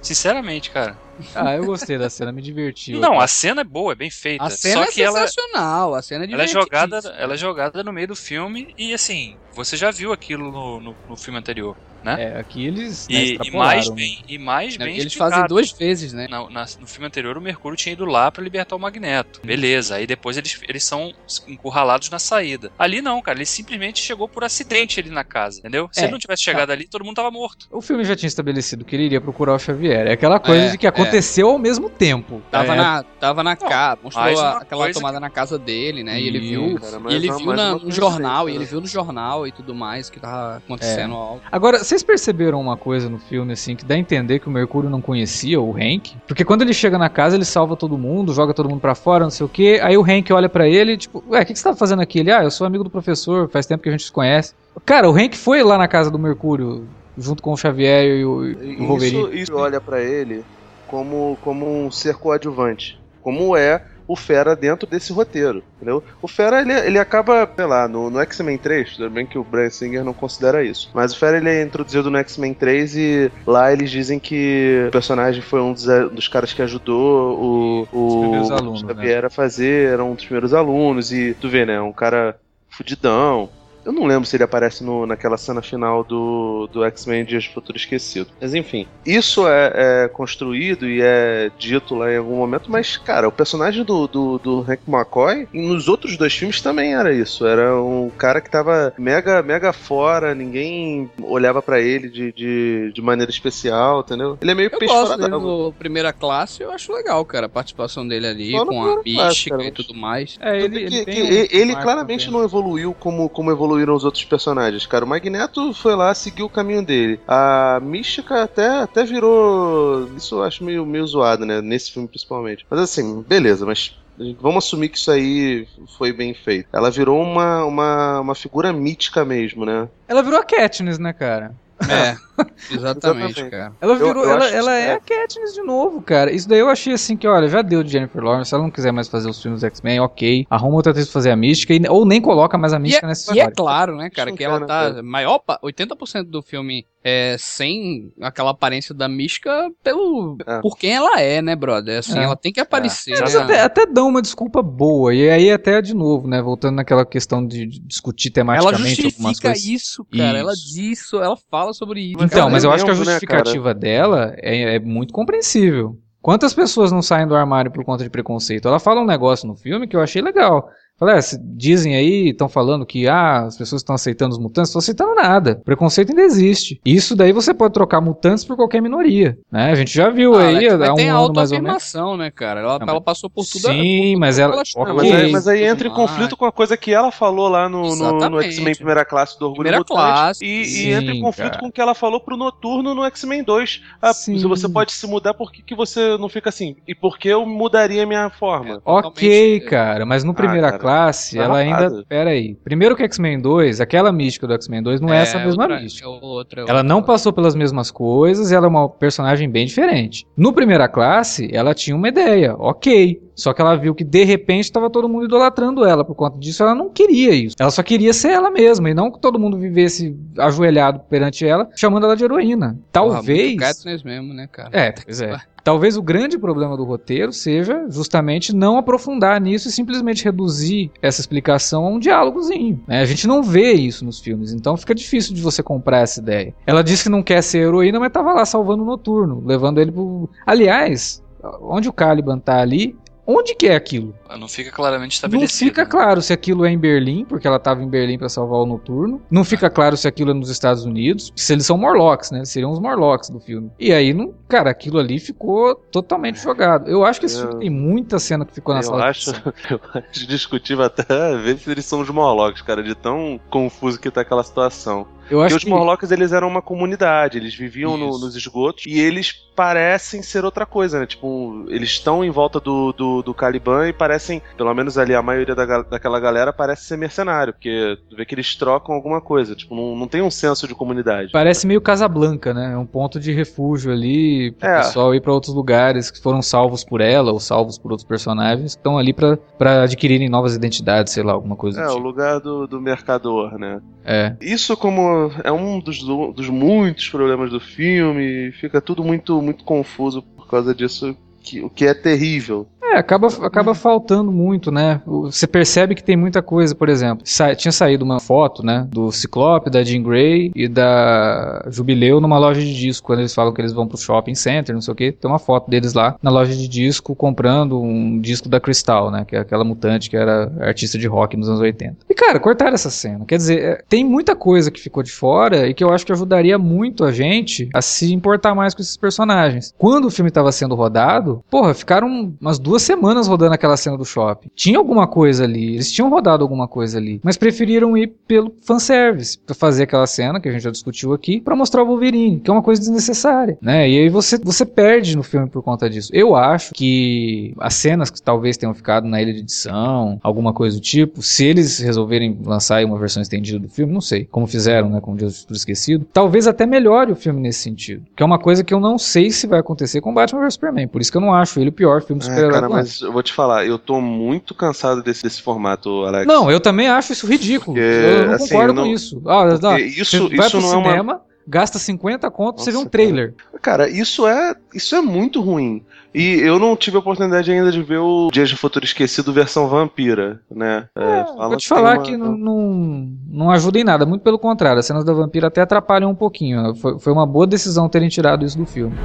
Sinceramente, 0.00 0.70
cara. 0.70 1.05
Ah, 1.34 1.54
eu 1.54 1.64
gostei 1.64 1.98
da 1.98 2.10
cena, 2.10 2.32
me 2.32 2.42
divertiu. 2.42 3.00
Não, 3.00 3.20
a 3.20 3.26
cena 3.26 3.62
é 3.62 3.64
boa, 3.64 3.92
é 3.92 3.96
bem 3.96 4.10
feita. 4.10 4.44
A 4.44 4.50
cena 4.50 4.74
só 4.74 4.84
é 4.84 4.92
que 4.92 5.02
ela, 5.02 5.18
sensacional, 5.20 5.94
a 5.94 6.02
cena 6.02 6.24
é 6.24 6.32
ela 6.32 6.42
é 6.44 6.46
jogada, 6.46 6.98
ela 7.18 7.34
é 7.34 7.36
jogada 7.36 7.82
no 7.82 7.92
meio 7.92 8.08
do 8.08 8.16
filme 8.16 8.66
e 8.76 8.92
assim, 8.92 9.38
você 9.54 9.76
já 9.76 9.90
viu 9.90 10.12
aquilo 10.12 10.50
no, 10.52 10.80
no, 10.80 10.98
no 11.08 11.16
filme 11.16 11.38
anterior, 11.38 11.76
né? 12.02 12.18
É, 12.20 12.38
aqui 12.38 12.64
eles. 12.64 13.08
né, 13.08 13.22
e, 13.22 13.38
e 13.44 13.50
mais 13.50 13.88
bem, 13.94 14.14
e 14.28 14.38
mais 14.38 14.76
Não, 14.78 14.84
bem 14.86 14.94
Eles 14.96 15.06
explicado. 15.06 15.30
fazem 15.30 15.46
duas 15.48 15.72
vezes, 15.78 16.12
né? 16.12 16.26
Na- 16.28 16.48
na- 16.50 16.66
no 16.78 16.86
filme 16.86 17.06
anterior, 17.06 17.36
o 17.36 17.40
Mercúrio 17.40 17.76
tinha 17.76 17.92
ido 17.92 18.04
lá 18.04 18.30
pra 18.30 18.42
libertar 18.44 18.76
o 18.76 18.78
Magneto. 18.78 19.40
Beleza, 19.44 19.96
aí 19.96 20.06
depois 20.06 20.36
eles, 20.36 20.52
eles 20.68 20.84
são 20.84 21.10
encurralados 21.48 22.10
na 22.10 22.18
saída. 22.18 22.70
Ali 22.78 23.00
não, 23.02 23.20
cara, 23.22 23.38
ele 23.38 23.46
simplesmente 23.46 24.00
chegou 24.00 24.28
por 24.28 24.44
acidente 24.44 25.00
ali 25.00 25.10
na 25.10 25.24
casa, 25.24 25.58
entendeu? 25.58 25.88
Se 25.92 26.00
É, 26.00 26.04
ele 26.04 26.12
não 26.12 26.18
tivesse 26.18 26.42
chegado 26.42 26.70
ali, 26.70 26.88
todo 26.88 27.04
mundo 27.04 27.16
tava 27.16 27.30
morto. 27.30 27.66
O 27.70 27.80
filme 27.82 28.04
já 28.04 28.14
tinha 28.16 28.28
estabelecido 28.28 28.84
que 28.84 28.94
ele 28.96 29.04
iria 29.04 29.20
procurar 29.20 29.54
o 29.54 29.58
Xavier. 29.58 30.06
É 30.06 30.12
aquela 30.12 30.38
coisa 30.40 30.66
É, 30.66 30.70
de 30.70 30.78
que 30.78 30.86
aconteceu 30.86 31.05
ao 31.46 31.58
mesmo 31.58 31.88
tempo. 31.90 32.40
Tava 32.50 32.74
É, 32.74 32.76
na, 32.76 33.02
tava 33.20 33.42
na 33.42 33.56
casa, 33.56 33.98
mostrou 34.02 34.40
a- 34.40 34.58
aquela 34.58 34.90
tomada 34.92 35.20
na 35.20 35.30
casa 35.30 35.58
dele, 35.58 36.02
né? 36.02 36.20
E 36.20 36.26
ele 36.26 36.38
viu, 36.40 36.78
cara, 36.80 36.96
e 36.96 37.00
mais 37.00 37.14
ele 37.14 37.32
viu 37.32 37.52
na- 37.52 37.74
no 37.76 37.90
jornal, 37.90 38.48
e 38.48 38.54
ele 38.54 38.64
viu 38.64 38.80
no 38.80 38.86
jornal 38.86 39.46
e 39.46 39.52
tudo 39.52 39.74
mais 39.74 40.08
que 40.10 40.18
tava 40.20 40.56
acontecendo 40.58 41.12
É. 41.14 41.16
algo. 41.16 41.40
Agora, 41.50 41.78
vocês 41.82 42.02
perceberam 42.02 42.60
uma 42.60 42.76
coisa 42.76 43.08
no 43.08 43.18
filme, 43.18 43.52
assim, 43.52 43.74
que 43.76 43.84
dá 43.84 43.94
a 43.94 43.98
entender 43.98 44.38
que 44.38 44.48
o 44.48 44.50
Mercúrio 44.50 44.90
não 44.90 45.00
conhecia 45.00 45.60
o 45.60 45.72
Hank? 45.76 46.16
Porque 46.26 46.44
quando 46.44 46.62
ele 46.62 46.72
chega 46.74 46.98
na 46.98 47.08
casa, 47.08 47.36
ele 47.36 47.44
salva 47.44 47.76
todo 47.76 47.96
mundo, 47.98 48.32
joga 48.32 48.52
todo 48.54 48.68
mundo 48.68 48.80
pra 48.80 48.94
fora, 48.94 49.24
não 49.24 49.30
sei 49.30 49.46
o 49.46 49.48
quê. 49.48 49.80
Aí 49.82 49.96
o 49.96 50.02
Hank 50.02 50.32
olha 50.32 50.48
pra 50.48 50.68
ele, 50.68 50.96
tipo, 50.96 51.22
ué, 51.28 51.42
o 51.42 51.46
que, 51.46 51.52
que 51.52 51.58
você 51.58 51.64
tá 51.68 51.74
fazendo 51.76 52.02
aqui? 52.02 52.18
Ele, 52.20 52.30
ah, 52.32 52.42
eu 52.42 52.50
sou 52.50 52.66
amigo 52.66 52.84
do 52.84 52.90
professor, 52.90 53.48
faz 53.50 53.66
tempo 53.66 53.82
que 53.82 53.88
a 53.88 53.92
gente 53.92 54.04
se 54.04 54.12
conhece. 54.12 54.54
Cara, 54.84 55.08
o 55.08 55.14
Hank 55.16 55.36
foi 55.36 55.62
lá 55.62 55.78
na 55.78 55.88
casa 55.88 56.10
do 56.10 56.18
Mercúrio, 56.18 56.86
junto 57.16 57.42
com 57.42 57.52
o 57.52 57.56
Xavier 57.56 58.04
e 58.18 58.24
o, 58.24 58.44
e 58.44 58.76
o 58.76 58.86
Wolverine. 58.86 59.22
Isso, 59.22 59.34
isso 59.34 59.54
olha 59.56 59.80
pra 59.80 60.02
ele 60.02 60.44
como, 60.86 61.38
como 61.42 61.66
um 61.66 61.90
ser 61.90 62.16
coadjuvante. 62.16 63.00
Como 63.22 63.56
é 63.56 63.82
o 64.08 64.14
Fera 64.14 64.54
dentro 64.54 64.88
desse 64.88 65.12
roteiro, 65.12 65.62
entendeu? 65.76 66.02
O 66.22 66.28
Fera, 66.28 66.60
ele, 66.60 66.72
ele 66.72 66.98
acaba, 66.98 67.48
sei 67.54 67.66
lá, 67.66 67.88
no, 67.88 68.08
no 68.08 68.20
X-Men 68.20 68.56
3, 68.56 68.96
tudo 68.96 69.10
bem 69.10 69.26
que 69.26 69.38
o 69.38 69.44
Brian 69.44 69.70
Singer 69.70 70.04
não 70.04 70.12
considera 70.12 70.62
isso, 70.62 70.90
mas 70.94 71.12
o 71.12 71.18
Fera, 71.18 71.38
ele 71.38 71.48
é 71.48 71.62
introduzido 71.62 72.10
no 72.10 72.18
X-Men 72.18 72.54
3 72.54 72.96
e 72.96 73.32
lá 73.46 73.72
eles 73.72 73.90
dizem 73.90 74.18
que 74.18 74.84
o 74.88 74.92
personagem 74.92 75.42
foi 75.42 75.60
um 75.60 75.72
dos, 75.72 75.86
dos 76.12 76.28
caras 76.28 76.52
que 76.52 76.62
ajudou 76.62 77.36
o, 77.36 77.88
o, 77.92 78.52
alunos, 78.52 78.82
o 78.82 78.86
Xavier 78.86 79.24
a 79.24 79.30
fazer, 79.30 79.92
era 79.92 80.04
um 80.04 80.14
dos 80.14 80.24
primeiros 80.24 80.54
alunos 80.54 81.12
e 81.12 81.34
tu 81.40 81.48
vê, 81.48 81.66
né, 81.66 81.80
um 81.80 81.92
cara 81.92 82.38
fudidão, 82.70 83.48
eu 83.86 83.92
não 83.92 84.04
lembro 84.04 84.26
se 84.26 84.36
ele 84.36 84.42
aparece 84.44 84.82
no, 84.84 85.06
naquela 85.06 85.36
cena 85.36 85.62
final 85.62 86.02
do, 86.02 86.68
do 86.72 86.84
X-Men 86.84 87.24
Dias 87.24 87.44
de 87.44 87.50
Futuro 87.54 87.78
Esquecido. 87.78 88.28
Mas 88.40 88.52
enfim, 88.54 88.86
isso 89.04 89.46
é, 89.48 90.04
é 90.04 90.08
construído 90.08 90.88
e 90.88 91.00
é 91.00 91.50
dito 91.58 91.94
lá 91.94 92.12
em 92.12 92.16
algum 92.16 92.36
momento, 92.36 92.70
mas, 92.70 92.96
cara, 92.96 93.28
o 93.28 93.32
personagem 93.32 93.84
do, 93.84 94.06
do, 94.08 94.38
do 94.38 94.60
Hank 94.68 94.80
McCoy, 94.88 95.48
nos 95.52 95.88
outros 95.88 96.16
dois 96.16 96.34
filmes 96.34 96.60
também 96.60 96.94
era 96.94 97.12
isso. 97.14 97.46
Era 97.46 97.80
um 97.80 98.10
cara 98.10 98.40
que 98.40 98.50
tava 98.50 98.92
mega, 98.98 99.42
mega 99.42 99.72
fora, 99.72 100.34
ninguém 100.34 101.08
olhava 101.22 101.62
pra 101.62 101.80
ele 101.80 102.08
de, 102.08 102.32
de, 102.32 102.92
de 102.92 103.02
maneira 103.02 103.30
especial, 103.30 104.00
entendeu? 104.00 104.36
Ele 104.40 104.50
é 104.50 104.54
meio 104.54 104.70
Eu 104.72 104.78
peixe 104.78 104.92
gosto 104.94 105.16
dele 105.16 105.30
no 105.30 105.72
primeira 105.72 106.12
classe, 106.12 106.62
eu 106.62 106.70
acho 106.72 106.92
legal, 106.92 107.24
cara, 107.24 107.46
a 107.46 107.48
participação 107.48 108.06
dele 108.06 108.26
ali, 108.26 108.50
Só 108.50 108.66
com 108.66 108.82
a 108.82 109.02
classe, 109.02 109.10
mística 109.10 109.62
e 109.62 109.70
tudo 109.70 109.94
mais. 109.94 110.36
É, 110.40 110.60
Tudo 110.60 110.74
que- 110.78 111.04
tem 111.04 111.14
que 111.14 111.22
um 111.22 111.26
ele 111.26 111.48
ele 111.52 111.76
claramente 111.76 112.30
não 112.30 112.42
evoluiu 112.42 112.94
como, 112.94 113.28
como 113.28 113.50
evoluíram 113.76 113.94
os 113.94 114.04
outros 114.04 114.24
personagens, 114.24 114.86
cara. 114.86 115.04
O 115.04 115.08
Magneto 115.08 115.72
foi 115.74 115.94
lá, 115.94 116.14
seguiu 116.14 116.46
o 116.46 116.50
caminho 116.50 116.82
dele. 116.84 117.20
A 117.28 117.78
Mística 117.82 118.42
até, 118.42 118.80
até 118.80 119.04
virou. 119.04 120.08
Isso 120.16 120.36
eu 120.36 120.42
acho 120.42 120.64
meio, 120.64 120.86
meio 120.86 121.06
zoado, 121.06 121.44
né? 121.44 121.60
Nesse 121.60 121.92
filme 121.92 122.08
principalmente. 122.08 122.66
Mas 122.68 122.80
assim, 122.80 123.22
beleza, 123.22 123.66
mas. 123.66 123.96
Vamos 124.40 124.64
assumir 124.64 124.88
que 124.88 124.96
isso 124.96 125.10
aí 125.10 125.68
foi 125.98 126.10
bem 126.10 126.32
feito. 126.32 126.68
Ela 126.72 126.90
virou 126.90 127.22
uma, 127.22 127.66
uma, 127.66 128.20
uma 128.20 128.34
figura 128.34 128.72
mítica 128.72 129.26
mesmo, 129.26 129.66
né? 129.66 129.88
Ela 130.08 130.22
virou 130.22 130.40
a 130.40 130.42
Katniss, 130.42 130.98
né, 130.98 131.12
cara? 131.12 131.54
É, 131.86 132.16
exatamente, 132.70 133.44
cara. 133.50 133.72
Ela 133.80 133.94
Eu- 133.94 134.06
virou, 134.06 134.24
eu 134.24 134.30
ela, 134.30 134.38
acho 134.40 134.50
que 134.50 134.56
ela 134.56 134.74
é 134.74 134.86
é. 134.86 134.92
a 134.94 135.00
Katniss 135.00 135.54
de 135.54 135.62
novo, 135.62 136.00
cara. 136.02 136.32
Isso 136.32 136.48
daí 136.48 136.58
eu 136.60 136.68
achei 136.68 136.92
assim 136.92 137.16
que, 137.16 137.26
olha, 137.26 137.48
já 137.48 137.62
deu 137.62 137.82
de 137.82 137.90
Jennifer 137.92 138.22
Lawrence, 138.22 138.52
ela 138.54 138.62
não 138.62 138.70
quiser 138.70 138.92
mais 138.92 139.08
fazer 139.08 139.28
os 139.28 139.40
filmes 139.40 139.62
X-Men, 139.62 140.00
ok. 140.00 140.46
Arruma 140.50 140.76
outra 140.76 140.92
atriz 140.92 141.06
pra 141.06 141.14
fazer 141.14 141.30
a 141.30 141.36
mística, 141.36 141.72
e- 141.74 141.82
ou 141.88 142.04
nem 142.04 142.20
coloca 142.20 142.56
mais 142.58 142.72
a 142.72 142.76
E 142.76 142.80
mística 142.80 143.06
é, 143.06 143.08
nessa 143.08 143.30
e 143.34 143.38
é 143.38 143.42
história. 143.48 143.54
claro, 143.56 143.96
né, 143.96 144.10
cara, 144.10 144.32
que 144.32 144.44
ela 144.44 144.60
quer, 144.60 144.66
tá. 144.66 144.92
né, 144.94 145.02
Maior, 145.02 145.38
pa- 145.38 145.58
80% 145.62 146.24
do 146.24 146.42
filme 146.42 146.84
é 147.08 147.36
sem 147.38 148.12
aquela 148.20 148.50
aparência 148.50 148.92
da 148.92 149.08
mística 149.08 149.70
pelo, 149.82 150.36
É. 150.44 150.60
por 150.60 150.76
quem 150.76 150.92
ela 150.92 151.20
é, 151.20 151.40
né, 151.40 151.54
brother? 151.54 152.00
Assim, 152.00 152.18
É. 152.18 152.24
ela 152.24 152.34
tem 152.36 152.52
que 152.52 152.58
aparecer. 152.58 153.12
Eles 153.16 153.32
né? 153.34 153.40
até, 153.42 153.60
até 153.62 153.86
dão 153.86 154.08
uma 154.08 154.20
desculpa 154.20 154.60
boa, 154.60 155.14
e 155.14 155.30
aí 155.30 155.50
até 155.52 155.80
de 155.80 155.94
novo, 155.94 156.26
né, 156.26 156.42
voltando 156.42 156.74
naquela 156.76 157.06
questão 157.06 157.46
de 157.46 157.64
discutir 157.66 158.28
Ela 158.28 158.34
tematicamente 158.34 158.76
algumas 158.76 158.96
justifica 158.96 159.48
coisas. 159.50 159.64
isso, 159.66 160.04
cara. 160.16 160.38
Ela 160.38 160.52
Isso. 160.52 160.64
diz 160.64 160.76
isso, 160.98 161.16
ela 161.22 161.36
fala 161.48 161.72
sobre 161.72 162.00
isso. 162.00 162.18
Então, 162.26 162.50
mas 162.50 162.64
eu 162.64 162.70
acho 162.70 162.84
que 162.84 162.90
a 162.90 162.94
né, 162.94 163.04
justificativa 163.04 163.74
dela 163.74 164.34
é, 164.38 164.76
é 164.76 164.78
muito 164.78 165.12
compreensível. 165.12 165.98
Quantas 166.20 166.52
pessoas 166.52 166.90
não 166.90 167.02
saem 167.02 167.26
do 167.26 167.36
armário 167.36 167.70
por 167.70 167.84
conta 167.84 168.02
de 168.02 168.10
preconceito? 168.10 168.66
Ela 168.66 168.80
fala 168.80 169.00
um 169.00 169.06
negócio 169.06 169.46
no 169.46 169.54
filme 169.54 169.86
que 169.86 169.96
eu 169.96 170.00
achei 170.00 170.20
legal. 170.20 170.68
Fala, 170.98 171.12
é, 171.16 171.20
se 171.20 171.38
dizem 171.42 171.94
aí, 171.94 172.30
estão 172.30 172.48
falando 172.48 172.86
que 172.86 173.06
ah, 173.06 173.42
as 173.42 173.56
pessoas 173.58 173.80
estão 173.80 173.94
aceitando 173.94 174.32
os 174.32 174.38
mutantes, 174.38 174.70
estão 174.70 174.78
aceitando 174.78 175.14
nada. 175.14 175.60
Preconceito 175.62 176.08
ainda 176.10 176.22
existe. 176.22 176.80
Isso 176.86 177.14
daí 177.14 177.32
você 177.32 177.52
pode 177.52 177.74
trocar 177.74 178.00
mutantes 178.00 178.46
por 178.46 178.56
qualquer 178.56 178.80
minoria. 178.80 179.38
Né? 179.52 179.70
A 179.72 179.74
gente 179.74 179.92
já 179.94 180.08
viu 180.08 180.34
Ah, 180.34 180.46
aí 180.46 180.66
há 180.68 180.92
um 180.92 180.94
tem 180.94 181.10
ano 181.10 181.32
mais 181.34 181.52
ou 181.52 181.58
menos. 181.58 181.70
autoafirmação, 181.74 182.16
né, 182.16 182.30
cara? 182.30 182.60
Ela, 182.60 182.78
Não, 182.78 182.88
ela 182.88 183.00
passou 183.00 183.28
por 183.28 183.44
tudo. 183.44 183.68
Sim, 183.68 184.12
por 184.14 184.20
mas 184.20 184.36
tudo 184.36 184.42
ela- 184.44 184.62
que 184.62 184.70
ok. 184.74 184.86
Não, 184.88 184.94
mas, 184.96 185.12
aí, 185.12 185.32
mas 185.32 185.48
aí 185.48 185.64
entra 185.64 185.86
em 185.86 185.90
conflito 185.90 186.34
com 186.34 186.46
a 186.46 186.52
coisa 186.52 186.78
que 186.78 186.92
ela 186.94 187.12
falou 187.12 187.48
lá 187.48 187.68
no, 187.68 187.94
no, 187.94 188.30
no. 188.30 188.40
X-Men 188.40 188.74
Primeira 188.74 189.04
Classe 189.04 189.38
do 189.38 189.44
Orgulho 189.44 189.64
Primeira 189.64 189.78
Mutante. 189.80 189.96
classe. 189.98 190.44
E, 190.44 190.62
e 190.62 190.64
Sim, 190.64 190.90
entra 190.92 191.14
em 191.14 191.20
conflito 191.20 191.50
cara. 191.50 191.60
com 191.60 191.66
o 191.68 191.72
que 191.72 191.80
ela 191.80 191.94
falou 191.94 192.20
pro 192.20 192.38
Noturno 192.38 192.94
no 192.94 193.04
X-Men 193.04 193.42
2. 193.44 193.82
Ah, 194.00 194.14
Sim. 194.14 194.38
se 194.38 194.46
você 194.46 194.66
pode 194.66 194.92
se 194.92 195.06
mudar, 195.06 195.34
por 195.34 195.52
que, 195.52 195.60
que 195.62 195.74
você 195.74 196.16
não 196.16 196.30
fica 196.30 196.48
assim? 196.48 196.74
E 196.88 196.94
por 196.94 197.18
que 197.18 197.28
eu 197.28 197.44
mudaria 197.44 198.02
a 198.02 198.06
minha 198.06 198.30
forma? 198.30 198.80
Ok, 198.82 199.02
Totalmente- 199.02 199.60
cara, 199.66 200.06
mas 200.06 200.24
no 200.24 200.32
primeira 200.32 200.68
cara, 200.70 200.85
classe, 200.86 201.36
tá 201.36 201.44
ela 201.44 201.64
errado. 201.64 201.82
ainda. 201.94 202.04
Pera 202.08 202.30
aí. 202.30 202.54
Primeiro 202.62 202.94
que 202.96 203.02
X-Men 203.02 203.40
2, 203.40 203.80
aquela 203.80 204.12
mística 204.12 204.46
do 204.46 204.54
X-Men 204.54 204.82
2 204.82 205.00
não 205.00 205.12
é, 205.12 205.22
essa 205.22 205.38
mesma 205.38 205.64
outra, 205.64 205.80
mística. 205.80 206.06
é 206.06 206.10
outra, 206.10 206.64
Ela 206.66 206.82
não 206.82 207.02
passou 207.02 207.32
pelas 207.32 207.54
mesmas 207.54 207.90
coisas, 207.90 208.52
ela 208.52 208.66
é 208.66 208.68
uma 208.68 208.88
personagem 208.88 209.48
bem 209.50 209.66
diferente. 209.66 210.26
No 210.36 210.52
primeira 210.52 210.88
classe, 210.88 211.48
ela 211.52 211.74
tinha 211.74 211.96
uma 211.96 212.08
ideia, 212.08 212.54
ok. 212.56 213.20
Só 213.34 213.52
que 213.52 213.60
ela 213.60 213.76
viu 213.76 213.94
que 213.94 214.02
de 214.02 214.24
repente 214.24 214.64
estava 214.64 214.88
todo 214.88 215.08
mundo 215.08 215.26
idolatrando 215.26 215.84
ela. 215.84 216.02
Por 216.04 216.14
conta 216.14 216.38
disso, 216.38 216.62
ela 216.62 216.74
não 216.74 216.88
queria 216.88 217.34
isso. 217.34 217.54
Ela 217.58 217.70
só 217.70 217.82
queria 217.82 218.14
ser 218.14 218.30
ela 218.30 218.50
mesma 218.50 218.88
e 218.88 218.94
não 218.94 219.10
que 219.10 219.20
todo 219.20 219.38
mundo 219.38 219.58
vivesse 219.58 220.16
ajoelhado 220.38 221.00
perante 221.10 221.46
ela, 221.46 221.68
chamando 221.76 222.06
ela 222.06 222.16
de 222.16 222.24
heroína. 222.24 222.78
Porra, 222.92 223.14
Talvez. 223.16 223.48
muito 223.48 223.60
Katniss 223.60 224.02
mesmo, 224.02 224.32
né, 224.32 224.48
cara? 224.50 224.70
É, 224.72 224.92
pois 224.92 225.20
é. 225.20 225.36
Talvez 225.66 225.96
o 225.96 226.02
grande 226.02 226.38
problema 226.38 226.76
do 226.76 226.84
roteiro 226.84 227.32
seja 227.32 227.86
justamente 227.88 228.54
não 228.54 228.78
aprofundar 228.78 229.40
nisso 229.40 229.66
e 229.66 229.72
simplesmente 229.72 230.24
reduzir 230.24 230.92
essa 231.02 231.20
explicação 231.20 231.84
a 231.84 231.88
um 231.88 231.98
diálogozinho. 231.98 232.80
Né? 232.86 233.00
A 233.00 233.04
gente 233.04 233.26
não 233.26 233.42
vê 233.42 233.72
isso 233.72 234.04
nos 234.04 234.20
filmes, 234.20 234.52
então 234.52 234.76
fica 234.76 234.94
difícil 234.94 235.34
de 235.34 235.42
você 235.42 235.64
comprar 235.64 236.02
essa 236.02 236.20
ideia. 236.20 236.54
Ela 236.64 236.84
disse 236.84 237.02
que 237.02 237.08
não 237.08 237.20
quer 237.20 237.42
ser 237.42 237.66
heroína, 237.66 237.98
mas 237.98 238.12
tava 238.12 238.32
lá 238.32 238.44
salvando 238.44 238.84
o 238.84 238.86
Noturno, 238.86 239.42
levando 239.44 239.80
ele 239.80 239.90
pro... 239.90 240.30
Aliás, 240.46 241.20
onde 241.60 241.88
o 241.88 241.92
Caliban 241.92 242.38
tá 242.38 242.60
ali, 242.60 242.96
Onde 243.26 243.54
que 243.54 243.66
é 243.66 243.74
aquilo? 243.74 244.14
Não 244.38 244.46
fica 244.48 244.70
claramente 244.70 245.14
estabelecido. 245.14 245.66
Não 245.66 245.70
fica 245.70 245.82
né? 245.84 245.90
claro 245.90 246.22
se 246.22 246.32
aquilo 246.32 246.64
é 246.64 246.70
em 246.70 246.78
Berlim, 246.78 247.24
porque 247.24 247.46
ela 247.46 247.56
estava 247.56 247.82
em 247.82 247.88
Berlim 247.88 248.18
para 248.18 248.28
salvar 248.28 248.60
o 248.60 248.66
Noturno. 248.66 249.20
Não 249.30 249.44
fica 249.44 249.68
claro 249.68 249.96
se 249.96 250.06
aquilo 250.06 250.30
é 250.30 250.34
nos 250.34 250.48
Estados 250.48 250.84
Unidos, 250.84 251.32
se 251.34 251.52
eles 251.52 251.66
são 251.66 251.76
Morlocks, 251.76 252.30
né? 252.30 252.44
Seriam 252.44 252.70
os 252.70 252.78
Morlocks 252.78 253.28
do 253.30 253.40
filme. 253.40 253.70
E 253.78 253.92
aí, 253.92 254.14
não, 254.14 254.32
cara, 254.48 254.70
aquilo 254.70 254.98
ali 254.98 255.18
ficou 255.18 255.74
totalmente 255.74 256.40
jogado. 256.40 256.88
Eu 256.88 257.04
acho 257.04 257.18
que 257.18 257.26
esse 257.26 257.36
Eu- 257.36 257.48
filme 257.48 257.60
tem 257.60 257.70
muita 257.70 258.18
cena 258.18 258.44
que 258.44 258.54
ficou 258.54 258.74
na 258.74 258.80
Eu 258.80 258.84
sala 258.84 259.06
acho, 259.08 259.30
eu 259.70 259.80
acho 259.92 260.26
discutível 260.26 260.84
até 260.84 261.36
ver 261.36 261.58
se 261.58 261.70
eles 261.70 261.84
são 261.84 262.00
os 262.00 262.08
Morlocks, 262.10 262.62
cara, 262.62 262.82
de 262.82 262.94
tão 262.94 263.40
confuso 263.50 263.98
que 263.98 264.10
tá 264.10 264.20
aquela 264.20 264.44
situação. 264.44 265.06
Eu 265.30 265.38
Porque 265.38 265.46
acho 265.46 265.56
os 265.56 265.64
que 265.64 265.70
Morlocks, 265.70 266.10
eles 266.10 266.32
eram 266.32 266.48
uma 266.48 266.62
comunidade, 266.62 267.36
eles 267.38 267.54
viviam 267.54 267.96
no- 267.96 268.18
nos 268.18 268.36
esgotos 268.36 268.84
e 268.86 268.98
eles 269.00 269.32
parecem 269.56 270.22
ser 270.22 270.44
outra 270.44 270.66
coisa, 270.66 271.00
né? 271.00 271.06
Tipo, 271.06 271.64
eles 271.68 271.88
estão 271.90 272.22
em 272.24 272.30
volta 272.30 272.60
do, 272.60 272.92
do, 272.92 273.22
do 273.22 273.34
Caliban 273.34 273.88
e 273.88 273.92
parecem, 273.92 274.40
pelo 274.56 274.72
menos 274.74 274.98
ali, 274.98 275.14
a 275.14 275.22
maioria 275.22 275.54
da, 275.54 275.82
daquela 275.82 276.20
galera 276.20 276.52
parece 276.52 276.84
ser 276.84 276.96
mercenário, 276.98 277.54
porque 277.54 277.98
tu 278.08 278.14
vê 278.16 278.24
que 278.26 278.34
eles 278.34 278.54
trocam 278.54 278.94
alguma 278.94 279.20
coisa, 279.20 279.56
tipo, 279.56 279.74
não, 279.74 279.96
não 279.96 280.06
tem 280.06 280.20
um 280.22 280.30
senso 280.30 280.68
de 280.68 280.74
comunidade. 280.74 281.32
parece 281.32 281.66
meio 281.66 281.80
Casablanca, 281.80 282.52
né? 282.52 282.74
É 282.74 282.76
um 282.76 282.86
ponto 282.86 283.18
de 283.18 283.32
refúgio 283.32 283.90
ali 283.92 284.52
pro 284.52 284.68
É. 284.68 284.76
pessoal 284.82 285.14
ir 285.14 285.20
para 285.22 285.32
outros 285.32 285.54
lugares 285.54 286.10
que 286.10 286.20
foram 286.22 286.42
salvos 286.42 286.84
por 286.84 287.00
ela 287.00 287.32
ou 287.32 287.40
salvos 287.40 287.78
por 287.78 287.90
outros 287.92 288.06
personagens 288.06 288.74
que 288.74 288.78
estão 288.80 288.98
ali 288.98 289.12
pra 289.12 289.36
pra 289.58 289.82
adquirirem 289.84 290.28
novas 290.28 290.54
identidades, 290.54 291.14
sei 291.14 291.22
lá, 291.22 291.32
alguma 291.32 291.56
coisa 291.56 291.80
É, 291.80 291.84
do 291.84 291.90
o 291.92 291.94
tipo. 291.94 292.06
lugar 292.06 292.40
do, 292.40 292.66
do 292.66 292.78
mercador, 292.80 293.58
né? 293.58 293.80
É. 294.04 294.36
Isso 294.40 294.76
como 294.76 295.15
é 295.44 295.52
um 295.52 295.78
dos, 295.78 296.02
dos 296.02 296.48
muitos 296.48 297.08
problemas 297.08 297.50
do 297.50 297.60
filme, 297.60 298.52
fica 298.52 298.80
tudo 298.80 299.04
muito, 299.04 299.40
muito 299.40 299.64
confuso 299.64 300.22
por 300.22 300.48
causa 300.48 300.74
disso, 300.74 301.16
que, 301.42 301.60
o 301.60 301.70
que 301.70 301.86
é 301.86 301.94
terrível. 301.94 302.66
É, 302.96 303.00
acaba, 303.00 303.28
acaba 303.42 303.74
faltando 303.74 304.32
muito, 304.32 304.70
né? 304.70 305.00
Você 305.06 305.46
percebe 305.46 305.94
que 305.94 306.02
tem 306.02 306.16
muita 306.16 306.40
coisa, 306.42 306.74
por 306.74 306.88
exemplo. 306.88 307.22
sa- 307.26 307.54
tinha 307.54 307.72
saído 307.72 308.04
uma 308.04 308.18
foto, 308.20 308.64
né? 308.64 308.86
Do 308.90 309.12
Ciclope, 309.12 309.68
da 309.70 309.82
Jean 309.84 310.02
Grey 310.02 310.50
e 310.54 310.66
da 310.66 311.64
Jubileu 311.68 312.20
numa 312.20 312.38
loja 312.38 312.60
de 312.60 312.74
disco. 312.74 313.06
Quando 313.06 313.20
eles 313.20 313.34
falam 313.34 313.52
que 313.52 313.60
eles 313.60 313.72
vão 313.72 313.86
pro 313.86 313.98
shopping 313.98 314.34
center, 314.34 314.74
não 314.74 314.80
sei 314.80 314.92
o 314.92 314.94
que. 314.94 315.12
Tem 315.12 315.30
uma 315.30 315.38
foto 315.38 315.68
deles 315.70 315.92
lá 315.94 316.16
na 316.22 316.30
loja 316.30 316.54
de 316.54 316.66
disco 316.68 317.14
comprando 317.14 317.80
um 317.80 318.18
disco 318.20 318.48
da 318.48 318.58
Crystal, 318.60 319.10
né? 319.10 319.24
Que 319.26 319.36
é 319.36 319.40
aquela 319.40 319.64
mutante 319.64 320.08
que 320.08 320.16
era 320.16 320.50
artista 320.60 320.96
de 320.98 321.06
rock 321.06 321.36
nos 321.36 321.48
anos 321.48 321.60
80. 321.60 321.96
E, 322.08 322.14
cara, 322.14 322.40
cortaram 322.40 322.74
essa 322.74 322.90
cena. 322.90 323.24
Quer 323.26 323.36
dizer, 323.36 323.60
é, 323.62 323.82
tem 323.88 324.04
muita 324.04 324.34
coisa 324.34 324.70
que 324.70 324.80
ficou 324.80 325.02
de 325.02 325.10
fora 325.12 325.66
e 325.68 325.74
que 325.74 325.84
eu 325.84 325.92
acho 325.92 326.06
que 326.06 326.12
ajudaria 326.12 326.56
muito 326.58 327.04
a 327.04 327.12
gente 327.12 327.68
a 327.74 327.82
se 327.82 328.12
importar 328.14 328.54
mais 328.54 328.74
com 328.74 328.80
esses 328.80 328.96
personagens. 328.96 329.74
Quando 329.76 330.06
o 330.06 330.10
filme 330.10 330.30
tava 330.30 330.50
sendo 330.52 330.74
rodado, 330.74 331.44
porra, 331.50 331.74
ficaram 331.74 332.34
umas 332.40 332.58
duas 332.58 332.85
semanas 332.86 333.26
rodando 333.28 333.54
aquela 333.54 333.76
cena 333.76 333.96
do 333.96 334.04
shopping. 334.04 334.48
Tinha 334.54 334.78
alguma 334.78 335.06
coisa 335.06 335.44
ali, 335.44 335.74
eles 335.74 335.90
tinham 335.92 336.08
rodado 336.08 336.42
alguma 336.42 336.68
coisa 336.68 336.98
ali, 336.98 337.20
mas 337.22 337.36
preferiram 337.36 337.96
ir 337.96 338.08
pelo 338.26 338.52
fanservice, 338.62 339.38
pra 339.38 339.54
fazer 339.54 339.84
aquela 339.84 340.06
cena 340.06 340.40
que 340.40 340.48
a 340.48 340.52
gente 340.52 340.62
já 340.62 340.70
discutiu 340.70 341.12
aqui, 341.12 341.40
pra 341.40 341.56
mostrar 341.56 341.82
o 341.82 341.86
Wolverine, 341.86 342.40
que 342.40 342.50
é 342.50 342.52
uma 342.52 342.62
coisa 342.62 342.80
desnecessária, 342.80 343.58
né? 343.60 343.88
E 343.88 343.98
aí 343.98 344.08
você, 344.08 344.38
você 344.38 344.64
perde 344.64 345.16
no 345.16 345.22
filme 345.22 345.48
por 345.48 345.62
conta 345.62 345.88
disso. 345.88 346.10
Eu 346.12 346.34
acho 346.36 346.72
que 346.74 347.54
as 347.58 347.74
cenas 347.74 348.10
que 348.10 348.20
talvez 348.22 348.56
tenham 348.56 348.74
ficado 348.74 349.06
na 349.06 349.20
ilha 349.20 349.32
de 349.32 349.40
edição, 349.40 350.18
alguma 350.22 350.52
coisa 350.52 350.76
do 350.76 350.82
tipo, 350.82 351.22
se 351.22 351.44
eles 351.44 351.78
resolverem 351.78 352.38
lançar 352.44 352.76
aí 352.76 352.84
uma 352.84 352.98
versão 352.98 353.22
estendida 353.22 353.58
do 353.58 353.68
filme, 353.68 353.92
não 353.92 354.00
sei, 354.00 354.24
como 354.30 354.46
fizeram, 354.46 354.88
né, 354.88 355.00
com 355.00 355.12
o 355.12 355.16
Dias 355.16 355.32
do 355.32 355.38
Futuro 355.40 355.56
Esquecido, 355.56 356.06
talvez 356.12 356.46
até 356.46 356.66
melhore 356.66 357.12
o 357.12 357.16
filme 357.16 357.40
nesse 357.40 357.60
sentido, 357.60 358.02
que 358.14 358.22
é 358.22 358.26
uma 358.26 358.38
coisa 358.38 358.62
que 358.62 358.72
eu 358.72 358.80
não 358.80 358.98
sei 358.98 359.30
se 359.30 359.46
vai 359.46 359.60
acontecer 359.60 360.00
com 360.00 360.12
Batman 360.12 360.42
vs 360.42 360.54
Superman, 360.54 360.88
por 360.88 361.00
isso 361.00 361.10
que 361.10 361.16
eu 361.16 361.20
não 361.22 361.34
acho 361.34 361.58
ele 361.60 361.70
o 361.70 361.72
pior 361.72 362.02
filme 362.02 362.22
É, 362.22 362.24
super-herói. 362.24 362.75
Mas 362.76 363.00
eu 363.00 363.12
vou 363.12 363.22
te 363.22 363.32
falar, 363.32 363.66
eu 363.66 363.78
tô 363.78 364.00
muito 364.00 364.54
cansado 364.54 365.02
desse, 365.02 365.22
desse 365.22 365.42
formato, 365.42 366.04
Alex. 366.04 366.26
Não, 366.26 366.50
eu 366.50 366.60
também 366.60 366.88
acho 366.88 367.12
isso 367.12 367.26
ridículo. 367.26 367.74
Porque, 367.76 367.80
eu 367.80 368.26
não 368.26 368.34
assim, 368.34 368.48
concordo 368.48 368.70
eu 368.70 368.74
não- 368.74 368.82
com 368.84 368.88
isso. 368.90 369.22
Ah, 369.26 369.46
Porque 369.50 369.66
ah, 369.66 369.80
isso, 369.80 370.04
você 370.28 370.36
vai 370.36 370.46
isso 370.46 370.58
pro 370.58 370.60
não 370.66 370.72
é 370.72 370.76
uma. 370.76 370.90
cinema, 370.90 371.20
gasta 371.48 371.78
50 371.78 372.30
conto, 372.30 372.60
você 372.60 372.70
vê 372.72 372.76
um 372.76 372.84
trailer. 372.86 373.34
Cara, 373.62 373.88
isso 373.88 374.26
é, 374.26 374.54
isso 374.74 374.94
é 374.96 375.00
muito 375.00 375.40
ruim. 375.40 375.82
E 376.14 376.40
eu 376.40 376.58
não 376.58 376.74
tive 376.74 376.96
a 376.96 377.00
oportunidade 377.00 377.52
ainda 377.52 377.70
de 377.70 377.82
ver 377.82 377.98
o 377.98 378.30
Dias 378.32 378.48
de 378.48 378.56
Futuro 378.56 378.86
Esquecido 378.86 379.34
versão 379.34 379.68
vampira, 379.68 380.40
né? 380.50 380.88
É, 380.96 381.24
falam 381.24 381.48
Vou 381.50 381.56
te 381.58 381.68
tem 381.68 381.76
falar 381.76 381.98
uma- 381.98 382.02
que 382.02 382.16
não, 382.16 382.32
não, 382.36 383.08
não 383.28 383.50
ajuda 383.50 383.78
em 383.78 383.84
nada, 383.84 384.06
muito 384.06 384.22
pelo 384.22 384.38
contrário. 384.38 384.78
As 384.80 384.86
cenas 384.86 385.04
da 385.04 385.12
vampira 385.12 385.48
até 385.48 385.60
atrapalham 385.60 386.10
um 386.10 386.14
pouquinho. 386.14 386.74
Foi, 386.76 386.98
foi 386.98 387.12
uma 387.12 387.26
boa 387.26 387.46
decisão 387.46 387.86
terem 387.86 388.08
tirado 388.08 388.46
isso 388.46 388.56
do 388.56 388.64
filme. 388.64 388.96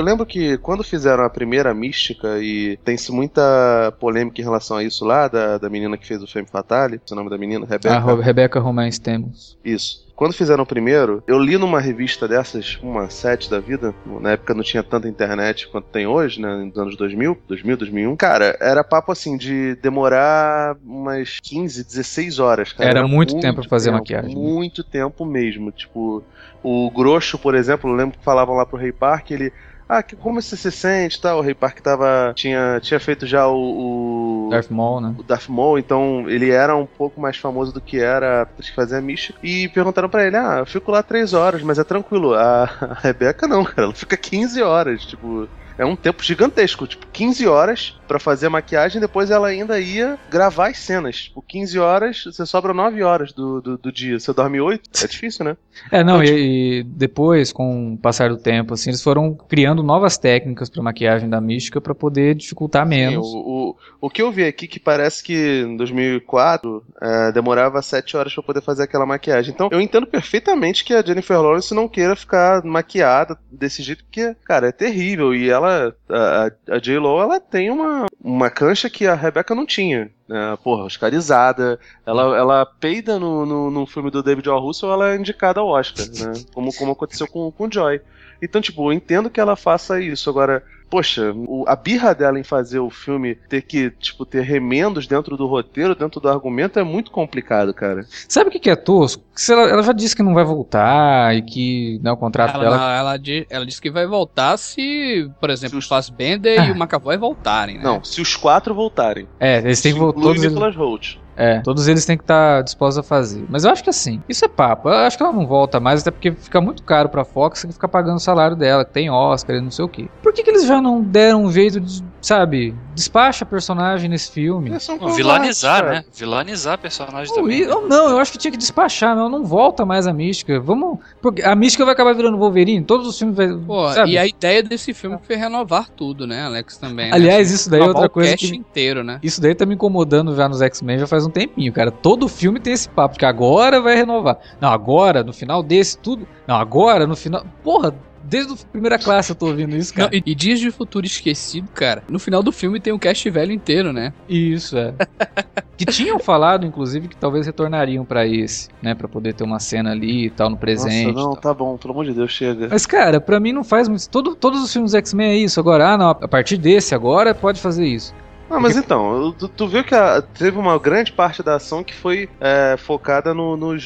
Eu 0.00 0.04
lembro 0.04 0.24
que 0.24 0.56
quando 0.58 0.82
fizeram 0.82 1.24
a 1.24 1.28
primeira 1.30 1.74
mística, 1.74 2.38
e 2.38 2.78
tem-se 2.84 3.12
muita 3.12 3.92
polêmica 4.00 4.40
em 4.40 4.44
relação 4.44 4.78
a 4.78 4.82
isso 4.82 5.04
lá, 5.04 5.28
da, 5.28 5.58
da 5.58 5.68
menina 5.68 5.98
que 5.98 6.06
fez 6.06 6.22
o 6.22 6.26
Femme 6.26 6.48
Fatale, 6.48 6.96
é 7.08 7.12
o 7.12 7.16
nome 7.16 7.28
da 7.28 7.36
menina, 7.36 7.66
Rebecca. 7.66 7.96
A 7.96 7.98
Ro- 7.98 8.16
Rebecca 8.20 8.58
Romance 8.58 8.98
Temos. 8.98 9.58
Isso. 9.62 10.08
Quando 10.16 10.32
fizeram 10.34 10.64
o 10.64 10.66
primeiro, 10.66 11.22
eu 11.26 11.38
li 11.38 11.56
numa 11.58 11.80
revista 11.80 12.26
dessas, 12.28 12.78
uma 12.82 13.08
sete 13.10 13.50
da 13.50 13.58
vida, 13.60 13.94
na 14.20 14.32
época 14.32 14.52
não 14.54 14.62
tinha 14.62 14.82
tanta 14.82 15.08
internet 15.08 15.68
quanto 15.68 15.86
tem 15.86 16.06
hoje, 16.06 16.40
né, 16.40 16.54
nos 16.64 16.76
anos 16.76 16.96
2000, 16.96 17.38
2000, 17.48 17.76
2001. 17.76 18.16
Cara, 18.16 18.56
era 18.60 18.84
papo 18.84 19.12
assim 19.12 19.36
de 19.36 19.74
demorar 19.76 20.76
umas 20.84 21.38
15, 21.42 21.84
16 21.84 22.38
horas, 22.38 22.72
cara. 22.72 22.88
Era 22.90 23.06
muito 23.08 23.38
tempo 23.40 23.60
pra 23.60 23.68
fazer 23.70 23.90
maquiagem, 23.90 24.34
né? 24.34 24.42
Muito 24.42 24.82
tempo 24.84 25.24
mesmo, 25.24 25.70
tipo, 25.72 26.22
o 26.62 26.90
Grosso, 26.90 27.38
por 27.38 27.54
exemplo, 27.54 27.88
eu 27.90 27.94
lembro 27.94 28.18
que 28.18 28.24
falavam 28.24 28.54
lá 28.54 28.66
pro 28.66 28.76
Rei 28.78 28.92
Park, 28.92 29.30
ele 29.30 29.50
ah, 29.90 30.04
que, 30.04 30.14
como 30.14 30.40
você 30.40 30.56
se 30.56 30.70
sente 30.70 31.16
e 31.16 31.20
tal? 31.20 31.38
O 31.38 31.40
Rei 31.40 31.52
Park 31.52 31.80
tava, 31.80 32.32
tinha, 32.36 32.78
tinha 32.80 33.00
feito 33.00 33.26
já 33.26 33.48
o, 33.48 34.46
o, 34.46 34.48
Darth 34.48 34.70
Maul, 34.70 35.00
né? 35.00 35.14
o 35.18 35.22
Darth 35.24 35.48
Maul, 35.48 35.80
então 35.80 36.30
ele 36.30 36.48
era 36.48 36.76
um 36.76 36.86
pouco 36.86 37.20
mais 37.20 37.36
famoso 37.36 37.72
do 37.72 37.80
que 37.80 37.98
era 37.98 38.48
acho 38.56 38.70
que 38.70 38.76
fazia 38.76 38.98
a 38.98 39.00
mística. 39.00 39.36
E 39.42 39.68
perguntaram 39.68 40.08
pra 40.08 40.24
ele: 40.24 40.36
Ah, 40.36 40.58
eu 40.60 40.66
fico 40.66 40.92
lá 40.92 41.02
três 41.02 41.34
horas, 41.34 41.60
mas 41.62 41.76
é 41.76 41.82
tranquilo. 41.82 42.34
A, 42.34 42.64
a 42.80 42.94
Rebeca 43.00 43.48
não, 43.48 43.64
cara, 43.64 43.82
ela 43.88 43.94
fica 43.94 44.16
15 44.16 44.62
horas. 44.62 45.04
Tipo, 45.04 45.48
é 45.80 45.86
um 45.86 45.96
tempo 45.96 46.22
gigantesco. 46.22 46.86
Tipo, 46.86 47.06
15 47.10 47.46
horas 47.46 47.98
pra 48.06 48.18
fazer 48.18 48.48
a 48.48 48.50
maquiagem, 48.50 49.00
depois 49.00 49.30
ela 49.30 49.48
ainda 49.48 49.80
ia 49.80 50.18
gravar 50.30 50.68
as 50.68 50.78
cenas. 50.78 51.22
Tipo, 51.24 51.40
15 51.40 51.78
horas, 51.78 52.24
você 52.24 52.44
sobra 52.44 52.74
9 52.74 53.02
horas 53.02 53.32
do, 53.32 53.60
do, 53.62 53.78
do 53.78 53.90
dia. 53.90 54.18
Você 54.18 54.32
dorme 54.32 54.60
8? 54.60 54.90
É 55.02 55.06
difícil, 55.06 55.44
né? 55.44 55.56
É, 55.90 56.04
não, 56.04 56.22
Então, 56.22 56.36
e, 56.36 56.80
e 56.80 56.82
depois, 56.82 57.52
com 57.52 57.94
o 57.94 57.96
passar 57.96 58.28
do 58.28 58.36
tempo, 58.36 58.74
assim, 58.74 58.90
eles 58.90 59.02
foram 59.02 59.34
criando 59.34 59.82
novas 59.82 60.18
técnicas 60.18 60.68
pra 60.68 60.82
maquiagem 60.82 61.28
da 61.28 61.40
mística 61.40 61.80
pra 61.80 61.94
poder 61.94 62.34
dificultar 62.34 62.86
menos. 62.86 63.26
Sim, 63.26 63.36
o, 63.36 63.70
o, 63.70 63.76
o 64.02 64.10
que 64.10 64.20
eu 64.20 64.30
vi 64.30 64.44
aqui 64.44 64.68
que 64.68 64.78
parece 64.78 65.22
que 65.22 65.62
em 65.66 65.76
2004 65.76 66.84
é, 67.00 67.32
demorava 67.32 67.80
7 67.80 68.16
horas 68.16 68.34
pra 68.34 68.42
poder 68.42 68.60
fazer 68.60 68.82
aquela 68.82 69.06
maquiagem. 69.06 69.54
Então 69.54 69.68
eu 69.72 69.80
entendo 69.80 70.06
perfeitamente 70.06 70.84
que 70.84 70.92
a 70.92 71.02
Jennifer 71.02 71.40
Lawrence 71.40 71.74
não 71.74 71.88
queira 71.88 72.14
ficar 72.14 72.62
maquiada 72.64 73.38
desse 73.50 73.82
jeito, 73.82 74.04
porque, 74.04 74.36
cara, 74.44 74.68
é 74.68 74.72
terrível. 74.72 75.34
E 75.34 75.48
ela, 75.48 75.69
a, 76.08 76.50
a 76.74 76.78
J-Lo, 76.78 77.20
ela 77.20 77.40
tem 77.40 77.70
uma, 77.70 78.06
uma 78.22 78.50
cancha 78.50 78.90
que 78.90 79.06
a 79.06 79.14
Rebecca 79.14 79.54
não 79.54 79.66
tinha. 79.66 80.10
né? 80.28 80.58
porra, 80.62 80.84
oscarizada. 80.84 81.78
Ela, 82.06 82.36
ela 82.36 82.66
peida 82.66 83.18
no, 83.18 83.44
no, 83.46 83.70
no 83.70 83.86
filme 83.86 84.10
do 84.10 84.22
David 84.22 84.48
O. 84.48 84.58
Russell, 84.58 84.92
ela 84.92 85.12
é 85.12 85.16
indicada 85.16 85.60
ao 85.60 85.68
Oscar, 85.68 86.06
né? 86.06 86.32
Como, 86.52 86.72
como 86.74 86.92
aconteceu 86.92 87.26
com 87.26 87.52
o 87.56 87.72
Joy. 87.72 88.00
Então, 88.42 88.60
tipo, 88.60 88.88
eu 88.88 88.92
entendo 88.92 89.28
que 89.30 89.40
ela 89.40 89.56
faça 89.56 90.00
isso. 90.00 90.28
Agora, 90.30 90.62
poxa, 90.88 91.32
o- 91.34 91.64
a 91.68 91.76
birra 91.76 92.14
dela 92.14 92.38
em 92.38 92.42
fazer 92.42 92.78
o 92.80 92.90
filme 92.90 93.34
ter 93.34 93.62
que, 93.62 93.90
tipo, 93.90 94.24
ter 94.26 94.42
remendos 94.42 95.06
dentro 95.06 95.36
do 95.36 95.46
roteiro, 95.46 95.94
dentro 95.94 96.20
do 96.20 96.28
argumento, 96.28 96.78
é 96.78 96.82
muito 96.82 97.10
complicado, 97.10 97.72
cara. 97.72 98.04
Sabe 98.28 98.48
o 98.48 98.52
que, 98.52 98.58
que 98.58 98.70
é 98.70 98.74
tosco? 98.76 99.22
Que 99.34 99.40
se 99.40 99.52
ela, 99.52 99.62
ela 99.68 99.82
já 99.82 99.92
disse 99.92 100.16
que 100.16 100.22
não 100.22 100.34
vai 100.34 100.44
voltar 100.44 101.34
e 101.36 101.42
que 101.42 102.00
né, 102.02 102.10
o 102.10 102.16
contrato 102.16 102.54
Ela, 102.54 102.64
dela. 102.64 102.76
não, 102.76 102.90
ela, 102.90 103.16
di- 103.16 103.46
ela 103.50 103.64
disse 103.66 103.80
que 103.80 103.90
vai 103.90 104.06
voltar 104.06 104.56
se, 104.56 105.30
por 105.40 105.50
exemplo, 105.50 105.70
Se 105.72 105.76
o 105.76 105.78
os- 105.78 105.86
Fassbender 105.88 106.60
Ah. 106.60 106.66
e 106.66 106.72
o 106.72 106.76
McAvoy 106.76 107.16
voltarem, 107.16 107.76
né? 107.78 107.84
Não, 107.84 108.02
se 108.02 108.20
os 108.20 108.34
quatro 108.36 108.74
voltarem. 108.74 109.28
É, 109.38 109.58
eles 109.58 109.80
têm 109.80 109.92
que 109.92 109.98
voltar. 109.98 110.20
Todos. 110.20 110.42
Nicolas 110.42 110.74
Holt. 110.74 111.16
É, 111.40 111.60
todos 111.60 111.88
eles 111.88 112.04
têm 112.04 112.18
que 112.18 112.24
estar 112.24 112.56
tá 112.56 112.62
dispostos 112.62 112.98
a 112.98 113.02
fazer. 113.02 113.46
Mas 113.48 113.64
eu 113.64 113.70
acho 113.70 113.82
que 113.82 113.88
assim, 113.88 114.20
isso 114.28 114.44
é 114.44 114.48
papo. 114.48 114.90
Eu 114.90 114.94
acho 114.94 115.16
que 115.16 115.22
ela 115.22 115.32
não 115.32 115.46
volta 115.46 115.80
mais, 115.80 116.02
até 116.02 116.10
porque 116.10 116.32
fica 116.32 116.60
muito 116.60 116.82
caro 116.82 117.08
pra 117.08 117.24
Fox 117.24 117.64
que 117.64 117.72
ficar 117.72 117.88
pagando 117.88 118.16
o 118.16 118.20
salário 118.20 118.54
dela, 118.54 118.84
que 118.84 118.92
tem 118.92 119.08
Oscar 119.08 119.56
e 119.56 119.60
não 119.62 119.70
sei 119.70 119.84
o 119.86 119.88
quê. 119.88 120.06
Por 120.22 120.34
que, 120.34 120.42
que 120.42 120.50
eles 120.50 120.66
já 120.66 120.82
não 120.82 121.00
deram 121.00 121.44
um 121.44 121.50
jeito 121.50 121.80
de, 121.80 122.04
sabe, 122.20 122.74
despacha 122.94 123.44
personagem 123.44 124.08
nesse 124.08 124.30
filme? 124.30 124.70
Não, 124.70 125.14
vilanizar, 125.14 125.84
né? 125.84 126.04
Vilanizar 126.14 126.78
personagem 126.78 127.34
não, 127.34 127.42
também. 127.42 127.60
Eu, 127.60 127.88
não, 127.88 128.10
eu 128.10 128.18
acho 128.18 128.32
que 128.32 128.38
tinha 128.38 128.50
que 128.50 128.56
despachar, 128.56 129.16
não, 129.16 129.28
não 129.28 129.44
volta 129.44 129.84
mais 129.84 130.06
a 130.06 130.12
mística. 130.12 130.60
Vamos. 130.60 130.98
Porque 131.20 131.42
a 131.42 131.54
mística 131.54 131.84
vai 131.84 131.94
acabar 131.94 132.14
virando 132.14 132.36
Wolverine, 132.38 132.84
todos 132.84 133.06
os 133.06 133.18
filmes 133.18 133.36
vai. 133.36 133.48
Pô, 133.48 133.90
sabe? 133.92 134.12
e 134.12 134.18
a 134.18 134.26
ideia 134.26 134.62
desse 134.62 134.92
filme 134.92 135.18
foi 135.22 135.36
renovar 135.36 135.88
tudo, 135.88 136.26
né, 136.26 136.42
Alex, 136.42 136.76
também. 136.76 137.10
Né? 137.10 137.16
Aliás, 137.16 137.50
isso 137.50 137.70
daí 137.70 137.80
é 137.80 137.84
outra 137.84 138.08
coisa. 138.08 138.36
que, 138.36 138.54
inteiro, 138.54 139.02
né? 139.02 139.18
Isso 139.22 139.40
daí 139.40 139.54
tá 139.54 139.64
me 139.64 139.74
incomodando 139.74 140.34
já 140.34 140.48
nos 140.48 140.60
X-Men 140.60 140.98
já 140.98 141.06
faz 141.06 141.26
um 141.26 141.30
tempinho, 141.30 141.72
cara. 141.72 141.90
Todo 141.90 142.28
filme 142.28 142.60
tem 142.60 142.72
esse 142.72 142.88
papo, 142.88 143.18
que 143.18 143.24
agora 143.24 143.80
vai 143.80 143.96
renovar. 143.96 144.38
Não, 144.60 144.70
agora, 144.70 145.22
no 145.22 145.32
final 145.32 145.62
desse, 145.62 145.98
tudo. 145.98 146.26
Não, 146.46 146.56
agora, 146.56 147.06
no 147.06 147.16
final. 147.16 147.44
Porra, 147.62 147.94
Desde 148.22 148.52
a 148.52 148.56
primeira 148.56 148.98
classe 148.98 149.30
eu 149.32 149.36
tô 149.36 149.46
ouvindo 149.46 149.76
isso, 149.76 149.94
cara. 149.94 150.10
Não, 150.10 150.18
e, 150.18 150.22
e, 150.32 150.34
Dias 150.34 150.60
de 150.60 150.70
Futuro 150.70 151.06
Esquecido, 151.06 151.68
cara, 151.74 152.02
no 152.08 152.18
final 152.18 152.42
do 152.42 152.52
filme 152.52 152.78
tem 152.78 152.92
o 152.92 152.96
um 152.96 152.98
cast 152.98 153.28
velho 153.30 153.52
inteiro, 153.52 153.92
né? 153.92 154.12
Isso, 154.28 154.76
é. 154.76 154.94
que 155.76 155.86
tinham 155.86 156.18
falado, 156.18 156.66
inclusive, 156.66 157.08
que 157.08 157.16
talvez 157.16 157.46
retornariam 157.46 158.04
para 158.04 158.26
esse, 158.26 158.68
né? 158.82 158.94
para 158.94 159.08
poder 159.08 159.32
ter 159.32 159.44
uma 159.44 159.58
cena 159.58 159.92
ali 159.92 160.26
e 160.26 160.30
tal, 160.30 160.50
no 160.50 160.56
presente. 160.56 161.12
Nossa, 161.12 161.28
não, 161.28 161.34
tá 161.34 161.54
bom, 161.54 161.76
pelo 161.76 161.94
amor 161.94 162.04
de 162.04 162.12
Deus, 162.12 162.30
chega. 162.30 162.68
Mas, 162.70 162.84
cara, 162.84 163.20
para 163.20 163.40
mim 163.40 163.52
não 163.52 163.64
faz 163.64 163.88
muito. 163.88 164.08
Todo, 164.08 164.34
todos 164.34 164.62
os 164.62 164.72
filmes 164.72 164.94
X-Men 164.94 165.30
é 165.30 165.36
isso. 165.36 165.58
Agora, 165.58 165.94
ah, 165.94 165.98
não, 165.98 166.10
a 166.10 166.28
partir 166.28 166.58
desse 166.58 166.94
agora 166.94 167.34
pode 167.34 167.60
fazer 167.60 167.86
isso. 167.86 168.14
Ah, 168.52 168.58
mas 168.58 168.76
então, 168.76 169.32
tu, 169.38 169.48
tu 169.48 169.68
viu 169.68 169.84
que 169.84 169.94
a, 169.94 170.20
teve 170.20 170.58
uma 170.58 170.76
grande 170.78 171.12
parte 171.12 171.40
da 171.40 171.54
ação 171.54 171.84
que 171.84 171.94
foi 171.94 172.28
é, 172.40 172.76
focada 172.76 173.32
no, 173.32 173.56
no, 173.56 173.76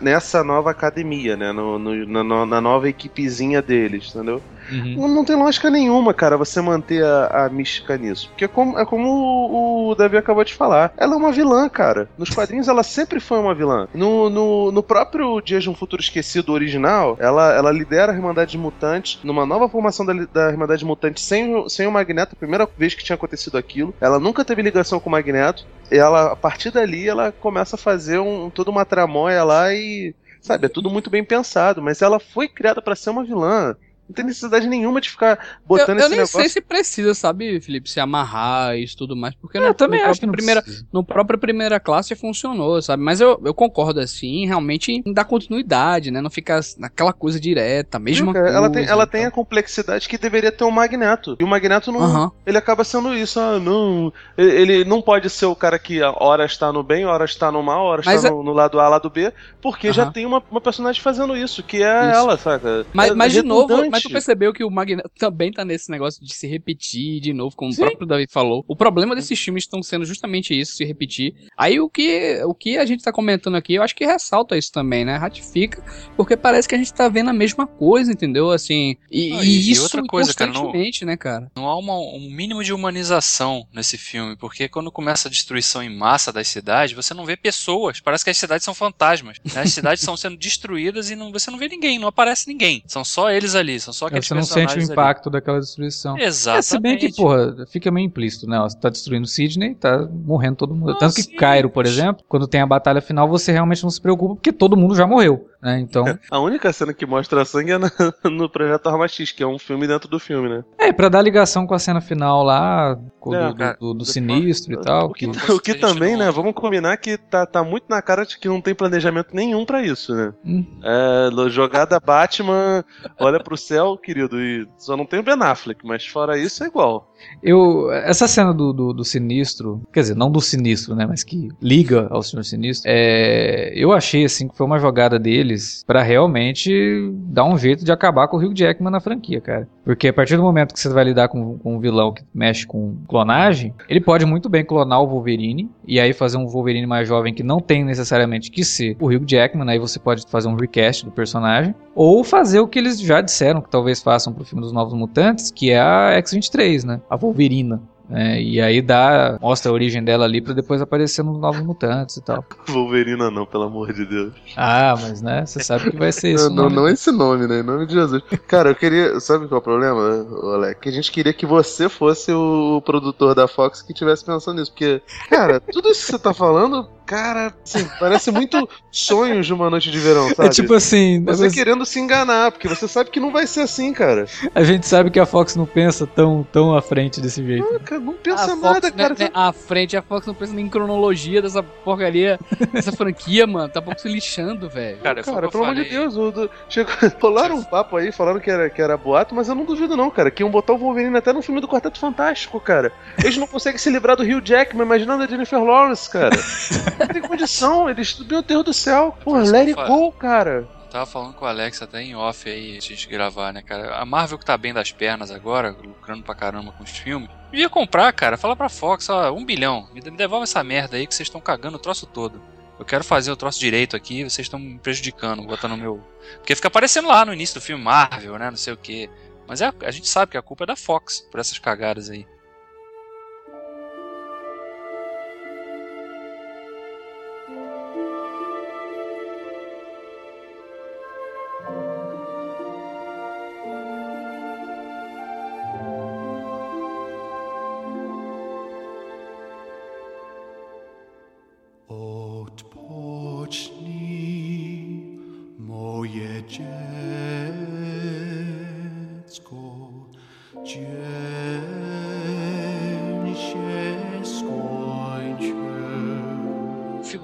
nessa 0.00 0.44
nova 0.44 0.70
academia, 0.70 1.36
né? 1.36 1.50
No, 1.50 1.80
no, 1.80 2.46
na, 2.46 2.60
nova 2.60 2.88
equipezinha 2.88 3.60
deles, 3.60 4.14
entendeu? 4.14 4.44
Uhum. 4.70 4.94
Não, 4.96 5.08
não, 5.08 5.24
tem 5.24 5.36
lógica 5.36 5.70
nenhuma, 5.70 6.14
cara, 6.14 6.36
você 6.36 6.60
manter 6.60 7.04
a, 7.04 7.44
a 7.44 7.48
mística 7.48 7.96
nisso. 7.96 8.28
Porque 8.28 8.44
é 8.44 8.48
como, 8.48 8.78
é 8.78 8.84
como 8.84 9.08
o, 9.08 9.90
o, 9.90 9.94
Davi 9.94 10.16
acabou 10.16 10.44
de 10.44 10.54
falar. 10.54 10.92
Ela 10.96 11.14
é 11.14 11.16
uma 11.16 11.32
vilã, 11.32 11.68
cara. 11.68 12.08
Nos 12.16 12.30
quadrinhos 12.30 12.68
ela 12.68 12.82
sempre 12.82 13.20
foi 13.20 13.38
uma 13.38 13.54
vilã. 13.54 13.88
No, 13.94 14.30
no, 14.30 14.72
no 14.72 14.82
próprio 14.82 15.40
Dias 15.40 15.62
de 15.62 15.70
um 15.70 15.74
Futuro 15.74 16.02
Esquecido 16.02 16.52
original, 16.52 17.16
ela, 17.20 17.52
ela 17.52 17.72
lidera 17.72 18.12
a 18.12 18.14
Irmandade 18.14 18.56
Mutante 18.56 19.20
numa 19.22 19.46
nova 19.46 19.68
formação 19.68 20.04
da, 20.06 20.12
da 20.12 20.50
Irmandade 20.50 20.84
Mutante 20.84 21.20
sem, 21.20 21.68
sem 21.68 21.86
o 21.86 21.92
Magneto, 21.92 22.34
a 22.34 22.38
primeira 22.38 22.68
vez 22.76 22.94
que 22.94 23.04
tinha 23.04 23.16
acontecido 23.16 23.58
aquilo. 23.58 23.94
Ela 24.00 24.18
nunca 24.18 24.44
teve 24.44 24.62
ligação 24.62 25.00
com 25.00 25.08
o 25.08 25.12
Magneto. 25.12 25.66
Ela, 25.90 26.32
a 26.32 26.36
partir 26.36 26.70
dali, 26.70 27.08
ela 27.08 27.32
começa 27.32 27.76
a 27.76 27.78
fazer 27.78 28.18
um, 28.18 28.50
toda 28.50 28.70
uma 28.70 28.84
tramóia 28.84 29.44
lá 29.44 29.72
e 29.72 30.14
sabe, 30.44 30.66
é 30.66 30.68
tudo 30.68 30.90
muito 30.90 31.08
bem 31.08 31.24
pensado, 31.24 31.80
mas 31.80 32.02
ela 32.02 32.20
foi 32.20 32.46
criada 32.46 32.82
para 32.82 32.94
ser 32.94 33.10
uma 33.10 33.24
vilã. 33.24 33.74
Não 34.08 34.14
tem 34.14 34.24
necessidade 34.26 34.66
nenhuma 34.66 35.00
de 35.00 35.08
ficar 35.08 35.38
botando 35.66 35.88
eu, 35.88 35.94
eu 35.94 36.00
esse 36.00 36.10
negócio. 36.10 36.36
Eu 36.36 36.40
nem 36.40 36.48
sei 36.48 36.48
se 36.48 36.60
precisa, 36.60 37.14
sabe, 37.14 37.60
Felipe, 37.60 37.90
se 37.90 37.98
amarrar 38.00 38.76
e 38.76 38.86
tudo 38.94 39.16
mais, 39.16 39.34
porque 39.34 39.56
é, 39.56 39.60
no, 39.60 39.68
eu 39.68 39.74
também 39.74 40.02
no 40.02 40.10
acho 40.10 40.20
que 40.20 40.26
primeira, 40.26 40.62
no 40.92 41.02
próprio 41.02 41.38
primeira 41.38 41.80
classe 41.80 42.14
funcionou, 42.14 42.82
sabe? 42.82 43.02
Mas 43.02 43.20
eu, 43.20 43.40
eu 43.44 43.54
concordo 43.54 44.00
assim, 44.00 44.46
realmente 44.46 45.02
dá 45.06 45.24
continuidade, 45.24 46.10
né? 46.10 46.20
Não 46.20 46.30
fica 46.30 46.60
naquela 46.78 47.12
coisa 47.12 47.40
direta, 47.40 47.98
mesma 47.98 48.32
coisa. 48.32 48.48
Ela 48.48 48.70
tem, 48.70 48.84
ela 48.84 49.06
tem 49.06 49.24
a 49.24 49.30
complexidade 49.30 50.08
que 50.08 50.18
deveria 50.18 50.52
ter 50.52 50.64
um 50.64 50.70
Magneto. 50.70 51.36
E 51.40 51.44
o 51.44 51.48
Magneto 51.48 51.90
não, 51.90 52.32
ele 52.44 52.58
acaba 52.58 52.84
sendo 52.84 53.14
isso, 53.14 53.40
ah, 53.40 53.58
não, 53.58 54.12
ele 54.36 54.84
não 54.84 55.00
pode 55.00 55.30
ser 55.30 55.46
o 55.46 55.56
cara 55.56 55.78
que 55.78 56.02
hora 56.02 56.44
está 56.44 56.70
no 56.70 56.82
bem, 56.82 57.06
hora 57.06 57.24
está 57.24 57.50
no 57.50 57.62
mal, 57.62 57.86
hora 57.86 58.02
está 58.02 58.30
no, 58.30 58.42
no, 58.42 58.52
lado 58.52 58.78
A, 58.78 58.88
lado 58.88 59.08
B, 59.08 59.32
porque 59.62 59.92
já 59.92 60.10
tem 60.10 60.26
uma, 60.26 60.42
uma 60.50 60.60
personagem 60.60 61.00
fazendo 61.00 61.34
isso, 61.36 61.62
que 61.62 61.82
é 61.82 62.10
isso. 62.10 62.18
ela, 62.18 62.36
saca? 62.36 62.86
Mas, 62.92 63.10
é 63.10 63.14
mas 63.14 63.32
de 63.32 63.42
novo, 63.42 63.93
mas 63.94 64.02
tu 64.02 64.10
percebeu 64.10 64.52
que 64.52 64.64
o 64.64 64.70
Magneto 64.70 65.10
também 65.18 65.52
tá 65.52 65.64
nesse 65.64 65.90
negócio 65.90 66.24
de 66.24 66.34
se 66.34 66.46
repetir 66.46 67.20
de 67.20 67.32
novo, 67.32 67.54
como 67.56 67.72
Sim. 67.72 67.82
o 67.82 67.86
próprio 67.86 68.06
David 68.06 68.32
falou. 68.32 68.64
O 68.66 68.76
problema 68.76 69.14
desses 69.14 69.38
filmes 69.38 69.64
estão 69.64 69.82
sendo 69.82 70.04
justamente 70.04 70.58
isso, 70.58 70.76
se 70.76 70.84
repetir. 70.84 71.34
Aí 71.56 71.80
o 71.80 71.88
que, 71.88 72.42
o 72.44 72.54
que 72.54 72.76
a 72.76 72.84
gente 72.84 73.02
tá 73.02 73.12
comentando 73.12 73.56
aqui, 73.56 73.74
eu 73.74 73.82
acho 73.82 73.94
que 73.94 74.04
ressalta 74.04 74.56
isso 74.56 74.72
também, 74.72 75.04
né? 75.04 75.16
Ratifica, 75.16 75.82
porque 76.16 76.36
parece 76.36 76.68
que 76.68 76.74
a 76.74 76.78
gente 76.78 76.92
tá 76.92 77.08
vendo 77.08 77.30
a 77.30 77.32
mesma 77.32 77.66
coisa, 77.66 78.12
entendeu? 78.12 78.50
Assim, 78.50 78.96
e, 79.10 79.32
ah, 79.32 79.44
e, 79.44 79.48
e 79.48 79.70
isso 79.70 79.84
outra 79.84 80.02
coisa, 80.02 80.34
cara, 80.34 80.52
não, 80.52 80.72
né, 80.72 81.16
cara? 81.16 81.50
Não 81.56 81.66
há 81.66 81.78
uma, 81.78 81.94
um 81.98 82.30
mínimo 82.30 82.62
de 82.62 82.72
humanização 82.72 83.66
nesse 83.72 83.96
filme, 83.96 84.36
porque 84.36 84.68
quando 84.68 84.90
começa 84.90 85.28
a 85.28 85.30
destruição 85.30 85.82
em 85.82 85.94
massa 85.94 86.32
das 86.32 86.48
cidades, 86.48 86.94
você 86.94 87.14
não 87.14 87.24
vê 87.24 87.36
pessoas, 87.36 88.00
parece 88.00 88.24
que 88.24 88.30
as 88.30 88.36
cidades 88.36 88.64
são 88.64 88.74
fantasmas. 88.74 89.38
Né? 89.52 89.62
As 89.62 89.72
cidades 89.72 90.00
estão 90.02 90.16
sendo 90.16 90.36
destruídas 90.36 91.10
e 91.10 91.16
não, 91.16 91.32
você 91.32 91.50
não 91.50 91.58
vê 91.58 91.68
ninguém, 91.68 91.98
não 91.98 92.08
aparece 92.08 92.48
ninguém. 92.48 92.82
São 92.86 93.04
só 93.04 93.30
eles 93.30 93.54
ali, 93.54 93.78
são 93.84 93.92
só 93.92 94.06
aqueles 94.06 94.26
Você 94.26 94.34
não 94.34 94.42
sente 94.42 94.78
o 94.78 94.82
impacto 94.82 95.28
ali. 95.28 95.32
daquela 95.34 95.60
destruição. 95.60 96.18
Exatamente. 96.18 96.58
É, 96.58 96.62
se 96.62 96.78
bem 96.80 96.98
que, 96.98 97.12
porra, 97.14 97.66
fica 97.66 97.90
meio 97.90 98.06
implícito, 98.06 98.46
né? 98.48 98.58
Você 98.60 98.78
tá 98.78 98.88
destruindo 98.88 99.26
Sydney, 99.26 99.74
tá 99.74 100.08
morrendo 100.10 100.56
todo 100.56 100.74
mundo. 100.74 100.96
Tanto 100.98 101.14
que 101.14 101.22
sim. 101.22 101.36
Cairo, 101.36 101.70
por 101.70 101.86
exemplo, 101.86 102.24
quando 102.28 102.46
tem 102.46 102.60
a 102.60 102.66
batalha 102.66 103.00
final, 103.00 103.28
você 103.28 103.52
realmente 103.52 103.82
não 103.82 103.90
se 103.90 104.00
preocupa 104.00 104.34
porque 104.34 104.52
todo 104.52 104.76
mundo 104.76 104.94
já 104.94 105.06
morreu. 105.06 105.48
Né? 105.64 105.80
Então... 105.80 106.04
A 106.30 106.38
única 106.38 106.70
cena 106.72 106.92
que 106.92 107.06
mostra 107.06 107.44
sangue 107.44 107.72
é 107.72 107.78
no, 107.80 107.90
no 108.30 108.48
Projeto 108.50 108.88
Arma 108.88 109.08
X, 109.08 109.32
que 109.32 109.42
é 109.42 109.46
um 109.46 109.58
filme 109.58 109.86
dentro 109.86 110.08
do 110.08 110.20
filme, 110.20 110.48
né? 110.48 110.64
É, 110.78 110.92
pra 110.92 111.08
dar 111.08 111.22
ligação 111.22 111.66
com 111.66 111.74
a 111.74 111.78
cena 111.78 112.02
final 112.02 112.42
lá, 112.42 112.98
com 113.18 113.34
é, 113.34 113.48
do, 113.48 113.54
do, 113.54 113.76
do, 113.78 113.94
do 113.94 114.04
sinistro 114.04 114.74
e 114.74 114.80
tal. 114.80 115.06
O 115.06 115.12
que, 115.12 115.26
que... 115.28 115.52
o 115.52 115.58
que 115.58 115.74
também, 115.74 116.16
né? 116.16 116.30
Vamos 116.30 116.52
combinar 116.52 116.96
que 116.98 117.16
tá, 117.16 117.46
tá 117.46 117.64
muito 117.64 117.86
na 117.88 118.02
cara 118.02 118.26
de 118.26 118.38
que 118.38 118.48
não 118.48 118.60
tem 118.60 118.74
planejamento 118.74 119.34
nenhum 119.34 119.64
para 119.64 119.82
isso, 119.82 120.14
né? 120.14 120.34
Hum. 120.44 120.66
É, 120.82 121.30
jogada 121.48 121.98
Batman, 121.98 122.84
olha 123.18 123.42
pro 123.42 123.56
céu, 123.56 123.96
querido, 123.96 124.40
e 124.40 124.68
só 124.76 124.96
não 124.96 125.06
tem 125.06 125.20
o 125.20 125.22
Ben 125.22 125.40
Affleck, 125.40 125.86
mas 125.86 126.06
fora 126.06 126.36
isso 126.36 126.62
é 126.62 126.66
igual. 126.66 127.13
Eu, 127.42 127.92
essa 127.92 128.26
cena 128.26 128.52
do, 128.52 128.72
do, 128.72 128.92
do, 128.92 129.04
Sinistro, 129.04 129.82
quer 129.92 130.00
dizer, 130.00 130.16
não 130.16 130.30
do 130.30 130.40
Sinistro, 130.40 130.94
né, 130.94 131.06
mas 131.06 131.22
que 131.22 131.50
liga 131.60 132.06
ao 132.10 132.22
Senhor 132.22 132.42
Sinistro, 132.42 132.90
é, 132.90 133.72
eu 133.74 133.92
achei 133.92 134.24
assim 134.24 134.48
que 134.48 134.56
foi 134.56 134.66
uma 134.66 134.78
jogada 134.78 135.18
deles 135.18 135.84
para 135.86 136.02
realmente 136.02 137.10
dar 137.26 137.44
um 137.44 137.58
jeito 137.58 137.84
de 137.84 137.92
acabar 137.92 138.28
com 138.28 138.36
o 138.36 138.40
Hugh 138.40 138.54
Jackman 138.54 138.90
na 138.90 139.00
franquia, 139.00 139.40
cara. 139.40 139.68
Porque 139.84 140.08
a 140.08 140.12
partir 140.12 140.36
do 140.36 140.42
momento 140.42 140.72
que 140.72 140.80
você 140.80 140.88
vai 140.88 141.04
lidar 141.04 141.28
com, 141.28 141.58
com 141.58 141.76
um 141.76 141.78
vilão 141.78 142.12
que 142.12 142.22
mexe 142.34 142.66
com 142.66 142.96
clonagem, 143.06 143.74
ele 143.88 144.00
pode 144.00 144.24
muito 144.24 144.48
bem 144.48 144.64
clonar 144.64 145.02
o 145.02 145.06
Wolverine 145.06 145.70
e 145.86 146.00
aí 146.00 146.12
fazer 146.12 146.38
um 146.38 146.46
Wolverine 146.46 146.86
mais 146.86 147.06
jovem 147.06 147.34
que 147.34 147.42
não 147.42 147.60
tem 147.60 147.84
necessariamente 147.84 148.50
que 148.50 148.64
ser 148.64 148.96
o 148.98 149.08
Hugh 149.08 149.24
Jackman, 149.26 149.68
aí 149.68 149.78
você 149.78 149.98
pode 149.98 150.24
fazer 150.28 150.48
um 150.48 150.56
recast 150.56 151.04
do 151.04 151.10
personagem, 151.10 151.74
ou 151.94 152.24
fazer 152.24 152.60
o 152.60 152.66
que 152.66 152.78
eles 152.78 152.98
já 153.00 153.20
disseram 153.20 153.60
que 153.60 153.70
talvez 153.70 154.02
façam 154.02 154.32
pro 154.32 154.44
filme 154.44 154.62
dos 154.62 154.72
Novos 154.72 154.94
Mutantes, 154.94 155.50
que 155.50 155.70
é 155.70 155.80
a 155.80 156.12
X-23, 156.12 156.84
né? 156.84 157.00
A 157.10 157.16
Wolverina. 157.16 157.82
É, 158.10 158.40
e 158.40 158.60
aí 158.60 158.82
dá, 158.82 159.38
mostra 159.40 159.70
a 159.70 159.74
origem 159.74 160.04
dela 160.04 160.24
ali 160.24 160.40
para 160.40 160.52
depois 160.52 160.80
aparecer 160.80 161.22
nos 161.22 161.38
Novos 161.38 161.62
Mutantes 161.62 162.16
e 162.16 162.22
tal. 162.22 162.44
Wolverina 162.68 163.30
não, 163.30 163.46
pelo 163.46 163.64
amor 163.64 163.92
de 163.92 164.04
Deus. 164.04 164.32
Ah, 164.56 164.94
mas 165.00 165.22
né, 165.22 165.46
você 165.46 165.62
sabe 165.62 165.90
que 165.90 165.96
vai 165.96 166.12
ser 166.12 166.34
isso. 166.34 166.50
não, 166.50 166.68
não, 166.68 166.82
não 166.82 166.88
esse 166.88 167.10
nome, 167.10 167.46
né? 167.46 167.60
Em 167.60 167.62
nome 167.62 167.86
de 167.86 167.94
Jesus. 167.94 168.22
Cara, 168.46 168.70
eu 168.70 168.74
queria. 168.74 169.18
Sabe 169.20 169.48
qual 169.48 169.58
é 169.58 169.60
o 169.60 169.64
problema, 169.64 170.26
Alec? 170.54 170.80
Que 170.80 170.88
a 170.88 170.92
gente 170.92 171.10
queria 171.10 171.32
que 171.32 171.46
você 171.46 171.88
fosse 171.88 172.32
o 172.32 172.82
produtor 172.84 173.34
da 173.34 173.48
Fox 173.48 173.80
que 173.80 173.94
tivesse 173.94 174.24
pensando 174.24 174.58
nisso. 174.58 174.72
Porque, 174.72 175.00
cara, 175.30 175.60
tudo 175.60 175.88
isso 175.88 176.04
que 176.04 176.12
você 176.12 176.18
tá 176.18 176.34
falando 176.34 176.86
Cara, 177.06 177.52
assim, 177.62 177.86
parece 178.00 178.30
muito 178.30 178.68
sonhos 178.90 179.46
de 179.46 179.52
uma 179.52 179.68
noite 179.68 179.90
de 179.90 179.98
verão, 179.98 180.28
é 180.28 180.34
sabe? 180.34 180.48
É 180.48 180.50
tipo 180.50 180.72
assim. 180.72 181.22
Você 181.24 181.44
mas... 181.44 181.54
querendo 181.54 181.84
se 181.84 182.00
enganar, 182.00 182.50
porque 182.50 182.66
você 182.66 182.88
sabe 182.88 183.10
que 183.10 183.20
não 183.20 183.30
vai 183.30 183.46
ser 183.46 183.60
assim, 183.60 183.92
cara. 183.92 184.26
A 184.54 184.62
gente 184.64 184.86
sabe 184.86 185.10
que 185.10 185.20
a 185.20 185.26
Fox 185.26 185.54
não 185.54 185.66
pensa 185.66 186.06
tão, 186.06 186.46
tão 186.50 186.74
à 186.74 186.80
frente 186.80 187.20
desse 187.20 187.44
jeito. 187.44 187.62
Não, 187.62 187.78
cara, 187.80 188.00
não 188.00 188.14
pensa 188.14 188.52
a 188.52 188.56
nada, 188.56 188.88
Fox, 188.88 188.90
cara. 188.96 189.14
Né, 189.14 189.24
né, 189.26 189.30
à 189.34 189.52
frente, 189.52 189.96
a 189.96 190.02
Fox 190.02 190.26
não 190.26 190.34
pensa 190.34 190.54
nem 190.54 190.64
em 190.64 190.68
cronologia 190.68 191.42
dessa 191.42 191.62
porcaria, 191.62 192.38
dessa 192.72 192.92
franquia, 192.96 193.46
mano. 193.46 193.68
Tá 193.68 193.82
pouco 193.82 194.00
se 194.00 194.08
lixando, 194.08 194.68
velho. 194.70 194.98
Cara, 194.98 195.22
cara 195.22 195.48
pelo 195.50 195.64
amor 195.64 195.74
de 195.74 195.84
Deus, 195.84 196.16
o, 196.16 196.30
do, 196.30 196.50
chegou, 196.70 196.94
rolaram 197.20 197.56
um 197.56 197.64
papo 197.64 197.98
aí, 197.98 198.10
falando 198.12 198.40
que 198.40 198.50
era, 198.50 198.70
que 198.70 198.80
era 198.80 198.96
boato, 198.96 199.34
mas 199.34 199.48
eu 199.48 199.54
não 199.54 199.66
duvido, 199.66 199.94
não, 199.94 200.10
cara. 200.10 200.30
Que 200.30 200.42
iam 200.42 200.50
botar 200.50 200.72
o 200.72 200.78
Wolverine 200.78 201.18
até 201.18 201.34
no 201.34 201.42
filme 201.42 201.60
do 201.60 201.68
Quarteto 201.68 201.98
Fantástico, 201.98 202.58
cara. 202.58 202.92
Eles 203.18 203.36
não 203.36 203.46
conseguem 203.46 203.78
se 203.78 203.90
livrar 203.90 204.16
do 204.16 204.22
Hugh 204.22 204.42
Jackman, 204.42 204.86
imaginando 204.86 205.22
a 205.22 205.26
Jennifer 205.26 205.62
Lawrence, 205.62 206.08
cara. 206.08 206.34
Não 206.98 207.06
tem 207.06 207.22
condição, 207.22 207.88
eles. 207.88 208.18
Meu 208.18 208.42
Deus 208.42 208.64
do 208.64 208.72
céu. 208.72 209.16
Pô, 209.22 209.36
let 209.36 209.68
it 209.68 209.74
go, 209.74 210.12
cara. 210.12 210.68
tava 210.90 211.06
falando 211.06 211.34
com 211.34 211.44
o 211.44 211.48
Alex 211.48 211.82
até 211.82 212.02
em 212.02 212.14
off 212.14 212.48
aí, 212.48 212.76
antes 212.76 212.98
de 212.98 213.06
gravar, 213.06 213.52
né, 213.52 213.62
cara? 213.62 213.96
A 213.96 214.04
Marvel 214.04 214.38
que 214.38 214.44
tá 214.44 214.56
bem 214.56 214.72
das 214.72 214.92
pernas 214.92 215.30
agora, 215.30 215.70
lucrando 215.70 216.22
pra 216.22 216.34
caramba 216.34 216.72
com 216.72 216.84
os 216.84 216.90
filmes, 216.90 217.28
ia 217.52 217.68
comprar, 217.68 218.12
cara. 218.12 218.36
Fala 218.36 218.56
pra 218.56 218.68
Fox, 218.68 219.08
ó, 219.08 219.32
um 219.32 219.44
bilhão. 219.44 219.88
Me 219.92 220.00
devolve 220.00 220.44
essa 220.44 220.62
merda 220.62 220.96
aí 220.96 221.06
que 221.06 221.14
vocês 221.14 221.26
estão 221.26 221.40
cagando 221.40 221.76
o 221.76 221.80
troço 221.80 222.06
todo. 222.06 222.40
Eu 222.78 222.84
quero 222.84 223.04
fazer 223.04 223.30
o 223.30 223.36
troço 223.36 223.60
direito 223.60 223.94
aqui, 223.94 224.24
vocês 224.24 224.46
estão 224.46 224.58
me 224.58 224.78
prejudicando, 224.78 225.42
botando 225.42 225.76
meu. 225.76 226.02
Porque 226.36 226.54
fica 226.56 226.68
aparecendo 226.68 227.08
lá 227.08 227.24
no 227.24 227.32
início 227.32 227.54
do 227.54 227.62
filme 227.62 227.82
Marvel, 227.82 228.36
né? 228.38 228.50
Não 228.50 228.56
sei 228.56 228.72
o 228.72 228.76
que. 228.76 229.08
Mas 229.46 229.60
é, 229.60 229.72
a 229.82 229.90
gente 229.90 230.08
sabe 230.08 230.32
que 230.32 230.38
a 230.38 230.42
culpa 230.42 230.64
é 230.64 230.66
da 230.66 230.76
Fox 230.76 231.20
por 231.30 231.38
essas 231.38 231.58
cagadas 231.58 232.10
aí. 232.10 232.26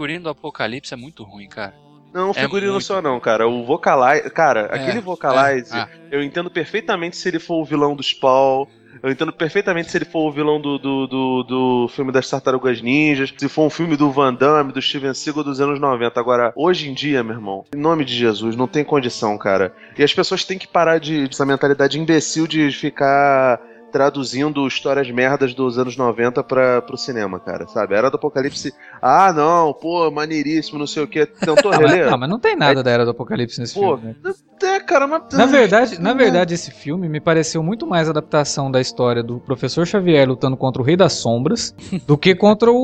Figurino 0.01 0.25
do 0.25 0.31
Apocalipse 0.31 0.95
é 0.95 0.97
muito 0.97 1.23
ruim, 1.25 1.47
cara. 1.47 1.75
Não, 2.13 2.31
É 2.31 2.35
figurino 2.35 2.73
muito. 2.73 2.85
só 2.85 3.03
não, 3.03 3.21
cara. 3.21 3.47
O 3.47 3.65
Vocalize. 3.65 4.31
Cara, 4.31 4.65
aquele 4.67 5.01
Vocalize, 5.01 5.77
é, 5.77 5.81
ah. 5.81 5.89
eu 6.11 6.23
entendo 6.23 6.51
perfeitamente 6.51 7.17
se 7.17 7.29
ele 7.29 7.39
for 7.39 7.61
o 7.61 7.65
vilão 7.65 7.95
do 7.95 8.03
Spawn. 8.03 8.67
Eu 9.03 9.11
entendo 9.11 9.33
perfeitamente 9.33 9.91
se 9.91 9.97
ele 9.97 10.05
for 10.05 10.29
o 10.29 10.33
vilão 10.33 10.61
do, 10.61 10.79
do, 10.79 11.07
do, 11.07 11.43
do 11.45 11.89
filme 11.89 12.11
das 12.11 12.29
Tartarugas 12.29 12.83
Ninjas, 12.83 13.33
se 13.37 13.49
for 13.49 13.65
um 13.65 13.71
filme 13.71 13.97
do 13.97 14.11
Van 14.11 14.35
Damme, 14.35 14.73
do 14.73 14.83
Steven 14.83 15.15
Seagal 15.15 15.45
dos 15.45 15.61
anos 15.61 15.79
90. 15.79 16.19
Agora, 16.19 16.53
hoje 16.57 16.91
em 16.91 16.95
dia, 16.95 17.23
meu 17.23 17.35
irmão, 17.35 17.65
em 17.75 17.79
nome 17.79 18.05
de 18.05 18.15
Jesus, 18.15 18.57
não 18.57 18.67
tem 18.67 18.85
condição, 18.85 19.39
cara. 19.39 19.75
E 19.97 20.03
as 20.03 20.13
pessoas 20.13 20.45
têm 20.45 20.59
que 20.59 20.67
parar 20.67 20.99
de 20.99 21.29
essa 21.31 21.47
mentalidade 21.47 21.99
imbecil 21.99 22.47
de 22.47 22.71
ficar 22.73 23.61
traduzindo 23.91 24.67
histórias 24.67 25.11
merdas 25.11 25.55
dos 25.55 25.79
anos 25.79 25.97
90 25.97 26.43
pra, 26.45 26.83
pro 26.83 26.97
cinema, 26.97 27.39
cara, 27.41 27.67
sabe? 27.69 27.95
Era 27.95 28.11
do 28.11 28.17
Apocalipse. 28.17 28.73
Ah, 29.01 29.33
não, 29.33 29.73
pô, 29.73 30.11
maneiríssimo, 30.11 30.79
não 30.79 30.87
sei 30.87 31.03
o 31.03 31.09
que. 31.09 31.27
Tentou 31.27 31.73
Ah, 31.73 31.77
reler? 31.77 32.11
não, 32.11 32.19
mas 32.19 32.29
não 32.29 32.39
tem 32.39 32.57
nada 32.57 32.83
da 32.83 32.91
Era 32.91 33.05
do 33.05 33.11
Apocalipse 33.11 33.61
nesse 33.61 33.75
Pô, 33.75 33.97
filme, 33.97 34.17
né? 34.23 34.33
É, 34.63 34.81
cara, 34.81 35.07
mas. 35.07 35.23
Na 35.33 35.47
verdade, 35.47 36.01
na 36.01 36.13
verdade, 36.13 36.55
esse 36.55 36.71
filme 36.71 37.09
me 37.09 37.21
pareceu 37.21 37.63
muito 37.63 37.87
mais 37.87 38.09
adaptação 38.09 38.71
da 38.71 38.81
história 38.81 39.23
do 39.23 39.39
Professor 39.41 39.87
Xavier 39.87 40.29
lutando 40.29 40.57
contra 40.57 40.83
o 40.83 40.85
Rei 40.85 40.97
das 40.97 41.15
Sombras 41.15 41.75
do 42.07 42.17
que 42.19 42.35
contra 42.35 42.71
o, 42.71 42.77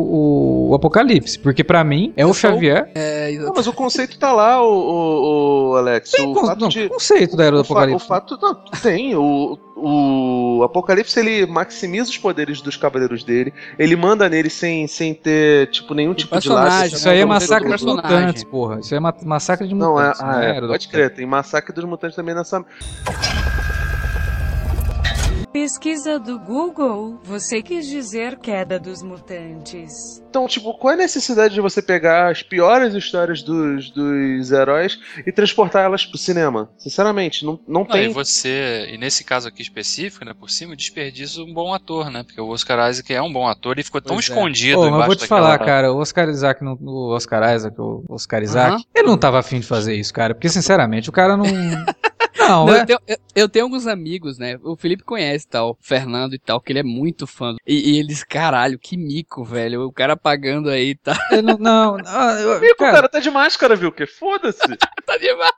o 0.00 0.74
Apocalipse. 0.74 1.38
Porque 1.38 1.62
pra 1.64 1.82
mim 1.84 2.12
é 2.16 2.24
o 2.24 2.28
só 2.34 2.48
o- 2.48 2.52
Xavier. 2.52 2.90
É, 2.94 3.32
Não, 3.38 3.52
mas 3.54 3.66
o 3.66 3.72
conceito 3.72 4.18
tá 4.18 4.32
lá, 4.32 4.62
o, 4.62 4.68
o, 4.70 5.70
o 5.70 5.76
Alex. 5.76 6.10
Tem 6.10 6.26
o 6.26 6.34
con- 6.34 6.46
fato 6.46 6.60
não, 6.60 6.68
de. 6.68 6.88
conceito 6.88 7.36
da 7.36 7.44
Era 7.44 7.56
do 7.56 7.62
o, 7.62 7.64
fa- 7.64 7.74
o 7.74 7.76
Apocalipse. 7.78 8.06
fato. 8.08 8.38
Não, 8.40 8.54
tem. 8.82 9.14
O, 9.16 9.58
o 9.76 10.62
Apocalipse 10.62 11.18
ele 11.18 11.46
maximiza 11.46 12.10
os 12.10 12.18
poderes 12.18 12.60
dos 12.60 12.76
cavaleiros 12.76 13.24
dele. 13.24 13.52
Ele 13.78 13.96
manda 13.96 14.28
neles 14.28 14.52
sem, 14.52 14.86
sem 14.86 15.14
ter, 15.14 15.68
tipo, 15.70 15.94
nenhum 15.94 16.12
tipo 16.14 16.28
de 16.28 16.32
personagem, 16.32 16.78
laço. 16.82 16.94
Isso 16.96 17.08
aí 17.08 17.18
é 17.18 17.20
Não, 17.22 17.28
massacre 17.28 17.68
personagem. 17.68 18.02
mutantes, 18.10 18.44
porra. 18.44 18.80
Isso 18.80 18.94
é 18.94 19.00
ma- 19.00 19.14
massacre 19.24 19.66
de 19.66 19.74
Não, 19.74 19.98
é, 19.98 20.08
mutantes. 20.08 20.20
ah, 20.22 20.44
é, 20.44 20.60
do 20.60 20.68
pode 20.68 20.88
crer, 20.88 21.14
tem 21.14 21.24
massacre 21.26 21.72
dos 21.74 21.84
mutantes 21.84 22.14
também 22.16 22.34
nessa. 22.34 22.62
Pesquisa 25.52 26.16
do 26.18 26.38
Google. 26.38 27.18
Você 27.24 27.60
quis 27.60 27.86
dizer 27.86 28.38
queda 28.38 28.78
dos 28.78 29.02
mutantes. 29.02 30.22
Então, 30.30 30.46
tipo, 30.46 30.72
qual 30.78 30.92
é 30.92 30.94
a 30.94 30.98
necessidade 30.98 31.52
de 31.54 31.60
você 31.60 31.82
pegar 31.82 32.30
as 32.30 32.40
piores 32.40 32.94
histórias 32.94 33.42
dos, 33.42 33.90
dos 33.90 34.52
heróis 34.52 34.96
e 35.26 35.32
transportar 35.32 35.84
elas 35.84 36.06
pro 36.06 36.16
cinema? 36.16 36.70
Sinceramente, 36.78 37.44
não, 37.44 37.58
não 37.66 37.80
Não, 37.84 37.96
e 37.96 38.04
tem. 38.04 38.08
você, 38.12 38.88
e 38.92 38.96
nesse 38.96 39.24
caso 39.24 39.48
aqui 39.48 39.60
específico, 39.60 40.24
né, 40.24 40.32
por 40.32 40.48
cima, 40.48 40.76
desperdiça 40.76 41.40
um 41.42 41.52
bom 41.52 41.74
ator, 41.74 42.10
né? 42.10 42.22
Porque 42.22 42.40
o 42.40 42.48
Oscar 42.50 42.88
Isaac 42.88 43.12
é 43.12 43.20
um 43.20 43.32
bom 43.32 43.48
ator 43.48 43.76
e 43.78 43.82
ficou 43.82 44.00
tão 44.00 44.14
Pois 44.14 44.30
é. 44.30 44.32
escondido 44.32 44.76
Pô, 44.82 44.90
mas 44.90 45.06
vou 45.06 45.16
te 45.16 45.22
daquela- 45.22 45.40
falar, 45.40 45.58
cara, 45.58 45.92
o 45.92 45.96
Oscar 45.98 46.28
Isaac, 46.28 46.62
não- 46.62 46.78
o 46.80 47.08
Oscar 47.12 47.56
Isaac, 47.56 47.74
o 47.80 48.04
Oscar 48.08 48.42
Isaac, 48.44 48.72
Aham. 48.74 48.82
ele 48.94 49.08
não 49.08 49.18
tava 49.18 49.40
afim 49.40 49.58
de 49.58 49.66
fazer 49.66 49.96
isso, 49.96 50.14
cara. 50.14 50.32
Porque, 50.32 50.48
sinceramente, 50.48 51.08
o 51.08 51.12
cara 51.12 51.36
não. 51.36 51.44
Não, 52.50 52.66
Não, 52.66 52.74
é. 52.74 52.80
eu, 52.82 52.86
tenho, 52.86 52.98
eu- 53.06 53.16
eu 53.36 53.48
tenho 53.48 53.64
alguns 53.66 53.86
amigos, 53.86 54.38
né? 54.38 54.58
O 54.62 54.76
Felipe 54.76 55.02
conhece 55.04 55.46
tal, 55.48 55.70
o 55.70 55.76
Fernando 55.80 56.34
e 56.34 56.38
tal, 56.38 56.60
que 56.60 56.72
ele 56.72 56.80
é 56.80 56.82
muito 56.82 57.26
fã. 57.26 57.54
E, 57.66 57.92
e 57.94 57.98
eles, 57.98 58.24
caralho, 58.24 58.78
que 58.78 58.96
mico, 58.96 59.44
velho. 59.44 59.82
O 59.84 59.92
cara 59.92 60.16
pagando 60.16 60.68
aí, 60.68 60.94
tá, 60.96 61.16
é, 61.30 61.40
não, 61.40 61.56
não, 61.58 61.96
ah, 62.06 62.32
eu- 62.40 62.60
Mico, 62.60 62.76
cara, 62.78 62.92
cara, 62.92 63.08
tá 63.08 63.20
de 63.20 63.30
máscara, 63.30 63.76
viu? 63.76 63.92
Que 63.92 64.06
foda-se. 64.06 64.58
tá 65.06 65.16
demais. 65.18 65.52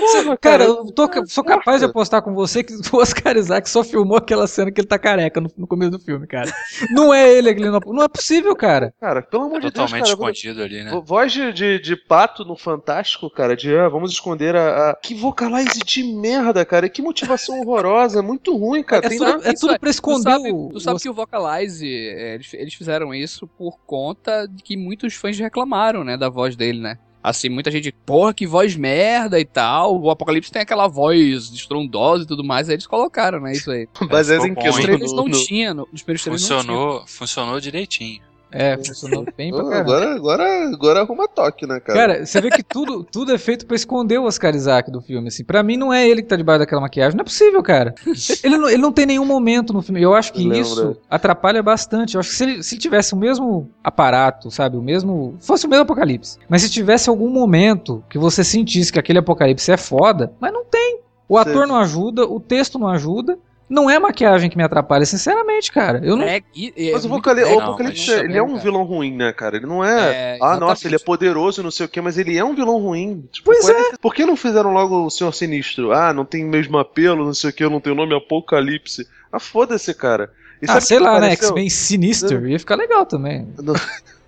Porra, 0.00 0.36
Cara, 0.38 0.64
eu 0.64 0.84
tô, 0.92 1.08
sou 1.26 1.44
capaz 1.44 1.80
de 1.80 1.86
apostar 1.86 2.22
com 2.22 2.34
você 2.34 2.62
que 2.62 2.72
o 2.92 2.96
Oscar 2.98 3.36
Isaac 3.36 3.68
só 3.68 3.84
filmou 3.84 4.16
aquela 4.16 4.46
cena 4.46 4.70
que 4.70 4.80
ele 4.80 4.88
tá 4.88 4.98
careca 4.98 5.40
no, 5.40 5.50
no 5.56 5.66
começo 5.66 5.90
do 5.92 5.98
filme, 5.98 6.26
cara. 6.26 6.52
Não 6.90 7.12
é 7.12 7.30
ele 7.32 7.50
aquele. 7.50 7.70
Não, 7.70 7.80
não 7.86 8.02
é 8.02 8.08
possível, 8.08 8.54
cara. 8.56 8.92
Cara, 9.00 9.22
pelo 9.22 9.44
amor 9.44 9.60
de 9.60 9.70
Deus, 9.70 9.72
Totalmente 9.74 10.02
cara. 10.02 10.12
escondido 10.12 10.62
ali, 10.62 10.82
né? 10.82 10.90
vo- 10.90 11.02
Voz 11.02 11.32
de, 11.32 11.52
de, 11.52 11.78
de 11.80 11.96
pato 11.96 12.44
no 12.44 12.56
Fantástico, 12.56 13.28
cara, 13.30 13.56
de 13.56 13.74
ah, 13.76 13.88
vamos 13.88 14.12
esconder 14.12 14.54
a, 14.56 14.90
a- 14.90 14.94
Que 14.96 15.14
vocalize 15.14 15.78
de 15.80 16.02
merda, 16.04 16.64
cara. 16.64 16.88
Que 16.88 17.02
motivação 17.02 17.60
horrorosa, 17.60 18.22
muito 18.22 18.56
ruim, 18.56 18.82
cara. 18.82 19.06
É, 19.06 19.08
Tem 19.08 19.18
tudo, 19.18 19.30
nada- 19.30 19.48
é 19.48 19.52
isso 19.52 19.60
tudo 19.60 19.74
é- 19.74 19.78
pra 19.78 19.88
Tu 19.88 19.92
esconder 19.92 20.30
sabe, 20.30 20.52
o. 20.52 20.68
tu 20.72 20.80
sabe 20.80 20.96
o 20.96 21.00
que 21.00 21.08
o 21.10 21.14
Vocalize, 21.14 21.86
é, 21.86 22.34
eles, 22.34 22.54
eles 22.54 22.74
fizeram 22.74 23.14
isso 23.14 23.46
por 23.46 23.78
conta 23.86 24.46
de 24.46 24.62
que 24.62 24.76
muitos 24.76 25.14
fãs 25.14 25.38
reclamaram, 25.38 26.04
né, 26.04 26.16
da 26.16 26.28
voz 26.28 26.56
dele, 26.56 26.80
né? 26.80 26.98
Assim, 27.22 27.48
muita 27.50 27.70
gente, 27.70 27.92
porra, 27.92 28.32
que 28.32 28.46
voz 28.46 28.74
merda 28.76 29.38
e 29.38 29.44
tal. 29.44 30.00
O 30.00 30.10
Apocalipse 30.10 30.50
tem 30.50 30.62
aquela 30.62 30.88
voz 30.88 31.50
estrondosa 31.52 32.24
e 32.24 32.26
tudo 32.26 32.42
mais, 32.42 32.68
aí 32.68 32.76
eles 32.76 32.86
colocaram, 32.86 33.38
né, 33.40 33.52
isso 33.52 33.70
aí. 33.70 33.86
Baseado 34.08 34.46
em 34.46 34.54
que? 34.54 34.66
Hein? 34.66 34.72
trailers 34.82 35.12
não 35.12 35.26
no- 35.28 35.44
tinha, 35.44 35.74
no- 35.74 35.86
nos 35.92 36.02
primeiros 36.02 36.22
trailers 36.22 36.48
não 36.48 36.60
tinha. 36.62 36.72
Funcionou, 36.74 37.06
funcionou 37.06 37.60
direitinho. 37.60 38.22
É, 38.52 38.76
funcionou 38.76 39.24
bem 39.36 39.52
pra. 39.52 39.78
Agora, 39.78 40.14
agora, 40.14 40.68
agora 40.68 41.00
arruma 41.00 41.28
toque, 41.28 41.66
né, 41.66 41.78
cara? 41.80 41.98
Cara, 41.98 42.26
você 42.26 42.40
vê 42.40 42.50
que 42.50 42.62
tudo, 42.62 43.04
tudo 43.04 43.32
é 43.32 43.38
feito 43.38 43.66
pra 43.66 43.76
esconder 43.76 44.18
o 44.18 44.24
Oscar 44.24 44.54
Isaac 44.54 44.90
do 44.90 45.00
filme, 45.00 45.28
assim. 45.28 45.44
Pra 45.44 45.62
mim 45.62 45.76
não 45.76 45.92
é 45.92 46.08
ele 46.08 46.22
que 46.22 46.28
tá 46.28 46.36
debaixo 46.36 46.60
daquela 46.60 46.80
maquiagem, 46.80 47.16
não 47.16 47.22
é 47.22 47.24
possível, 47.24 47.62
cara. 47.62 47.94
Ele 48.42 48.56
não, 48.56 48.68
ele 48.68 48.80
não 48.80 48.92
tem 48.92 49.06
nenhum 49.06 49.24
momento 49.24 49.72
no 49.72 49.82
filme. 49.82 50.02
Eu 50.02 50.14
acho 50.14 50.32
que 50.32 50.42
Lembra. 50.42 50.58
isso 50.58 50.96
atrapalha 51.08 51.62
bastante. 51.62 52.14
Eu 52.14 52.20
acho 52.20 52.30
que 52.30 52.36
se 52.36 52.44
ele, 52.44 52.62
se 52.62 52.74
ele 52.74 52.80
tivesse 52.80 53.12
o 53.12 53.16
mesmo 53.16 53.70
aparato, 53.82 54.50
sabe, 54.50 54.76
o 54.76 54.82
mesmo... 54.82 55.36
Fosse 55.40 55.66
o 55.66 55.68
mesmo 55.68 55.82
apocalipse. 55.82 56.38
Mas 56.48 56.62
se 56.62 56.70
tivesse 56.70 57.08
algum 57.08 57.28
momento 57.28 58.02
que 58.08 58.18
você 58.18 58.42
sentisse 58.42 58.92
que 58.92 58.98
aquele 58.98 59.18
apocalipse 59.18 59.70
é 59.70 59.76
foda, 59.76 60.32
mas 60.40 60.52
não 60.52 60.64
tem. 60.64 61.00
O 61.28 61.38
ator 61.38 61.66
não 61.66 61.76
ajuda, 61.76 62.24
o 62.24 62.40
texto 62.40 62.78
não 62.78 62.88
ajuda. 62.88 63.38
Não 63.70 63.88
é 63.88 64.00
maquiagem 64.00 64.50
que 64.50 64.56
me 64.56 64.64
atrapalha, 64.64 65.06
sinceramente, 65.06 65.70
cara. 65.70 66.00
Eu 66.04 66.16
não... 66.16 66.24
É, 66.24 66.42
e- 66.52 66.90
Mas 66.92 67.04
é 67.04 67.06
o, 67.06 67.08
vocali... 67.10 67.44
bem, 67.44 67.52
o 67.54 67.56
não, 67.56 67.64
Apocalipse, 67.68 68.10
ele 68.10 68.36
é 68.36 68.42
um 68.42 68.48
cara. 68.48 68.58
vilão 68.60 68.82
ruim, 68.82 69.14
né, 69.16 69.32
cara? 69.32 69.56
Ele 69.56 69.66
não 69.66 69.84
é. 69.84 70.34
É, 70.34 70.38
ah, 70.42 70.58
nossa, 70.58 70.88
ele 70.88 70.96
é 70.96 70.98
poderoso, 70.98 71.62
não 71.62 71.70
sei 71.70 71.86
o 71.86 71.88
quê, 71.88 72.00
mas 72.00 72.18
ele 72.18 72.36
é 72.36 72.44
um 72.44 72.52
vilão 72.52 72.78
ruim. 72.78 73.28
Tipo, 73.30 73.46
Pois 73.46 73.68
é. 73.68 73.96
Por 74.02 74.12
que 74.12 74.26
não 74.26 74.34
fizeram 74.36 74.72
logo 74.72 75.06
o 75.06 75.10
Senhor 75.10 75.32
Sinistro? 75.32 75.92
Ah, 75.92 76.12
não 76.12 76.24
tem 76.24 76.44
mesmo 76.44 76.76
apelo, 76.78 77.24
não 77.24 77.32
sei 77.32 77.50
o 77.50 77.52
que, 77.52 77.62
não 77.68 77.80
tem 77.80 77.92
o 77.92 77.96
nome 77.96 78.12
Apocalipse. 78.16 79.06
Ah, 79.32 79.38
foda-se, 79.38 79.94
cara. 79.94 80.32
E 80.60 80.66
Ah, 80.68 80.80
sei 80.80 80.98
lá, 80.98 81.20
né? 81.20 81.30
X-Men 81.30 81.70
Sinister. 81.70 82.44
Ia 82.44 82.58
ficar 82.58 82.74
legal 82.74 83.06
também. 83.06 83.46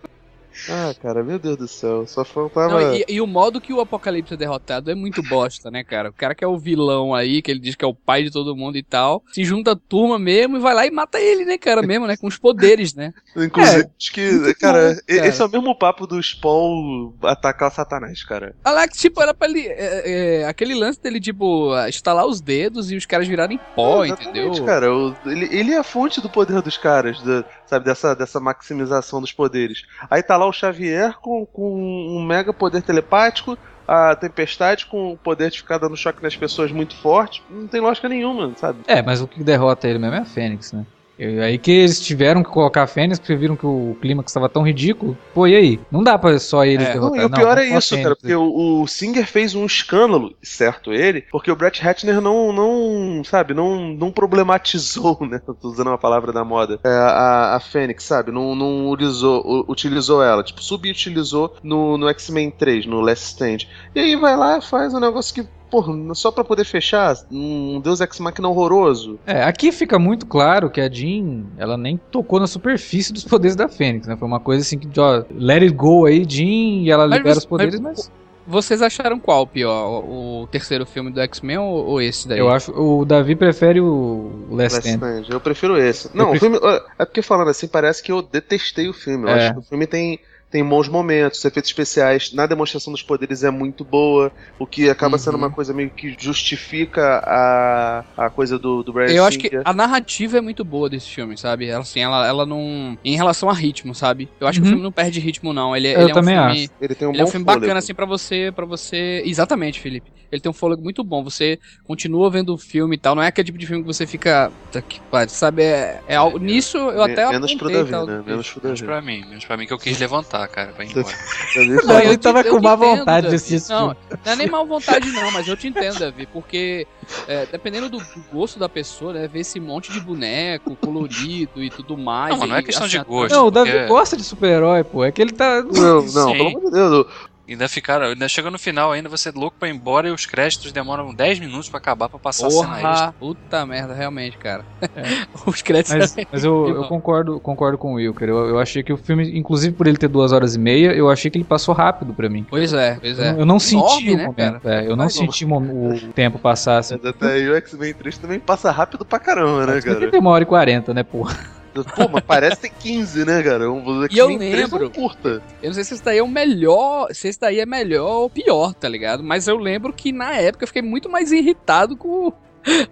Ah, 0.69 0.95
cara, 1.01 1.23
meu 1.23 1.39
Deus 1.39 1.57
do 1.57 1.69
céu. 1.69 2.07
Só 2.07 2.25
faltava. 2.25 2.69
Não, 2.81 2.95
e, 2.95 3.05
e 3.09 3.21
o 3.21 3.27
modo 3.27 3.61
que 3.61 3.73
o 3.73 3.81
Apocalipse 3.81 4.35
é 4.35 4.37
derrotado 4.37 4.91
é 4.91 4.95
muito 4.95 5.23
bosta, 5.23 5.71
né, 5.71 5.83
cara? 5.85 6.11
O 6.11 6.13
cara 6.13 6.35
que 6.35 6.45
é 6.45 6.47
o 6.47 6.59
vilão 6.59 7.15
aí, 7.15 7.43
que 7.43 7.51
ele 7.51 7.61
diz 7.61 7.75
que 7.75 7.85
é 7.85 7.89
o 7.89 7.95
pai 7.95 8.23
de 8.25 8.31
todo 8.31 8.57
mundo 8.57 8.77
e 8.77 8.83
tal, 8.83 9.23
se 9.33 9.45
junta 9.45 9.73
a 9.73 9.77
turma 9.77 10.19
mesmo 10.19 10.57
e 10.57 10.61
vai 10.61 10.75
lá 10.75 10.87
e 10.87 10.91
mata 10.91 11.19
ele, 11.21 11.45
né, 11.45 11.59
cara, 11.59 11.83
mesmo, 11.83 12.07
né? 12.07 12.17
Com 12.17 12.27
os 12.27 12.39
poderes, 12.39 12.95
né? 12.95 13.13
Inclusive, 13.37 13.89
acho 13.99 14.13
que, 14.13 14.21
É, 14.21 14.55
cara, 14.55 14.95
bom, 14.95 15.01
cara. 15.17 15.27
esse 15.29 15.41
é 15.43 15.45
o 15.45 15.51
mesmo 15.51 15.75
papo 15.79 16.07
do 16.07 16.23
Spawn 16.23 17.13
atacar 17.23 17.71
Satanás, 17.73 18.23
cara. 18.25 18.55
Alex, 18.65 18.99
tipo, 18.99 19.21
era 19.23 19.33
pra 19.35 19.49
ele. 19.49 19.67
é, 19.69 20.41
é, 20.41 20.45
aquele 20.47 20.75
lance 20.75 21.01
dele, 21.01 21.21
tipo, 21.21 21.73
estalar 21.89 22.27
os 22.27 22.41
dedos 22.41 22.91
e 22.91 22.97
os 22.97 23.07
caras 23.07 23.27
virarem 23.29 23.59
pó, 23.75 24.05
Exatamente, 24.05 24.39
entendeu? 24.39 24.65
cara. 24.65 24.93
O- 24.95 25.15
ele, 25.27 25.49
ele 25.57 25.73
é 25.73 25.79
a 25.79 25.83
fonte 25.85 26.21
do 26.21 26.29
poder 26.29 26.61
dos 26.63 26.77
caras, 26.77 27.21
da- 27.23 27.45
sabe, 27.73 27.85
dessa, 27.85 28.15
dessa 28.15 28.39
maximização 28.39 29.21
dos 29.21 29.33
poderes. 29.33 29.85
Aí 30.11 30.23
tá 30.23 30.37
lá 30.37 30.47
o 30.47 30.53
Xavier 30.53 31.17
com, 31.19 31.47
com 31.47 31.75
um 31.75 32.23
mega 32.23 32.53
poder 32.53 32.83
telepático, 32.83 33.57
a 33.89 34.15
Tempestade 34.15 34.87
com 34.87 35.13
o 35.13 35.17
poder 35.17 35.51
de 35.51 35.59
ficar 35.59 35.79
dando 35.79 35.97
choque 35.97 36.23
nas 36.23 36.37
pessoas 36.37 36.71
muito 36.71 36.95
forte. 36.97 37.43
Não 37.51 37.67
tem 37.67 37.81
lógica 37.81 38.09
nenhuma, 38.09 38.53
sabe? 38.57 38.81
É, 38.87 39.01
mas 39.03 39.21
o 39.21 39.27
que 39.29 39.43
derrota 39.43 39.89
ele 39.89 39.99
mesmo 39.99 40.17
é 40.17 40.21
a 40.21 40.25
Fênix, 40.25 40.73
né? 40.73 40.85
E 41.23 41.41
aí 41.41 41.59
que 41.59 41.71
eles 41.71 42.01
tiveram 42.01 42.43
que 42.43 42.51
colocar 42.51 42.83
a 42.83 42.87
Fênix 42.87 43.19
porque 43.19 43.37
viram 43.37 43.57
que 43.57 43.67
o 43.67 43.97
clímax 44.01 44.31
estava 44.31 44.49
tão 44.49 44.63
ridículo. 44.63 45.17
Pô, 45.33 45.47
e 45.47 45.55
aí? 45.55 45.81
Não 45.91 46.03
dá 46.03 46.19
pra 46.19 46.39
só 46.39 46.65
eles 46.65 46.89
É, 46.89 46.95
Não, 46.95 47.11
derrotar. 47.11 47.23
e 47.23 47.25
o 47.27 47.31
pior 47.31 47.59
é 47.59 47.69
vamos 47.69 47.69
pôr 47.69 47.75
a 47.75 47.79
isso, 47.79 47.97
cara, 48.03 48.17
porque 48.17 48.35
o, 48.35 48.83
o 48.83 48.87
Singer 48.89 49.27
fez 49.27 49.55
um 49.55 49.65
escândalo, 49.65 50.35
certo 50.43 50.93
ele, 50.93 51.23
porque 51.31 51.51
o 51.51 51.57
Brett 51.57 51.81
Ratner 51.81 52.21
não, 52.21 52.53
não 52.53 53.23
sabe, 53.25 53.55
não, 53.55 53.95
não 53.95 54.11
problematizou, 54.11 55.19
né, 55.27 55.39
tô 55.39 55.57
usando 55.69 55.89
uma 55.89 55.99
palavra 55.99 56.33
da 56.33 56.45
moda, 56.45 56.81
é, 56.83 56.89
a, 56.89 57.55
a 57.57 57.61
Fênix, 57.61 58.05
sabe, 58.05 58.33
não, 58.33 58.55
não 58.55 58.91
utilizou, 58.91 59.65
utilizou 59.69 60.23
ela, 60.23 60.43
tipo, 60.43 60.63
subutilizou 60.63 61.57
no, 61.63 61.97
no 61.97 62.09
X-Men 62.09 62.51
3, 62.51 62.87
no 62.87 63.01
Last 63.01 63.27
Stand. 63.27 63.69
E 63.95 64.01
aí 64.01 64.17
vai 64.17 64.37
lá 64.37 64.59
e 64.59 64.63
faz 64.63 64.93
um 64.95 65.01
negócio 65.01 65.35
que, 65.35 65.49
porra, 65.73 66.15
só 66.15 66.31
pra 66.31 66.45
poder 66.45 66.65
fechar, 66.65 67.17
um 67.33 67.81
Deus 67.81 68.01
Ex 68.01 68.21
Machina 68.21 68.49
horroroso. 68.49 69.19
É, 69.27 69.43
aqui 69.43 69.73
fica 69.73 69.99
muito 69.99 70.27
claro 70.27 70.69
que 70.71 70.81
a 70.81 70.89
Jean, 70.89 71.45
ela 71.57 71.77
nem 71.79 71.97
tocou 72.11 72.39
na 72.39 72.47
superfície 72.47 73.13
dos 73.13 73.25
poderes 73.25 73.57
da 73.57 73.69
Fênix, 73.69 74.07
né? 74.07 74.15
Foi 74.17 74.29
uma 74.29 74.39
coisa 74.39 74.61
assim 74.63 74.79
que, 74.79 75.01
ó, 75.01 75.25
let 75.35 75.63
it 75.63 75.75
go 75.75 76.05
aí, 76.07 76.25
Jean, 76.29 76.83
e 76.85 76.91
ela 76.91 77.09
Mas 77.09 77.17
libera 77.19 77.35
você- 77.35 77.39
os 77.39 77.47
poderes, 77.47 77.81
mas- 77.81 77.97
mas, 77.99 78.23
Vocês 78.45 78.83
acharam 78.83 79.21
qual 79.21 79.47
pior? 79.47 80.03
O, 80.05 80.43
o 80.43 80.47
terceiro 80.49 80.85
filme 80.85 81.13
do 81.13 81.21
X-Men 81.21 81.59
ou, 81.59 81.87
ou 81.87 82.03
esse 82.03 82.27
daí? 82.27 82.41
eu 82.41 82.49
acho, 82.51 82.73
o 82.73 83.05
Davi 83.05 83.37
prefere 83.37 83.81
o 83.81 84.47
Last 84.51 84.75
Last 84.79 84.89
Stand. 84.91 85.21
Stand. 85.23 85.33
Eu 85.35 85.41
prefiro 85.41 85.79
esse. 85.79 86.11
Não, 86.13 86.31
prefiro- 86.31 86.57
o 86.57 86.61
filme. 86.61 86.81
É 86.99 87.05
porque 87.05 87.23
falando 87.23 87.51
assim, 87.51 87.69
parece 87.69 88.03
que 88.03 88.11
eu 88.11 88.21
detestei 88.21 88.89
o 88.89 88.93
filme. 88.93 89.25
Eu 89.25 89.29
É. 89.29 89.35
acho 89.47 89.53
que 89.55 89.61
o 89.61 89.63
filme 89.63 89.87
tem, 89.87 90.19
tem 90.53 90.63
bons 90.65 90.87
momentos, 90.87 91.39
os 91.39 91.45
efeitos 91.47 91.71
especiais 91.71 92.31
na 92.33 92.47
demonstração 92.47 92.93
dos 92.93 93.03
poderes 93.03 93.43
é 93.43 93.51
muito 93.51 93.85
boa, 93.85 94.31
o 94.59 94.67
que 94.67 94.89
acaba 94.91 95.17
sendo 95.19 95.33
Uhum. 95.35 95.39
uma 95.45 95.51
coisa 95.51 95.73
meio 95.73 95.89
que 95.91 96.15
justifica 96.21 97.23
a, 97.27 98.05
a 98.17 98.31
coisa 98.31 98.59
do, 98.59 98.83
do 98.83 98.93
Brian 98.93 99.09
Eu 99.09 99.25
acho 99.25 99.39
que 99.39 99.49
Singer. 99.49 99.63
a 99.65 99.73
narrativa 99.73 100.37
é 100.39 100.41
muito 100.43 100.63
boa 100.65 100.91
desse 100.91 101.09
filme, 101.09 101.37
sabe? 101.39 101.67
Ela, 101.69 101.81
assim, 101.81 102.01
ela, 102.01 102.27
ela 102.27 102.45
não. 102.47 102.99
Em 103.03 103.17
relação 103.17 103.49
a 103.49 103.55
ritmo, 103.55 103.95
sabe? 103.95 104.29
Eu 104.39 104.47
acho 104.47 104.61
que 104.61 104.63
Uhum. 104.67 104.69
o 104.69 104.73
filme 104.73 104.85
não 104.85 104.93
perde 104.93 105.19
ritmo, 105.21 105.53
não. 105.55 105.75
Ele, 105.75 105.89
Eu 105.89 106.01
ele 106.03 106.11
é 106.11 106.13
um 106.13 106.15
também 106.15 106.35
filme. 106.37 106.51
acho. 106.65 106.71
Ele 106.81 106.95
tem 106.95 107.09
um 107.09 107.13
Ele 107.13 107.21
é 107.21 107.23
um 107.23 107.27
bom 107.27 107.31
filme 107.31 107.47
fôlego. 107.47 107.61
bacana, 107.63 107.79
assim, 107.79 107.95
pra 107.95 108.05
você, 108.07 108.53
para 108.55 108.67
você. 108.67 109.23
Exatamente, 109.25 109.81
Felipe. 109.81 110.11
Ele 110.31 110.41
tem 110.41 110.51
um 110.51 110.55
fôlego 110.55 110.83
muito 110.83 111.03
bom. 111.03 111.25
Você 111.25 111.59
continua 111.85 112.31
vendo 112.31 112.53
o 112.55 112.59
filme 112.59 112.97
e 112.97 112.99
tal. 112.99 113.15
Não 113.15 113.23
é 113.23 113.29
aquele 113.29 113.47
tipo 113.47 113.59
de 113.59 113.67
filme 113.67 113.83
que 113.83 113.87
você 113.87 114.07
fica. 114.07 114.51
Tá 114.71 114.83
que 114.83 115.01
Sabe? 115.29 115.63
É, 115.63 116.01
é 116.09 116.17
algo. 116.17 116.39
Nisso 116.39 116.77
eu 116.79 117.03
até. 117.03 117.27
Menos 117.31 117.55
pro 117.55 117.71
Davi, 117.71 117.91
né? 117.91 118.23
Menos 118.27 118.51
pro 118.51 118.63
Menos 118.63 118.81
Davi. 118.81 118.85
pra 118.85 119.01
mim, 119.03 119.25
menos 119.29 119.45
pra 119.45 119.57
mim 119.57 119.67
que 119.67 119.73
eu 119.73 119.79
quis 119.79 119.99
levantar, 119.99 120.42
cara, 120.49 120.73
pra 120.73 120.85
ir 120.85 120.91
embora. 120.91 121.15
Davi 121.55 121.69
Não, 121.69 121.83
fala- 121.83 122.05
ele 122.05 122.17
te- 122.17 122.21
tava 122.23 122.41
eu 122.43 122.57
com 122.57 122.63
má 122.63 122.75
entendo, 122.75 122.97
vontade 122.99 123.29
de 123.29 123.35
assistir 123.35 123.73
Não, 123.73 123.89
não 123.89 124.33
é 124.33 124.37
nem 124.37 124.47
mal 124.49 124.67
vontade, 124.67 125.11
não, 125.13 125.31
mas 125.31 125.47
eu 125.49 125.57
te 125.57 125.69
entendo, 125.69 125.99
Davi, 125.99 126.27
porque 126.33 126.87
é, 127.29 127.47
dependendo 127.47 127.89
do, 127.89 127.99
do 127.99 128.25
gosto 128.33 128.59
da 128.59 128.69
pessoa, 128.69 129.13
né, 129.13 129.29
ver 129.29 129.41
esse 129.41 129.59
monte 129.61 129.93
de 129.93 130.01
boneco 130.01 130.77
colorido 130.77 131.63
e 131.63 131.71
tudo 131.71 131.97
mais. 131.97 132.31
Não, 132.33 132.39
mas 132.41 132.49
não 132.49 132.57
é 132.57 132.61
e, 132.61 132.63
questão 132.63 132.87
assim, 132.87 132.99
de 132.99 133.05
gosto. 133.05 133.35
Não, 133.35 133.47
o 133.47 133.51
Davi 133.51 133.71
porque- 133.73 133.87
gosta 133.87 134.17
de 134.17 134.25
super-herói, 134.25 134.85
pô. 134.85 135.05
É 135.05 135.13
que 135.13 135.21
ele 135.23 135.33
tá. 135.33 135.63
Não, 135.63 136.03
não, 136.03 136.09
Sim. 136.09 136.33
pelo 136.33 136.49
amor 136.49 136.61
de 136.65 136.71
Deus. 136.71 137.07
Ainda 137.49 137.69
ficaram, 137.69 138.07
ainda 138.07 138.29
chega 138.29 138.51
no 138.53 138.59
final 138.59 138.93
ainda, 138.93 139.09
você 139.09 139.31
é 139.31 139.33
louco 139.35 139.57
pra 139.59 139.69
ir 139.69 139.73
embora 139.75 140.07
e 140.09 140.13
os 140.13 140.25
créditos 140.25 140.71
demoram 140.73 141.13
10 141.13 141.41
minutos 141.41 141.69
pra 141.69 141.79
acabar 141.79 142.09
pra 142.09 142.19
passar 142.19 142.47
a 142.47 142.51
cena 142.51 142.75
extra. 142.77 142.91
Porra, 142.93 143.15
puta 143.19 143.67
merda, 143.67 143.93
realmente, 143.95 144.39
cara. 144.39 144.65
Os 145.45 145.61
créditos. 145.61 146.15
Mas, 146.15 146.27
mas 146.31 146.45
eu, 146.45 146.69
eu 146.69 146.85
concordo, 146.85 147.41
concordo 147.41 147.77
com 147.77 147.93
o 147.93 147.95
Wilker. 147.97 148.29
Eu, 148.29 148.49
eu 148.51 148.59
achei 148.61 148.83
que 148.85 148.93
o 148.93 148.97
filme, 148.97 149.37
inclusive 149.37 149.75
por 149.75 149.89
ele 149.89 149.97
ter 149.99 150.09
duas 150.09 150.31
horas 150.33 150.55
e 150.55 150.59
meia, 150.59 150.93
eu 150.95 151.11
achei 151.11 151.31
que 151.33 151.37
ele 151.37 151.45
passou 151.45 151.75
rápido 151.75 152.15
pra 152.15 152.29
mim. 152.29 152.47
Pois 152.49 152.73
é, 152.73 152.97
pois 153.01 153.19
Eu, 153.19 153.25
é. 153.25 153.33
não- 153.33 153.39
eu 153.41 153.47
não 153.47 153.59
senti 153.59 153.75
Enorme, 154.07 154.15
o 154.15 154.17
né, 154.17 154.27
momento. 154.27 154.69
é, 154.69 154.85
eu 154.87 154.91
não 154.97 155.05
Mas 155.05 155.15
não. 155.17 155.23
senti 155.27 155.45
o 155.45 155.53
o 155.53 156.13
tempo 156.13 156.39
passar 156.39 156.79
assim. 156.79 156.95
Mas 157.03 157.07
até 157.11 157.27
o 157.51 157.57
X-Men 157.57 157.93
3 157.93 158.19
também 158.19 158.39
passa 158.39 158.71
rápido 158.71 159.05
pra 159.05 159.19
caramba, 159.19 159.67
né, 159.67 159.75
Mas 159.75 159.85
cara? 159.85 160.11
tem 160.11 160.21
uma 160.21 160.31
hora 160.31 160.45
e 160.45 160.47
quarenta, 160.47 160.95
né, 160.95 161.03
porra? 161.03 161.37
Pô, 161.75 162.09
mas 162.13 162.23
parece 162.25 162.61
ter 162.61 162.71
15, 162.71 163.25
né, 163.25 163.43
cara? 163.43 163.71
Um 163.71 163.85
o 163.85 164.07
E 164.07 164.19
eu 164.19 164.29
X-Men 164.31 164.51
3 164.53 164.71
não 164.71 164.79
lembro- 164.79 164.91
curta. 164.91 165.43
Eu 165.63 165.69
não 165.69 165.75
sei 165.75 165.85
se 165.85 165.95
esse 165.95 166.05
daí 166.05 166.19
é 166.19 166.23
o 166.23 166.29
melhor, 166.29 167.09
se 167.15 167.29
esse 167.29 167.41
daí 167.41 167.61
é 167.61 167.67
melhor 167.67 168.09
ou 168.23 168.31
pior, 168.31 168.75
tá 168.75 168.89
ligado? 168.89 169.23
Mas 169.23 169.49
eu 169.49 169.57
lembro 169.57 169.93
que 169.93 170.13
na 170.13 170.35
época 170.37 170.65
eu 170.65 170.69
fiquei 170.69 170.83
muito 170.83 171.09
mais 171.09 171.33
irritado 171.33 171.97
com, 171.97 172.31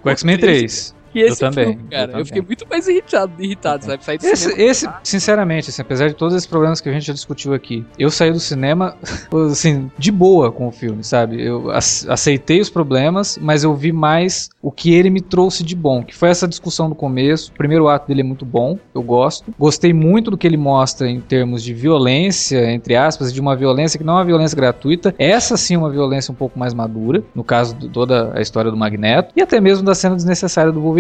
Com 0.03 0.09
o 0.09 0.11
X-Men 0.11 0.39
3. 0.39 0.95
Que 1.13 1.19
esse 1.21 1.41
também, 1.41 1.67
filme, 1.67 1.83
eu 1.85 1.91
cara. 1.91 2.03
Eu, 2.05 2.09
também. 2.13 2.25
fiquei 2.27 2.43
muito 2.43 2.67
mais 2.69 2.89
irritado, 2.89 3.33
irritado, 3.39 3.85
sabe? 3.85 4.05
Saí 4.05 4.19
do 4.19 4.27
Esse, 4.27 4.37
cinema. 4.51 4.63
esse, 4.71 4.89
sinceramente, 5.05 5.71
assim, 5.71 5.83
apesar 5.83 6.09
de 6.09 6.15
todos 6.15 6.35
esses 6.35 6.47
problemas 6.47 6.81
que 6.81 6.89
a 6.89 6.93
gente 6.93 7.07
já 7.07 7.13
discutiu 7.13 7.53
aqui, 7.53 7.85
eu 7.99 8.11
saí 8.11 8.33
do 8.33 8.41
cinema, 8.41 8.97
assim, 9.51 9.91
de 9.99 10.11
boa 10.11 10.51
com 10.53 10.69
o 10.69 10.73
filme, 10.73 11.03
sabe? 11.05 11.43
Eu 11.45 11.71
ace- 11.73 12.09
aceitei 12.11 12.61
os 12.61 12.71
problemas, 12.71 13.39
mas 13.41 13.65
eu 13.65 13.75
vi 13.75 13.93
mais 13.93 14.49
o 14.63 14.71
que 14.71 14.95
ele 14.95 15.11
me 15.11 15.21
trouxe 15.21 15.63
de 15.65 15.75
bom, 15.75 16.03
que 16.03 16.15
foi 16.15 16.29
essa 16.31 16.47
discussão 16.47 16.89
do 16.89 16.95
começo. 16.95 17.51
O 17.53 17.55
primeiro 17.57 17.89
ato 17.89 18.09
dele 18.09 18.21
é 18.21 18.25
muito 18.25 18.45
bom, 18.45 18.79
eu 18.95 19.03
gosto. 19.03 19.53
Gostei 19.59 19.93
muito 19.93 20.31
do 20.31 20.39
que 20.39 20.47
ele 20.47 20.57
mostra 20.57 21.09
em 21.09 21.21
termos 21.21 21.63
de 21.63 21.73
violência, 21.75 22.71
entre 22.71 22.97
aspas, 22.97 23.33
de 23.33 23.41
uma 23.41 23.57
violência 23.57 23.99
que 23.99 24.05
não 24.05 24.15
é 24.15 24.17
uma 24.19 24.25
violência 24.25 24.57
gratuita. 24.57 25.15
Essa 25.19 25.57
sim 25.57 25.75
é 25.75 25.79
uma 25.79 25.91
violência 25.91 26.31
um 26.33 26.35
pouco 26.35 26.59
mais 26.59 26.75
madura, 26.75 27.23
no 27.35 27.43
caso 27.45 27.75
de 27.75 27.89
toda 27.89 28.33
a 28.35 28.41
história 28.41 28.71
do 28.71 28.77
Magneto, 28.77 29.33
e 29.37 29.41
até 29.43 29.61
mesmo 29.61 29.85
da 29.85 29.95
cena 29.95 30.15
desnecessária 30.17 30.71
do 30.73 30.81
Wolverine, 30.81 31.00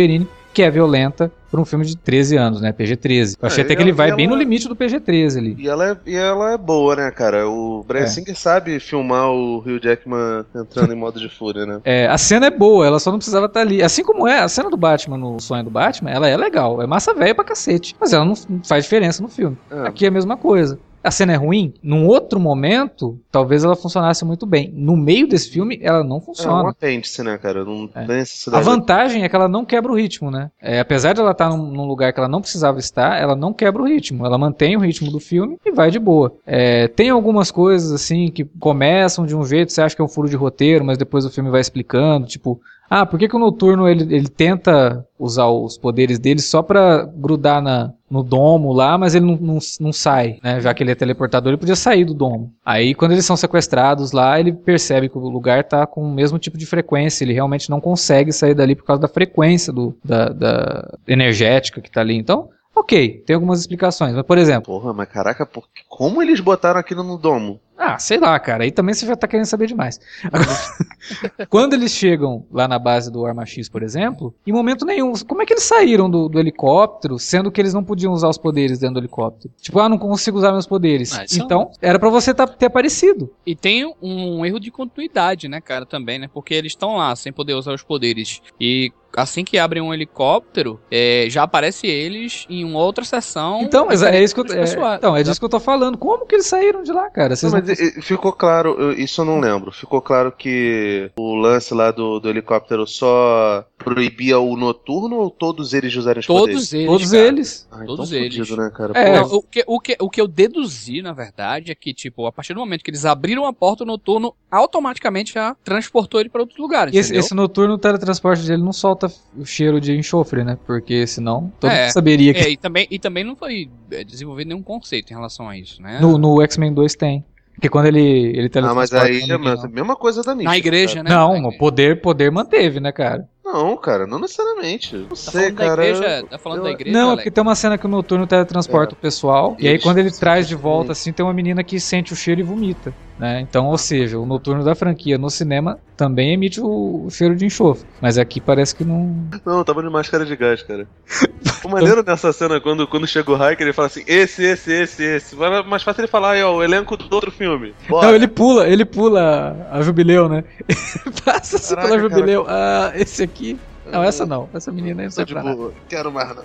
que 0.53 0.63
é 0.63 0.71
violenta 0.71 1.31
para 1.49 1.61
um 1.61 1.65
filme 1.65 1.85
de 1.85 1.97
13 1.97 2.37
anos, 2.37 2.61
né? 2.61 2.73
PG-13. 2.73 3.37
Eu 3.41 3.47
achei 3.47 3.63
É, 3.63 3.65
até 3.65 3.77
que 3.77 3.83
ele 3.83 3.91
ela- 3.91 3.97
vai 3.97 4.11
e 4.11 4.17
bem 4.17 4.27
no 4.27 4.33
ela- 4.35 4.43
limite 4.43 4.69
do 4.69 4.75
PG-13 4.75 5.39
ali. 5.39 5.57
E 5.59 5.69
ela, 5.69 5.91
é, 5.93 5.97
e 6.07 6.15
ela 6.17 6.53
é 6.53 6.59
boa, 6.59 6.97
né, 6.97 7.11
cara? 7.13 7.49
O 7.49 7.85
Brian 7.87 8.03
É. 8.03 8.07
Singer 8.07 8.37
sabe 8.37 8.79
filmar 8.81 9.31
o 9.31 9.59
Hugh 9.59 9.81
Jackman 9.83 10.45
entrando 10.55 10.93
em 10.93 10.97
modo 10.97 11.21
de 11.21 11.29
fúria, 11.29 11.65
né? 11.67 11.81
É, 11.85 12.07
a 12.09 12.19
cena 12.19 12.47
é 12.47 12.51
boa, 12.51 12.85
ela 12.87 12.99
só 12.99 13.11
não 13.13 13.19
precisava 13.19 13.47
estar 13.47 13.61
ali. 13.61 13.81
Assim 13.83 14.03
como 14.05 14.27
é 14.27 14.41
a 14.41 14.49
cena 14.49 14.69
do 14.71 14.77
Batman 14.77 15.17
no 15.17 15.41
sonho 15.41 15.63
do 15.65 15.71
Batman, 15.71 16.11
ela 16.11 16.29
é 16.29 16.37
legal, 16.37 16.83
é 16.83 16.87
massa 16.87 17.15
velha 17.15 17.35
pra 17.35 17.45
cacete. 17.45 17.95
Mas 18.01 18.13
ela 18.13 18.25
não 18.25 18.35
não 18.49 18.61
faz 18.65 18.85
diferença 18.85 19.23
no 19.23 19.29
filme. 19.29 19.57
É. 19.71 19.87
Aqui 19.89 20.05
é 20.05 20.09
a 20.09 20.13
mesma 20.13 20.37
coisa. 20.37 20.79
A 21.03 21.11
cena 21.11 21.33
é 21.33 21.37
ruim, 21.37 21.73
num 21.83 22.07
outro 22.07 22.39
momento, 22.39 23.19
talvez 23.33 23.65
ela 23.65 23.75
funcionasse 23.75 24.23
muito 24.25 24.45
bem. 24.45 24.71
No 24.75 24.97
meio 24.97 25.27
desse 25.27 25.49
filme, 25.51 25.79
ela 25.83 26.05
não 26.05 26.17
É 26.17 26.19
um 26.19 26.21
funciona. 26.21 26.69
apêndice, 26.71 27.23
né, 27.23 27.39
cara? 27.39 27.65
Não 27.65 27.89
É. 27.95 28.05
tem 28.07 28.17
A 28.17 28.19
necessidade. 28.19 28.65
vantagem 28.65 29.25
é 29.25 29.29
que 29.29 29.35
ela 29.35 29.49
não 29.49 29.65
quebra 29.65 29.91
o 29.91 29.97
ritmo, 29.97 30.31
né? 30.31 30.51
É, 30.61 30.79
apesar 30.79 31.15
de 31.15 31.21
ela 31.21 31.31
estar 31.31 31.49
num, 31.49 31.71
num 31.71 31.87
lugar 31.87 32.13
que 32.13 32.21
ela 32.21 32.29
não 32.29 32.41
precisava 32.43 32.79
estar, 32.79 33.19
ela 33.19 33.35
não 33.35 33.53
quebra 33.53 33.81
o 33.81 33.87
ritmo. 33.87 34.27
Ela 34.27 34.37
mantém 34.37 34.77
o 34.77 34.81
ritmo 34.81 35.11
do 35.11 35.19
filme 35.19 35.57
e 35.65 35.73
vai 35.73 35.91
de 35.91 35.99
boa. 35.99 36.35
É, 36.47 36.87
tem 36.89 37.09
algumas 37.09 37.51
coisas 37.51 37.93
assim 37.93 38.31
que 38.31 38.45
começam 38.45 39.25
de 39.25 39.35
um 39.35 39.45
jeito, 39.45 39.73
você 39.73 39.81
acha 39.81 39.97
que 39.97 40.03
é 40.03 40.05
um 40.05 40.09
furo 40.09 40.29
de 40.29 40.37
roteiro, 40.37 40.85
mas 40.85 40.99
depois 40.99 41.25
o 41.25 41.31
filme 41.31 41.49
vai 41.51 41.61
explicando, 41.63 42.27
tipo, 42.27 42.61
ah, 42.91 43.07
por 43.07 43.21
que, 43.21 43.29
que 43.29 43.37
o 43.37 43.39
Noturno 43.39 43.89
ele, 43.89 44.13
ele 44.13 44.29
tenta 44.29 45.07
usar 45.17 45.47
os 45.47 45.79
poderes 45.79 46.19
dele 46.19 46.41
só 46.41 46.61
pra 46.61 47.05
grudar 47.05 47.63
na, 47.63 47.93
no 48.11 48.21
domo 48.25 48.73
lá, 48.73 48.99
mas 48.99 49.15
ele 49.15 49.27
não, 49.27 49.37
não, 49.37 49.59
não 49.79 49.93
sai, 49.93 50.41
né? 50.43 50.61
Já 50.61 50.75
que 50.75 50.83
ele 50.83 50.91
é 50.91 50.97
teleportador, 50.97 51.53
ele 51.53 51.61
podia 51.61 51.77
sair 51.77 52.05
do 52.05 52.13
domo. 52.13 52.53
Aí 52.67 52.93
quando 52.93 53.13
eles 53.13 53.25
são 53.25 53.37
sequestrados 53.37 54.11
lá, 54.11 54.41
ele 54.41 54.53
percebe 54.53 55.09
que 55.09 55.17
o 55.17 55.29
lugar 55.29 55.63
tá 55.63 55.87
com 55.87 56.03
o 56.03 56.13
mesmo 56.13 56.37
tipo 56.37 56.59
de 56.59 56.67
frequência, 56.67 57.23
ele 57.23 57.33
realmente 57.33 57.71
não 57.71 57.81
consegue 57.81 58.33
sair 58.33 58.55
dali 58.55 58.75
por 58.75 58.85
causa 58.85 59.03
da 59.03 59.09
frequência 59.09 59.73
do, 59.73 59.97
da, 60.05 60.31
da 60.31 60.99
energética 61.07 61.81
que 61.81 61.93
tá 61.93 62.01
ali. 62.01 62.17
Então, 62.17 62.49
ok, 62.75 63.23
tem 63.25 63.35
algumas 63.35 63.61
explicações. 63.61 64.15
Mas, 64.15 64.27
por 64.27 64.37
exemplo, 64.37 64.65
Porra, 64.75 64.93
mas 64.93 65.09
caraca, 65.09 65.47
por... 65.47 65.65
como 65.89 66.21
eles 66.21 66.41
botaram 66.41 66.81
aquilo 66.81 67.05
no 67.05 67.17
domo? 67.17 67.61
Ah, 67.83 67.99
sei 67.99 68.19
lá, 68.19 68.39
cara, 68.39 68.65
aí 68.65 68.71
também 68.71 68.95
você 68.95 69.07
já 69.07 69.17
tá 69.17 69.27
querendo 69.27 69.47
saber 69.47 69.67
demais. 69.67 69.99
Quando 71.49 71.73
eles 71.73 71.93
chegam 71.93 72.45
lá 72.53 72.69
na 72.69 72.79
base 72.79 73.11
do 73.11 73.25
Arma 73.25 73.47
X, 73.47 73.71
por 73.71 73.83
exemplo, 73.83 74.35
em 74.47 74.53
momento 74.53 74.85
nenhum, 74.85 75.15
como 75.27 75.41
é 75.41 75.47
que 75.47 75.55
eles 75.55 75.65
saíram 75.65 76.11
do, 76.11 76.29
do 76.29 76.39
helicóptero, 76.39 77.19
sendo 77.19 77.51
que 77.51 77.59
eles 77.59 77.73
não 77.73 77.83
podiam 77.83 78.13
usar 78.13 78.29
os 78.29 78.37
poderes 78.37 78.79
dentro 78.79 78.97
do 78.97 79.01
helicóptero? 79.01 79.53
Tipo, 79.59 79.81
ah, 79.81 79.89
não 79.89 79.97
consigo 79.97 80.37
usar 80.37 80.53
meus 80.53 80.67
poderes. 80.67 81.19
Ah, 81.19 81.23
é 81.23 81.27
então, 81.33 81.71
era 81.81 81.99
pra 81.99 82.11
você 82.11 82.35
tá- 82.35 82.47
ter 82.47 82.67
aparecido. 82.67 83.33
E 83.47 83.57
tem 83.57 83.95
um 84.03 84.45
erro 84.45 84.61
de 84.61 84.71
continuidade, 84.71 85.49
né, 85.49 85.61
cara, 85.61 85.87
também, 85.87 86.19
né? 86.19 86.29
Porque 86.33 86.53
eles 86.53 86.73
estão 86.73 86.97
lá 86.99 87.17
sem 87.17 87.33
poder 87.33 87.55
usar 87.55 87.73
os 87.73 87.83
poderes. 87.83 88.43
E 88.61 88.93
assim 89.17 89.45
que 89.45 89.59
abrem 89.59 89.83
um 89.83 89.93
helicóptero, 89.93 90.81
é, 90.91 91.27
já 91.29 91.43
aparece 91.43 91.87
eles 91.87 92.47
em 92.49 92.65
uma 92.65 92.79
outra 92.79 93.05
sessão. 93.05 93.63
Então, 93.63 93.87
mas 93.87 94.03
é 94.03 94.23
isso 94.23 94.35
que 94.35 94.41
eu, 94.41 94.57
é, 94.57 94.97
então, 94.97 95.17
é 95.17 95.23
disso 95.23 95.39
que 95.41 95.45
eu 95.45 95.49
tô 95.49 95.61
falando. 95.61 95.99
Como 95.99 96.27
que 96.27 96.37
eles 96.37 96.47
saíram 96.47 96.83
de 96.83 96.93
lá, 96.93 97.11
cara? 97.11 97.35
Vocês 97.35 97.53
Não, 97.53 97.59
não, 97.59 97.67
mas 97.67 97.70
ficou 98.03 98.33
claro, 98.33 98.77
eu- 98.79 98.93
isso 98.93 99.21
eu 99.21 99.25
não 99.25 99.41
lembro. 99.41 99.71
Ficou 99.73 100.01
claro 100.01 100.33
que 100.33 101.11
o 101.19 101.35
lance 101.35 101.73
lá 101.75 101.91
do, 101.91 102.19
do 102.21 102.29
helicóptero 102.29 102.87
só 102.87 103.65
proibia 103.79 104.39
o 104.39 104.57
noturno 104.57 105.17
ou 105.17 105.31
todos 105.31 105.73
eles 105.73 105.95
usarem 105.97 106.21
os 106.21 106.27
poderes? 106.27 106.55
Todos 106.71 106.73
eles. 106.73 106.87
Todos 106.87 107.11
cara. 107.11 107.23
eles. 107.27 107.69
Ah, 107.71 107.85
todos 107.85 108.09
então 108.13 108.23
eles. 108.25 108.37
fudido, 108.37 108.57
né, 108.57 108.71
cara? 108.75 108.93
É, 108.99 109.21
o, 109.23 109.43
que, 109.43 109.65
o, 109.67 109.81
que, 109.81 109.97
o 110.01 110.11
que 110.11 110.21
eu 110.21 110.29
deduzi, 110.29 111.03
na 111.03 111.13
verdade, 111.13 111.71
é 111.71 111.75
que, 111.75 111.93
tipo, 111.95 112.27
a 112.27 112.33
partir 112.33 112.55
do 112.55 112.61
momento 112.61 112.83
que 112.83 112.91
eles 112.91 113.05
abriram 113.05 113.47
a 113.47 113.53
porta, 113.53 113.85
o 113.85 113.87
noturno 113.87 114.35
automaticamente 114.51 115.35
já 115.35 115.57
transportou 115.65 116.21
ele 116.21 116.29
para 116.29 116.41
outros 116.43 116.59
lugares. 116.59 116.95
Esse, 116.95 117.15
esse 117.17 117.35
noturno, 117.35 117.75
o 117.75 117.79
teletransporte 117.79 118.47
dele 118.47 118.63
não 118.63 118.73
solta 118.73 119.11
o 119.37 119.45
cheiro 119.45 119.81
de 119.81 119.97
enxofre, 119.97 120.45
né? 120.45 120.59
Porque 120.67 121.07
senão 121.07 121.53
todo 121.59 121.71
É. 121.71 121.83
mundo 121.85 121.93
saberia 121.93 122.35
que 122.35 122.41
É, 122.41 122.51
e 122.51 122.57
também, 122.57 122.87
e 122.91 122.99
também 122.99 123.25
não 123.25 123.37
foi 123.37 123.71
é, 123.91 124.05
desenvolvido 124.05 124.49
nenhum 124.49 124.63
conceito 124.63 125.11
em 125.11 125.15
relação 125.15 125.49
a 125.49 125.57
isso, 125.57 125.81
né? 125.83 125.99
no, 126.01 126.19
no 126.19 126.43
X-Men 126.43 126.73
2 126.73 126.95
tem. 126.95 127.25
Porque 127.61 127.69
quando 127.69 127.85
ele, 127.87 128.01
ele 128.01 128.51
Ah, 128.55 128.73
mas 128.75 128.89
teletransporta 128.89 129.07
aí 129.07 129.31
é 129.31 129.35
a 129.35 129.69
mesma 129.69 129.95
coisa 129.95 130.23
da 130.23 130.35
mística. 130.35 130.51
Na 130.51 130.57
igreja, 130.57 130.95
cara. 130.95 131.09
né? 131.11 131.11
Não, 131.15 131.49
o 131.51 131.59
poder, 131.59 132.01
poder 132.01 132.31
manteve, 132.31 132.81
né, 132.81 132.91
cara? 132.91 133.29
Não, 133.45 133.77
cara, 133.77 134.07
não 134.07 134.19
necessariamente. 134.19 134.97
Não 134.97 135.09
Tá 135.09 135.17
sei, 135.17 135.33
falando 135.33 135.55
da 135.57 135.65
cara. 135.67 135.85
igreja? 135.87 136.27
Tá 136.31 136.39
falando 136.39 136.59
eu- 136.61 136.65
da 136.65 136.71
igreja? 136.71 136.93
não, 136.97 137.01
é 137.01 137.05
Alex? 137.05 137.17
porque 137.19 137.31
tem 137.31 137.43
uma 137.43 137.55
cena 137.55 137.77
que 137.77 137.85
o 137.85 137.89
Noturno 137.89 138.27
teletransporta 138.27 138.95
o 138.95 138.97
pessoal, 138.97 139.57
e 139.59 139.69
aí 139.69 139.79
quando 139.79 139.99
ele 139.99 140.11
traz 140.11 140.49
de 140.49 140.55
volta, 140.55 140.93
assim, 140.93 141.13
tem 141.13 141.23
uma 141.23 141.35
menina 141.35 141.63
que 141.63 141.79
sente 141.79 142.15
o 142.15 142.17
cheiro 142.17 142.41
e 142.41 142.45
vomita, 142.45 142.95
né? 143.21 143.41
Então, 143.41 143.67
ou 143.67 143.77
seja, 143.77 144.19
o 144.19 144.25
Noturno 144.25 144.65
da 144.65 144.75
franquia 144.75 145.19
no 145.19 145.29
cinema 145.29 145.79
também 145.95 146.33
emite 146.33 146.59
o, 146.61 147.07
cheiro 147.11 147.37
de 147.37 147.45
enxofre, 147.45 147.87
mas 148.01 148.17
aqui 148.17 148.41
parece 148.41 148.75
que 148.75 148.83
não... 148.83 149.29
Não, 149.45 149.63
tava 149.63 149.83
de 149.83 149.91
máscara 149.91 150.25
de 150.25 150.35
gás, 150.35 150.63
cara. 150.63 150.89
O 151.63 151.69
maneiro 151.69 152.03
nessa 152.03 152.33
cena, 152.33 152.59
quando, 152.59 152.87
quando 152.87 153.07
chega 153.07 153.31
o 153.31 153.35
Hiker, 153.35 153.67
ele 153.67 153.75
fala 153.75 153.87
assim: 153.87 154.03
esse, 154.07 154.43
esse, 154.43 154.73
esse, 154.73 155.05
esse. 155.05 155.37
Vai 155.37 155.63
mais 155.63 155.83
fácil 155.83 156.01
ele 156.01 156.09
falar 156.09 156.33
aí, 156.33 156.43
ó, 156.43 156.57
o 156.57 156.63
elenco 156.63 156.97
do 156.97 157.15
outro 157.15 157.31
filme. 157.31 157.75
Bora. 157.87 158.07
Não, 158.07 158.15
ele 158.15 158.27
pula, 158.27 158.67
ele 158.67 158.85
pula 158.85 159.69
a 159.71 159.83
Jubileu, 159.83 160.27
né? 160.27 160.43
Passa 161.23 161.57
assim 161.57 161.75
Caraca, 161.75 161.89
pela 161.89 162.01
Jubileu, 162.01 162.47
ah, 162.49 162.93
esse 162.95 163.23
aqui... 163.23 163.59
Não, 163.91 164.03
essa 164.03 164.27
não. 164.27 164.49
Essa 164.55 164.71
menina 164.73 165.03
não 165.03 165.09
Tô 165.09 165.15
serve 165.17 165.29
de 165.29 165.35
pra 165.35 165.43
nada. 165.43 165.57
boa. 165.57 165.73
Quero 165.89 166.13
mais 166.13 166.29
não. 166.37 166.45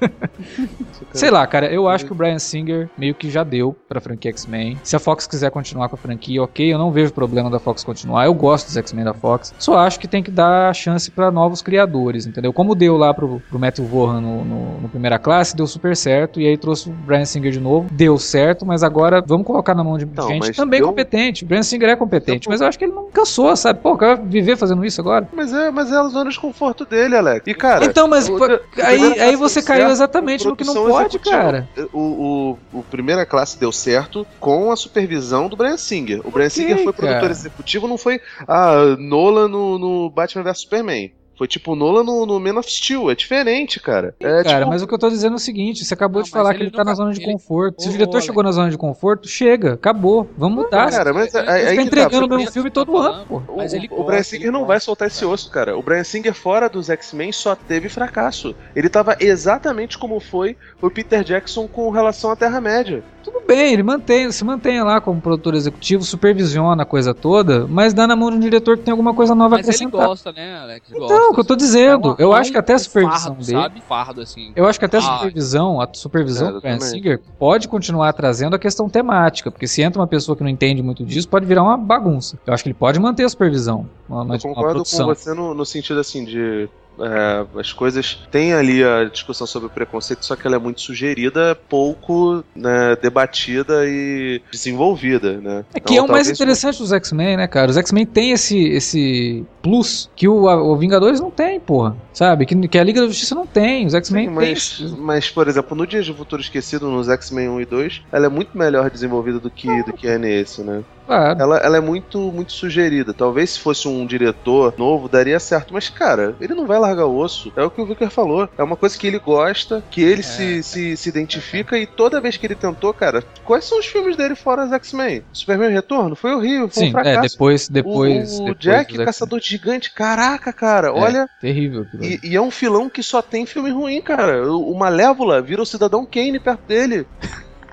Sei 1.12 1.30
lá, 1.30 1.46
cara, 1.46 1.72
eu 1.72 1.88
acho 1.88 2.04
que 2.04 2.12
o 2.12 2.14
Brian 2.14 2.38
Singer 2.38 2.90
meio 2.96 3.14
que 3.14 3.30
já 3.30 3.42
deu 3.42 3.74
pra 3.88 4.00
franquia 4.00 4.30
X-Men. 4.30 4.78
Se 4.82 4.94
a 4.94 4.98
Fox 4.98 5.26
quiser 5.26 5.50
continuar 5.50 5.88
com 5.88 5.94
a 5.94 5.98
franquia, 5.98 6.42
ok, 6.42 6.72
eu 6.72 6.78
não 6.78 6.90
vejo 6.92 7.12
problema 7.12 7.48
da 7.50 7.58
Fox 7.58 7.82
continuar. 7.82 8.26
Eu 8.26 8.34
gosto 8.34 8.66
dos 8.66 8.76
X-Men 8.76 9.04
da 9.04 9.14
Fox. 9.14 9.54
Só 9.58 9.78
acho 9.78 9.98
que 9.98 10.06
tem 10.06 10.22
que 10.22 10.30
dar 10.30 10.74
chance 10.74 11.10
pra 11.10 11.30
novos 11.30 11.62
criadores, 11.62 12.26
entendeu? 12.26 12.52
Como 12.52 12.74
deu 12.74 12.96
lá 12.96 13.14
pro, 13.14 13.40
pro 13.48 13.58
Matthew 13.58 13.86
Vaughan 13.86 14.20
no, 14.20 14.44
no, 14.44 14.80
no 14.82 14.88
primeira 14.88 15.18
classe, 15.18 15.56
deu 15.56 15.66
super 15.66 15.96
certo. 15.96 16.40
E 16.40 16.46
aí 16.46 16.56
trouxe 16.58 16.88
o 16.90 16.92
Brian 16.92 17.24
Singer 17.24 17.50
de 17.52 17.60
novo. 17.60 17.88
Deu 17.90 18.18
certo, 18.18 18.66
mas 18.66 18.82
agora 18.82 19.22
vamos 19.26 19.46
colocar 19.46 19.74
na 19.74 19.82
mão 19.82 19.96
de 19.96 20.04
Não, 20.06 20.28
gente 20.28 20.52
também 20.52 20.80
deu- 20.80 20.88
competente. 20.88 21.44
O 21.44 21.46
Brian 21.46 21.62
Singer 21.62 21.88
é 21.88 21.96
competente, 21.96 22.46
Deu- 22.46 22.52
mas 22.52 22.60
eu 22.60 22.66
acho 22.66 22.78
que 22.78 22.84
ele 22.84 22.92
não 22.92 23.10
cansou, 23.10 23.54
sabe? 23.56 23.80
Pô, 23.80 23.92
o 23.94 23.96
cara 23.96 24.16
vai 24.16 24.26
viver 24.26 24.56
fazendo 24.56 24.84
isso 24.84 25.00
agora. 25.00 25.28
Mas 25.34 25.52
é, 25.52 25.70
mas 25.70 25.90
é 25.90 25.96
a 25.96 26.04
zona 26.08 26.30
de 26.30 26.38
dele, 26.84 27.16
Alex. 27.16 27.46
E, 27.46 27.54
cara. 27.54 27.84
então, 27.84 28.06
mas 28.08 28.28
o- 28.28 28.36
aí, 28.82 29.20
aí 29.20 29.36
você 29.36 29.62
caiu 29.62 29.88
exatamente 29.88 30.44
no 30.46 30.56
que 30.56 30.64
não 30.64 30.74
pode, 30.74 31.18
cara. 31.18 31.68
O, 31.92 32.58
o, 32.72 32.78
o 32.80 32.82
primeira 32.82 33.24
classe 33.24 33.58
deu 33.58 33.72
certo 33.72 34.26
com 34.38 34.70
a 34.70 34.76
supervisão 34.76 35.48
do 35.48 35.56
Brian 35.56 35.76
Singer. 35.76 36.20
O 36.24 36.30
Brian 36.30 36.50
Singer 36.50 36.76
foi 36.82 36.92
cara. 36.92 36.96
produtor 36.96 37.30
executivo, 37.30 37.88
não 37.88 37.96
foi 37.98 38.20
a 38.46 38.96
Nolan 38.98 39.48
no, 39.48 39.78
no 39.78 40.10
Batman 40.10 40.42
vs 40.42 40.60
Superman. 40.60 41.12
Foi 41.36 41.46
tipo 41.46 41.74
Nolan 41.74 42.02
no, 42.04 42.24
no 42.24 42.40
Man 42.40 42.58
of 42.58 42.70
Steel. 42.70 43.10
É 43.10 43.14
diferente, 43.14 43.78
cara. 43.78 44.14
É, 44.20 44.42
Cara, 44.42 44.58
tipo, 44.60 44.70
mas 44.70 44.82
o 44.82 44.86
que 44.86 44.94
eu 44.94 44.98
tô 44.98 45.08
dizendo 45.10 45.34
é 45.34 45.36
o 45.36 45.38
seguinte: 45.38 45.84
você 45.84 45.92
acabou 45.94 46.20
Não, 46.20 46.24
de 46.24 46.30
falar 46.30 46.50
que 46.54 46.56
ele 46.60 46.64
ele 46.64 46.70
tá 46.70 46.78
na 46.78 46.92
nunca- 46.92 46.94
zona 46.96 47.12
de 47.12 47.20
ele- 47.22 47.32
conforto. 47.32 47.82
Se 47.82 47.88
o 47.88 47.92
diretor 47.92 48.22
chegou 48.22 48.42
na 48.42 48.52
zona 48.52 48.70
de 48.70 48.78
conforto, 48.78 49.28
chega, 49.28 49.74
acabou. 49.74 50.28
Vamos 50.36 50.64
mudar. 50.64 50.90
cara, 50.90 51.12
mas 51.12 51.34
Ele- 51.34 51.48
aí, 51.50 51.60
Ele 51.60 51.68
aí 51.68 51.76
fica 51.76 51.84
que 51.84 51.90
tá, 51.90 52.02
entregando 52.02 52.24
o 52.24 52.28
porque 52.28 52.36
mesmo 52.42 52.52
filme 52.52 52.70
todo 52.70 52.92
tá 52.92 52.98
ano, 53.10 53.26
pô. 53.26 53.42
O, 53.48 53.56
Mas 53.58 53.72
ele 53.74 53.86
o 53.86 53.90
gosta, 53.90 54.04
Brian 54.04 54.22
Singer 54.22 54.42
ele 54.42 54.50
não 54.50 54.60
gosta, 54.60 54.72
vai 54.72 54.80
soltar 54.80 55.08
esse 55.08 55.20
cara. 55.20 55.32
osso, 55.32 55.50
cara. 55.50 55.76
O 55.78 55.82
Brian 55.82 56.04
Singer 56.04 56.34
fora 56.34 56.68
dos 56.68 56.88
X-Men 56.88 57.32
só 57.32 57.54
teve 57.54 57.88
fracasso. 57.88 58.54
Ele 58.74 58.88
tava 58.88 59.16
exatamente 59.20 59.98
como 59.98 60.18
foi 60.20 60.56
o 60.80 60.90
Peter 60.90 61.22
Jackson 61.22 61.68
com 61.68 61.90
relação 61.90 62.30
à 62.30 62.36
Terra-média. 62.36 63.02
Tudo 63.26 63.44
bem, 63.44 63.72
ele 63.72 63.82
mantém, 63.82 64.30
se 64.30 64.44
mantenha 64.44 64.84
lá 64.84 65.00
como 65.00 65.20
produtor 65.20 65.56
executivo, 65.56 66.04
supervisiona 66.04 66.84
a 66.84 66.86
coisa 66.86 67.12
toda, 67.12 67.66
mas 67.66 67.92
dá 67.92 68.06
na 68.06 68.14
mão 68.14 68.30
de 68.30 68.36
um 68.36 68.40
diretor 68.40 68.78
que 68.78 68.84
tem 68.84 68.92
alguma 68.92 69.12
coisa 69.12 69.34
nova 69.34 69.56
a 69.56 69.58
Mas 69.58 69.66
ele 69.66 69.74
acrescentar. 69.74 70.06
gosta, 70.06 70.30
né, 70.30 70.56
Alex? 70.60 70.88
Então, 70.90 71.00
Gosta, 71.08 71.26
o 71.30 71.34
que 71.34 71.40
eu 71.40 71.44
tô 71.44 71.54
assim. 71.54 71.64
dizendo, 71.64 72.06
É 72.06 72.10
uma- 72.12 72.16
eu 72.20 72.32
acho 72.32 72.52
que 72.52 72.56
até 72.58 72.74
a 72.74 72.78
supervisão 72.78 73.34
fardo, 73.34 73.44
dele. 73.44 73.58
Sabe? 73.60 73.80
Fardo, 73.80 74.20
assim. 74.20 74.52
Eu 74.54 74.64
acho 74.68 74.78
que 74.78 74.84
até 74.84 74.98
a 74.98 75.00
Ah, 75.00 75.14
supervisão, 75.14 75.80
a 75.80 75.88
supervisão 75.92 76.48
É, 76.50 76.52
do 76.52 76.60
Brian 76.60 76.76
exatamente. 76.76 77.02
Singer 77.02 77.20
pode 77.36 77.66
continuar 77.66 78.12
trazendo 78.12 78.54
a 78.54 78.60
questão 78.60 78.88
temática, 78.88 79.50
porque 79.50 79.66
se 79.66 79.82
entra 79.82 80.00
uma 80.00 80.06
pessoa 80.06 80.36
que 80.36 80.44
não 80.44 80.50
entende 80.50 80.80
muito 80.80 81.04
disso, 81.04 81.28
pode 81.28 81.46
virar 81.46 81.64
uma 81.64 81.76
bagunça. 81.76 82.38
Eu 82.46 82.54
acho 82.54 82.62
que 82.62 82.68
ele 82.68 82.78
pode 82.78 83.00
manter 83.00 83.24
a 83.24 83.28
supervisão, 83.28 83.88
uma, 84.08 84.22
uma, 84.22 84.34
Eu 84.36 84.38
uma 84.44 84.54
concordo 84.54 84.84
com 84.84 85.04
você 85.04 85.34
no, 85.34 85.52
no 85.52 85.66
sentido 85.66 85.98
assim 85.98 86.24
de. 86.24 86.68
É, 87.00 87.60
as 87.60 87.72
coisas. 87.72 88.18
Tem 88.30 88.52
ali 88.52 88.82
a 88.84 89.04
discussão 89.04 89.46
sobre 89.46 89.68
o 89.68 89.70
preconceito, 89.70 90.24
só 90.24 90.36
que 90.36 90.46
ela 90.46 90.56
é 90.56 90.58
muito 90.58 90.80
sugerida, 90.80 91.54
pouco 91.68 92.44
né, 92.54 92.96
debatida 93.00 93.86
e 93.86 94.40
desenvolvida, 94.50 95.38
né? 95.38 95.64
É 95.74 95.80
que 95.80 95.94
Então, 95.94 96.04
é 96.04 96.08
o 96.08 96.10
mais 96.10 96.28
interessante 96.28 96.78
dos 96.78 96.92
X-Men, 96.92 97.36
né, 97.36 97.46
cara? 97.46 97.70
Os 97.70 97.76
X-Men 97.76 98.06
tem 98.06 98.32
esse, 98.32 98.58
esse 98.68 99.44
plus 99.62 100.10
que 100.14 100.28
o, 100.28 100.44
o 100.44 100.76
Vingadores 100.76 101.20
não 101.20 101.30
tem, 101.30 101.58
porra. 101.58 101.96
Sabe? 102.12 102.46
Que, 102.46 102.68
que 102.68 102.78
a 102.78 102.84
Liga 102.84 103.00
da 103.00 103.06
Justiça 103.06 103.34
não 103.34 103.46
tem. 103.46 103.86
Os 103.86 103.94
X-Men 103.94 104.30
mas, 104.30 104.80
mas, 104.98 105.30
por 105.30 105.48
exemplo, 105.48 105.76
no 105.76 105.86
Dias 105.86 106.06
de 106.06 106.12
Futuro 106.12 106.40
Esquecido, 106.40 106.88
nos 106.88 107.08
X-Men 107.08 107.48
1 107.48 107.60
e 107.60 107.64
2, 107.64 108.02
ela 108.12 108.26
é 108.26 108.28
muito 108.28 108.56
melhor 108.56 108.90
desenvolvida 108.90 109.38
do 109.38 109.50
que, 109.50 109.82
do 109.82 109.92
que 109.92 110.06
é 110.06 110.18
nesse, 110.18 110.62
né? 110.62 110.82
Claro. 111.06 111.40
Ela, 111.40 111.56
ela 111.58 111.76
é 111.76 111.80
muito, 111.80 112.18
muito 112.32 112.52
sugerida. 112.52 113.14
Talvez 113.14 113.50
se 113.50 113.60
fosse 113.60 113.86
um 113.86 114.04
diretor 114.04 114.74
novo, 114.76 115.08
daria 115.08 115.38
certo. 115.38 115.72
Mas, 115.72 115.88
cara, 115.88 116.34
ele 116.40 116.54
não 116.54 116.66
vai 116.66 116.78
largar 116.78 117.06
o 117.06 117.16
osso. 117.16 117.52
É 117.56 117.62
o 117.62 117.70
que 117.70 117.80
o 117.80 117.86
Vicker 117.86 118.10
falou. 118.10 118.48
É 118.58 118.62
uma 118.62 118.76
coisa 118.76 118.98
que 118.98 119.06
ele 119.06 119.18
gosta, 119.18 119.82
que 119.90 120.02
ele 120.02 120.22
se, 120.22 120.62
se, 120.62 120.96
se 120.96 121.08
identifica, 121.08 121.78
e 121.78 121.86
toda 121.86 122.20
vez 122.20 122.36
que 122.36 122.46
ele 122.46 122.56
tentou, 122.56 122.92
cara, 122.92 123.22
quais 123.44 123.64
são 123.64 123.78
os 123.78 123.86
filmes 123.86 124.16
dele 124.16 124.34
fora 124.34 124.64
os 124.64 124.72
X-Men? 124.72 125.22
Superman 125.32 125.70
Retorno? 125.70 126.16
Foi 126.16 126.34
horrível, 126.34 126.68
foi 126.68 126.82
um 126.82 126.86
Sim, 126.86 126.92
fracasso. 126.92 127.18
é, 127.18 127.28
depois. 127.28 127.68
depois 127.68 128.32
o, 128.32 128.42
o 128.42 128.46
depois 128.46 128.58
Jack. 128.58 129.04
Caçador 129.04 129.40
de 129.40 129.48
Gigante, 129.48 129.92
caraca, 129.92 130.52
cara, 130.52 130.88
É, 130.88 130.90
olha. 130.90 131.28
Terrível. 131.40 131.86
E, 132.00 132.18
e 132.22 132.36
é 132.36 132.40
um 132.40 132.50
filão 132.50 132.90
que 132.90 133.02
só 133.02 133.22
tem 133.22 133.46
filme 133.46 133.70
ruim, 133.70 134.00
cara. 134.00 134.50
O, 134.50 134.72
o 134.72 134.78
Malévola 134.78 135.40
vira 135.40 135.62
o 135.62 135.66
Cidadão 135.66 136.04
Kane 136.04 136.40
perto 136.40 136.66
dele. 136.66 137.06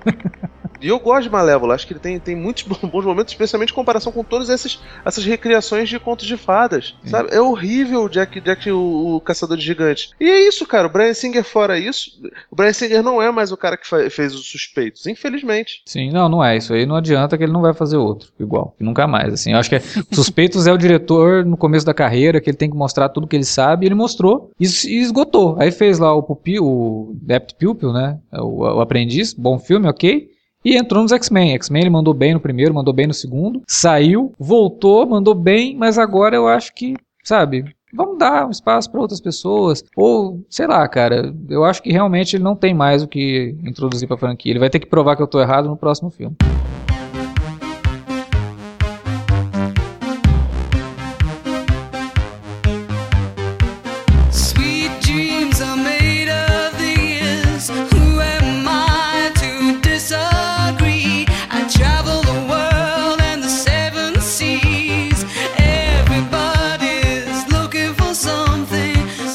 E 0.83 0.89
eu 0.89 0.99
gosto 0.99 1.23
de 1.23 1.29
Malévola, 1.29 1.73
acho 1.73 1.87
que 1.87 1.93
ele 1.93 1.99
tem, 1.99 2.19
tem 2.19 2.35
muitos 2.35 2.63
bons 2.83 3.05
momentos, 3.05 3.33
especialmente 3.33 3.71
em 3.71 3.75
comparação 3.75 4.11
com 4.11 4.23
todas 4.23 4.49
essas, 4.49 4.79
essas 5.05 5.23
recriações 5.23 5.87
de 5.87 5.97
contos 5.97 6.27
de 6.27 6.35
fadas. 6.35 6.95
Sim. 7.03 7.09
Sabe? 7.09 7.33
É 7.33 7.39
horrível 7.39 8.03
o 8.03 8.09
Jack, 8.09 8.41
Jack 8.41 8.69
o, 8.69 9.15
o 9.15 9.21
Caçador 9.21 9.55
de 9.57 9.63
Gigantes. 9.63 10.11
E 10.19 10.29
é 10.29 10.45
isso, 10.45 10.67
cara. 10.67 10.87
O 10.87 10.91
Brian 10.91 11.13
Singer, 11.13 11.43
fora 11.43 11.79
isso, 11.79 12.11
o 12.51 12.55
Brian 12.55 12.73
Singer 12.73 13.01
não 13.01 13.21
é 13.21 13.31
mais 13.31 13.51
o 13.51 13.57
cara 13.57 13.77
que 13.77 13.87
fez 14.09 14.35
os 14.35 14.45
suspeitos, 14.47 15.07
infelizmente. 15.07 15.81
Sim, 15.85 16.11
não, 16.11 16.27
não 16.27 16.43
é. 16.43 16.57
Isso 16.57 16.73
aí 16.73 16.85
não 16.85 16.97
adianta 16.97 17.37
que 17.37 17.43
ele 17.43 17.53
não 17.53 17.61
vai 17.61 17.73
fazer 17.73 17.97
outro 17.97 18.29
igual. 18.37 18.75
Nunca 18.77 19.07
mais. 19.07 19.33
Assim, 19.33 19.53
eu 19.53 19.57
acho 19.57 19.69
que 19.69 19.77
é, 19.77 19.81
Suspeitos 20.11 20.67
é 20.67 20.73
o 20.73 20.77
diretor 20.77 21.45
no 21.45 21.55
começo 21.55 21.85
da 21.85 21.93
carreira, 21.93 22.41
que 22.41 22.49
ele 22.49 22.57
tem 22.57 22.69
que 22.69 22.75
mostrar 22.75 23.07
tudo 23.07 23.27
que 23.27 23.35
ele 23.35 23.45
sabe, 23.45 23.85
e 23.85 23.87
ele 23.87 23.95
mostrou 23.95 24.51
e 24.59 24.65
e 24.65 24.97
esgotou. 24.99 25.55
Aí 25.59 25.71
fez 25.71 25.99
lá 25.99 26.13
o 26.13 26.23
Pupil, 26.23 26.65
o 26.65 27.15
Dept 27.21 27.55
Pupil, 27.55 27.93
né? 27.93 28.19
O, 28.33 28.63
o 28.63 28.81
Aprendiz, 28.81 29.33
bom 29.33 29.57
filme, 29.59 29.87
ok. 29.87 30.32
E 30.63 30.77
entrou 30.77 31.03
nos 31.03 31.11
X-Men. 31.11 31.53
X-Men 31.55 31.81
ele 31.81 31.89
mandou 31.89 32.13
bem 32.13 32.33
no 32.33 32.39
primeiro, 32.39 32.73
mandou 32.73 32.93
bem 32.93 33.07
no 33.07 33.13
segundo, 33.13 33.61
saiu, 33.67 34.31
voltou, 34.39 35.05
mandou 35.05 35.35
bem, 35.35 35.75
mas 35.75 35.97
agora 35.97 36.35
eu 36.35 36.47
acho 36.47 36.73
que, 36.73 36.95
sabe, 37.23 37.65
vamos 37.93 38.17
dar 38.17 38.47
um 38.47 38.49
espaço 38.49 38.89
para 38.89 39.01
outras 39.01 39.19
pessoas. 39.19 39.83
Ou, 39.95 40.41
sei 40.49 40.67
lá, 40.67 40.87
cara, 40.87 41.33
eu 41.49 41.63
acho 41.65 41.83
que 41.83 41.91
realmente 41.91 42.35
ele 42.35 42.43
não 42.43 42.55
tem 42.55 42.73
mais 42.73 43.03
o 43.03 43.07
que 43.07 43.55
introduzir 43.63 44.07
pra 44.07 44.17
franquia. 44.17 44.51
Ele 44.51 44.59
vai 44.59 44.69
ter 44.69 44.79
que 44.79 44.87
provar 44.87 45.15
que 45.15 45.21
eu 45.21 45.27
tô 45.27 45.41
errado 45.41 45.67
no 45.67 45.77
próximo 45.77 46.09
filme. 46.09 46.35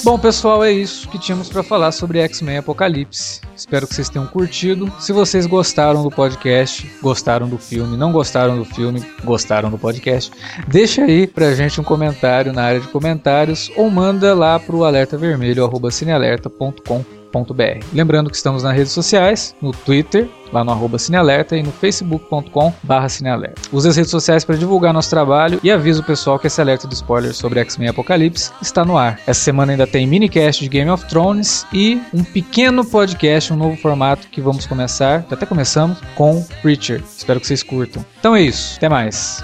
Bom, 0.09 0.19
pessoal, 0.19 0.65
é 0.65 0.73
isso 0.73 1.07
que 1.11 1.19
tínhamos 1.19 1.51
pra 1.51 1.63
falar 1.63 1.93
sobre 1.93 2.19
X-Men 2.21 2.57
Apocalipse. 2.57 3.43
Espero 3.55 3.87
que 3.87 3.95
vocês 3.95 4.09
tenham 4.09 4.27
curtido. 4.27 4.91
Se 4.99 5.13
vocês 5.13 5.45
gostaram 5.45 6.03
do 6.03 6.11
podcast, 6.11 6.91
gostaram 7.03 7.47
do 7.47 7.59
filme, 7.59 7.95
não 7.95 8.11
gostaram 8.11 8.57
do 8.57 8.65
filme, 8.65 9.05
gostaram 9.23 9.71
do 9.71 9.77
podcast, 9.77 10.33
deixa 10.67 11.05
aí 11.05 11.27
pra 11.27 11.55
gente 11.55 11.79
um 11.79 11.85
comentário 11.85 12.55
na 12.55 12.63
área 12.63 12.81
de 12.81 12.89
comentários 12.89 13.71
ou 13.77 13.91
manda 13.91 14.35
lá 14.35 14.59
pro 14.59 14.83
alertavermelho@cinealerta.com.br. 17.29 17.85
Lembrando 17.93 18.31
que 18.31 18.37
estamos 18.37 18.63
nas 18.63 18.75
redes 18.75 18.93
sociais, 18.93 19.55
no 19.61 19.73
Twitter, 19.73 20.29
lá 20.53 20.65
no 20.65 20.73
arroba 20.73 20.99
Cinealerta 20.99 21.57
e 21.57 21.63
no 21.63 21.71
facebook.com 21.71 22.73
barra 22.83 23.09
Cinealerta. 23.09 23.61
Use 23.73 23.89
as 23.89 23.97
redes 23.97 24.11
sociais 24.11 24.45
para 24.45 24.57
divulgar 24.57 24.93
nosso 24.93 25.11
trabalho 25.11 25.61
e 25.63 25.71
avisa 25.71 26.01
o 26.01 26.05
pessoal 26.05 26.39
que 26.39 26.47
esse 26.47 26.61
alerta 26.61 26.89
de 26.89 26.95
spoilers 26.95 27.37
sobre 27.37 27.61
X-Men 27.61 27.89
Apocalipse 27.89 28.51
está 28.61 28.85
no 28.85 28.97
ar. 28.97 29.21
Essa 29.27 29.41
semana 29.41 29.73
ainda 29.73 29.87
tem 29.87 30.07
minicast 30.07 30.63
de 30.63 30.69
Game 30.69 30.91
of 30.91 31.07
Thrones 31.07 31.67
e 31.73 32.01
um 32.13 32.25
pequeno 32.25 32.85
podcast, 32.85 33.53
um 33.53 33.57
novo 33.57 33.77
formato 33.77 34.29
que 34.29 34.41
vamos 34.41 34.67
começar, 34.67 35.25
até 35.31 35.45
começamos, 35.45 35.99
com 36.15 36.45
Preacher. 36.63 37.03
Espero 37.17 37.41
que 37.41 37.47
vocês 37.47 37.63
curtam. 37.63 38.05
Então 38.19 38.35
é 38.35 38.43
isso, 38.43 38.77
até 38.77 38.89
mais. 38.89 39.43